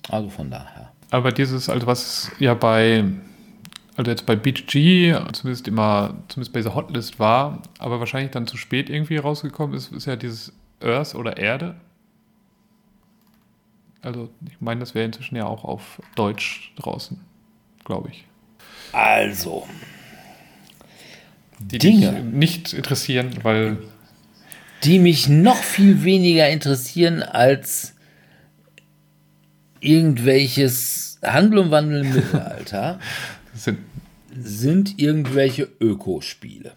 [0.08, 0.92] Also von daher.
[1.14, 3.04] Aber dieses, also was ja bei,
[3.96, 8.56] also jetzt bei BGG zumindest immer, zumindest bei dieser Hotlist war, aber wahrscheinlich dann zu
[8.56, 11.76] spät irgendwie rausgekommen ist, ist ja dieses Earth oder Erde.
[14.02, 17.20] Also ich meine, das wäre inzwischen ja auch auf Deutsch draußen,
[17.84, 18.24] glaube ich.
[18.90, 19.68] Also,
[21.60, 22.24] Die Dinge.
[22.24, 23.78] nicht interessieren, weil
[24.82, 27.93] die mich noch viel weniger interessieren als
[29.84, 32.98] irgendwelches Handel und Wandel im Mittelalter,
[33.54, 33.78] sind
[34.36, 36.72] sind irgendwelche Ökospiele.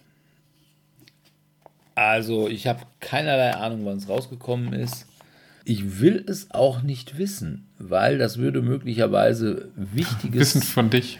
[1.95, 5.07] Also, ich habe keinerlei Ahnung, wann es rausgekommen ist.
[5.65, 11.19] Ich will es auch nicht wissen, weil das würde möglicherweise Wichtiges Wissen von dich.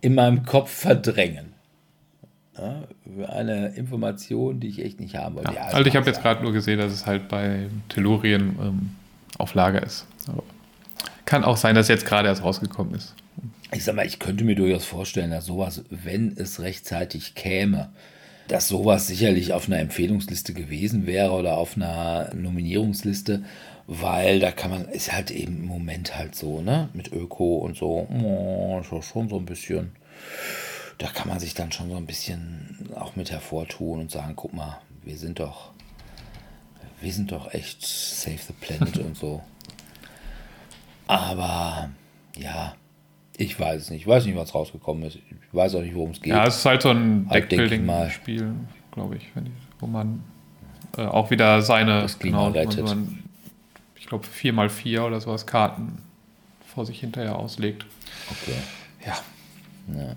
[0.00, 1.52] in meinem Kopf verdrängen.
[2.56, 2.84] Ja,
[3.28, 5.52] eine Information, die ich echt nicht haben wollte.
[5.54, 8.90] Ja, also ich habe jetzt gerade nur gesehen, dass es halt bei Tellurien ähm,
[9.38, 10.06] auf Lager ist.
[10.28, 10.44] Aber
[11.32, 13.14] kann auch sein, dass jetzt gerade erst rausgekommen ist.
[13.72, 17.88] Ich sag mal, ich könnte mir durchaus vorstellen, dass sowas, wenn es rechtzeitig käme,
[18.48, 23.44] dass sowas sicherlich auf einer Empfehlungsliste gewesen wäre oder auf einer Nominierungsliste,
[23.86, 27.78] weil da kann man, ist halt eben im Moment halt so, ne, mit Öko und
[27.78, 29.92] so, oh, schon so ein bisschen,
[30.98, 34.52] da kann man sich dann schon so ein bisschen auch mit hervortun und sagen, guck
[34.52, 35.70] mal, wir sind doch,
[37.00, 39.40] wir sind doch echt Save the Planet und so.
[41.06, 41.90] Aber,
[42.36, 42.74] ja,
[43.36, 44.02] ich weiß es nicht.
[44.02, 45.16] Ich weiß nicht, was rausgekommen ist.
[45.16, 45.22] Ich
[45.52, 46.32] weiß auch nicht, worum es geht.
[46.32, 47.50] Ja, es ist halt so ein Halt.
[47.50, 48.54] Deckbuilding-Spiel,
[48.92, 49.28] glaube ich,
[49.80, 50.22] wo man
[50.96, 52.84] äh, auch wieder seine, Das Klima wo rettet.
[52.84, 53.22] man,
[53.96, 55.98] ich glaube, 4x4 oder sowas Karten
[56.74, 57.84] vor sich hinterher auslegt.
[58.30, 58.56] Okay.
[59.06, 59.16] Ja.
[59.94, 60.14] Ja.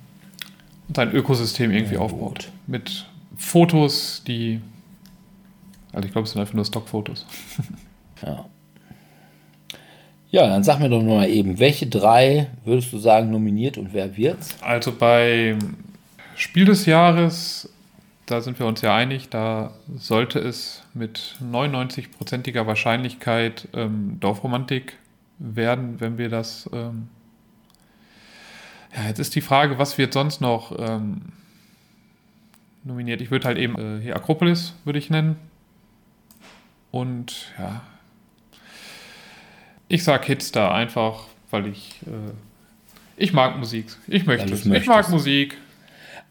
[0.87, 2.19] Und sein Ökosystem irgendwie Ja, aufbaut.
[2.45, 2.51] gut.
[2.67, 3.07] Mit
[3.37, 4.61] Fotos, die.
[5.91, 7.25] Also ich glaube, es sind einfach nur Stockfotos.
[8.21, 8.45] Ja.
[10.35, 14.17] Ja, dann sag mir doch mal eben, welche drei würdest du sagen nominiert und wer
[14.17, 14.53] wird's?
[14.61, 15.55] Also bei
[16.35, 17.69] Spiel des Jahres,
[18.25, 24.97] da sind wir uns ja einig, da sollte es mit 99%iger Wahrscheinlichkeit ähm, Dorfromantik
[25.39, 26.69] werden, wenn wir das.
[26.73, 27.07] Ähm
[28.93, 31.31] ja, jetzt ist die Frage, was wird sonst noch ähm,
[32.83, 33.21] nominiert?
[33.21, 35.37] Ich würde halt eben äh, hier Akropolis, würde ich nennen.
[36.91, 37.83] Und ja.
[39.87, 41.99] Ich sag Hitstar einfach, weil ich.
[42.05, 42.33] Äh,
[43.17, 43.87] ich mag Musik.
[44.07, 44.65] Ich möchte es.
[44.65, 45.09] Ich mag.
[45.09, 45.57] Musik.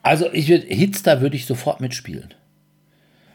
[0.02, 2.34] Also ich würde Hitstar würde ich sofort mitspielen.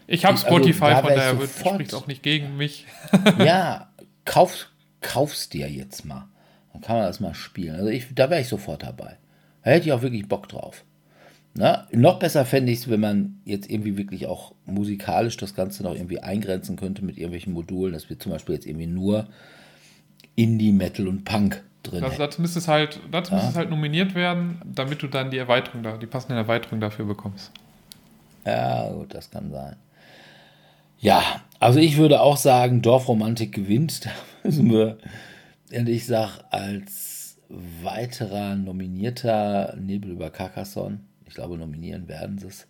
[0.05, 2.85] Ich habe Also, Spotify, da von daher spricht auch nicht gegen mich.
[3.39, 3.89] ja,
[4.25, 4.67] kauf,
[5.01, 6.27] kauf's dir jetzt mal.
[6.73, 7.75] Dann kann man das mal spielen.
[7.75, 9.17] Also ich, da wäre ich sofort dabei.
[9.63, 10.83] Da hätte ich auch wirklich Bock drauf.
[11.53, 15.83] Na, noch besser fände ich es, wenn man jetzt irgendwie wirklich auch musikalisch das Ganze
[15.83, 19.27] noch irgendwie eingrenzen könnte mit irgendwelchen Modulen, dass wir zum Beispiel jetzt irgendwie nur
[20.39, 24.15] Indie, Metal und Punk drin Also dazu müsste es halt, dazu müsste es halt nominiert
[24.15, 27.51] werden, damit du dann die Erweiterung da, die passende Erweiterung dafür bekommst.
[28.45, 29.75] Ja, gut, das kann sein.
[30.99, 31.21] Ja,
[31.59, 34.01] also ich würde auch sagen, Dorfromantik gewinnt.
[34.41, 34.97] Da müssen wir,
[35.73, 41.01] und ich sag als weiterer nominierter Nebel über Carcassonne.
[41.27, 42.65] Ich glaube, nominieren werden sie es.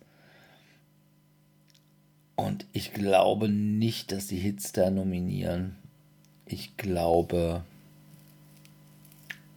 [2.34, 5.76] Und ich glaube nicht, dass die Hits da nominieren.
[6.52, 7.62] Ich glaube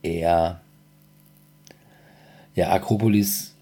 [0.04, 0.62] eher,
[2.54, 3.56] ja, Akropolis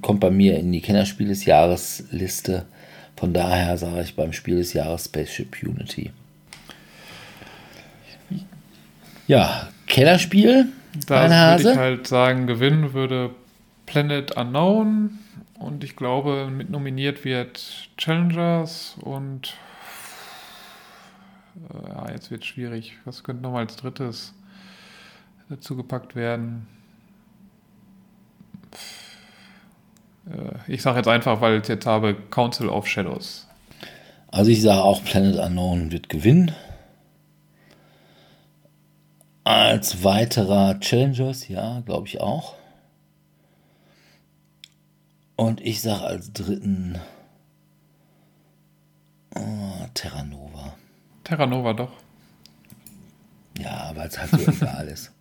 [0.00, 2.66] kommt bei mir in die Kennerspiel des Jahres Liste.
[3.16, 6.12] Von daher sage ich beim Spiel des Jahres Spaceship Unity.
[9.26, 10.68] Ja, Kennerspiel,
[11.06, 13.30] Da würde ich halt sagen, gewinnen würde
[13.86, 15.18] Planet Unknown
[15.58, 19.54] und ich glaube, mit nominiert wird Challengers und
[21.88, 22.96] ja, jetzt wird schwierig.
[23.04, 24.34] Was könnte nochmal als drittes
[25.48, 26.66] dazu gepackt werden?
[30.26, 33.46] Äh, Ich sage jetzt einfach, weil ich jetzt habe Council of Shadows.
[34.30, 36.54] Also ich sage auch Planet Unknown wird gewinnen.
[39.44, 42.54] Als weiterer Challengers, ja, glaube ich auch.
[45.36, 46.98] Und ich sage als dritten
[49.34, 50.74] Oh, Terra Nova.
[51.28, 51.92] Terra Nova doch.
[53.58, 55.12] Ja, weil es halt so egal ist.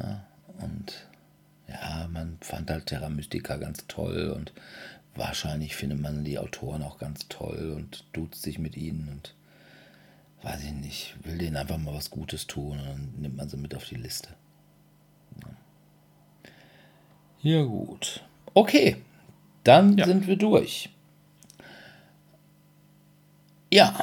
[0.00, 0.24] Ja,
[0.58, 1.06] und
[1.68, 4.52] ja, man fand halt Terra Mystica ganz toll und
[5.14, 9.34] wahrscheinlich findet man die Autoren auch ganz toll und duzt sich mit ihnen und
[10.42, 13.56] weiß ich nicht, will denen einfach mal was Gutes tun und dann nimmt man sie
[13.58, 14.30] mit auf die Liste.
[17.42, 18.24] Ja, ja gut.
[18.54, 18.96] Okay,
[19.62, 20.06] dann Ja.
[20.06, 20.90] sind wir durch.
[23.72, 23.94] Ja.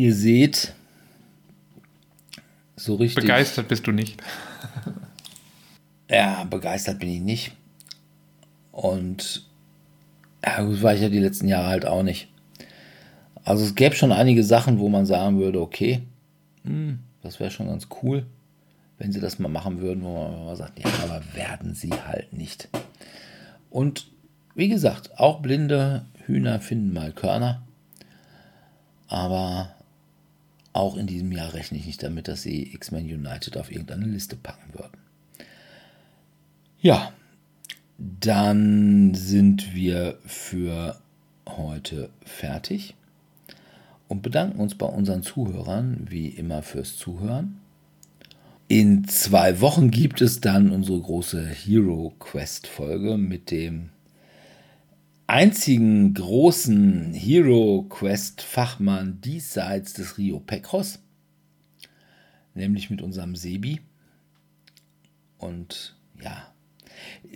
[0.00, 0.72] Ihr seht,
[2.74, 3.22] so richtig.
[3.22, 4.22] Begeistert bist du nicht.
[6.08, 7.52] Ja, begeistert bin ich nicht.
[8.72, 9.46] Und
[10.44, 12.26] ja, gut, war ich ja die letzten Jahre halt auch nicht.
[13.44, 16.00] Also es gäbe schon einige Sachen, wo man sagen würde, okay,
[16.64, 18.26] hm, das wäre schon ganz cool,
[18.98, 22.32] wenn sie das mal machen würden, wo man mal sagt, ja, aber werden sie halt
[22.32, 22.68] nicht.
[23.68, 24.10] Und
[24.56, 27.62] wie gesagt, auch blinde Hühner finden mal Körner.
[29.06, 29.76] Aber
[30.72, 34.36] auch in diesem Jahr rechne ich nicht damit, dass sie X-Men United auf irgendeine Liste
[34.36, 34.98] packen würden.
[36.80, 37.12] Ja,
[37.98, 40.98] dann sind wir für
[41.46, 42.94] heute fertig
[44.08, 47.60] und bedanken uns bei unseren Zuhörern wie immer fürs Zuhören.
[48.68, 53.90] In zwei Wochen gibt es dann unsere große Hero Quest Folge mit dem
[55.30, 60.98] einzigen großen Hero Quest Fachmann diesseits des Rio Pecros,
[62.54, 63.80] nämlich mit unserem Sebi.
[65.38, 66.52] Und ja,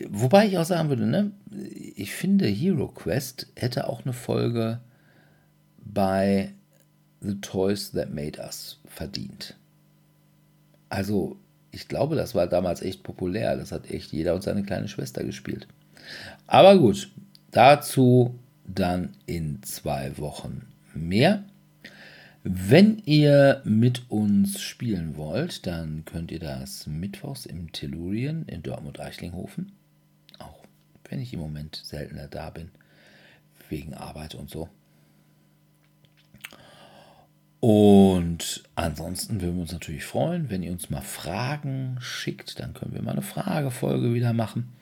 [0.08, 1.30] wobei ich auch sagen würde, ne,
[1.94, 4.80] ich finde Hero Quest hätte auch eine Folge
[5.78, 6.52] bei
[7.20, 9.56] The Toys That Made Us verdient.
[10.88, 11.36] Also,
[11.70, 13.56] ich glaube, das war damals echt populär.
[13.56, 15.68] Das hat echt jeder und seine kleine Schwester gespielt.
[16.46, 17.10] Aber gut,
[17.54, 21.44] dazu dann in zwei Wochen mehr.
[22.42, 29.72] Wenn ihr mit uns spielen wollt, dann könnt ihr das mittwochs im Tellurien in Dortmund-Eichlinghofen.
[30.38, 30.62] Auch
[31.08, 32.70] wenn ich im Moment seltener da bin,
[33.70, 34.68] wegen Arbeit und so.
[37.60, 42.60] Und ansonsten würden wir uns natürlich freuen, wenn ihr uns mal Fragen schickt.
[42.60, 44.73] Dann können wir mal eine Fragefolge wieder machen.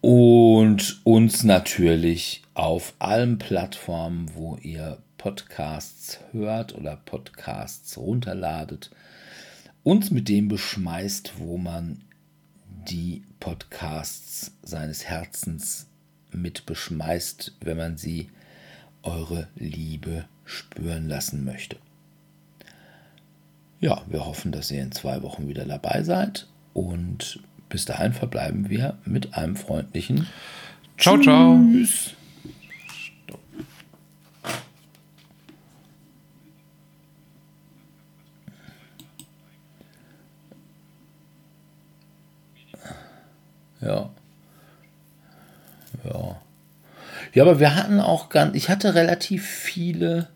[0.00, 8.90] Und uns natürlich auf allen Plattformen, wo ihr Podcasts hört oder Podcasts runterladet,
[9.82, 12.00] uns mit dem beschmeißt, wo man
[12.88, 15.86] die Podcasts seines Herzens
[16.32, 18.30] mit beschmeißt, wenn man sie
[19.02, 21.76] eure Liebe spüren lassen möchte.
[23.80, 27.40] Ja, wir hoffen, dass ihr in zwei Wochen wieder dabei seid und
[27.70, 30.26] bis dahin verbleiben wir mit einem freundlichen
[30.98, 31.58] Ciao, ciao.
[31.72, 32.10] Tschüss.
[43.80, 44.10] Ja.
[46.04, 46.36] Ja.
[47.32, 50.28] Ja, aber wir hatten auch ganz, ich hatte relativ viele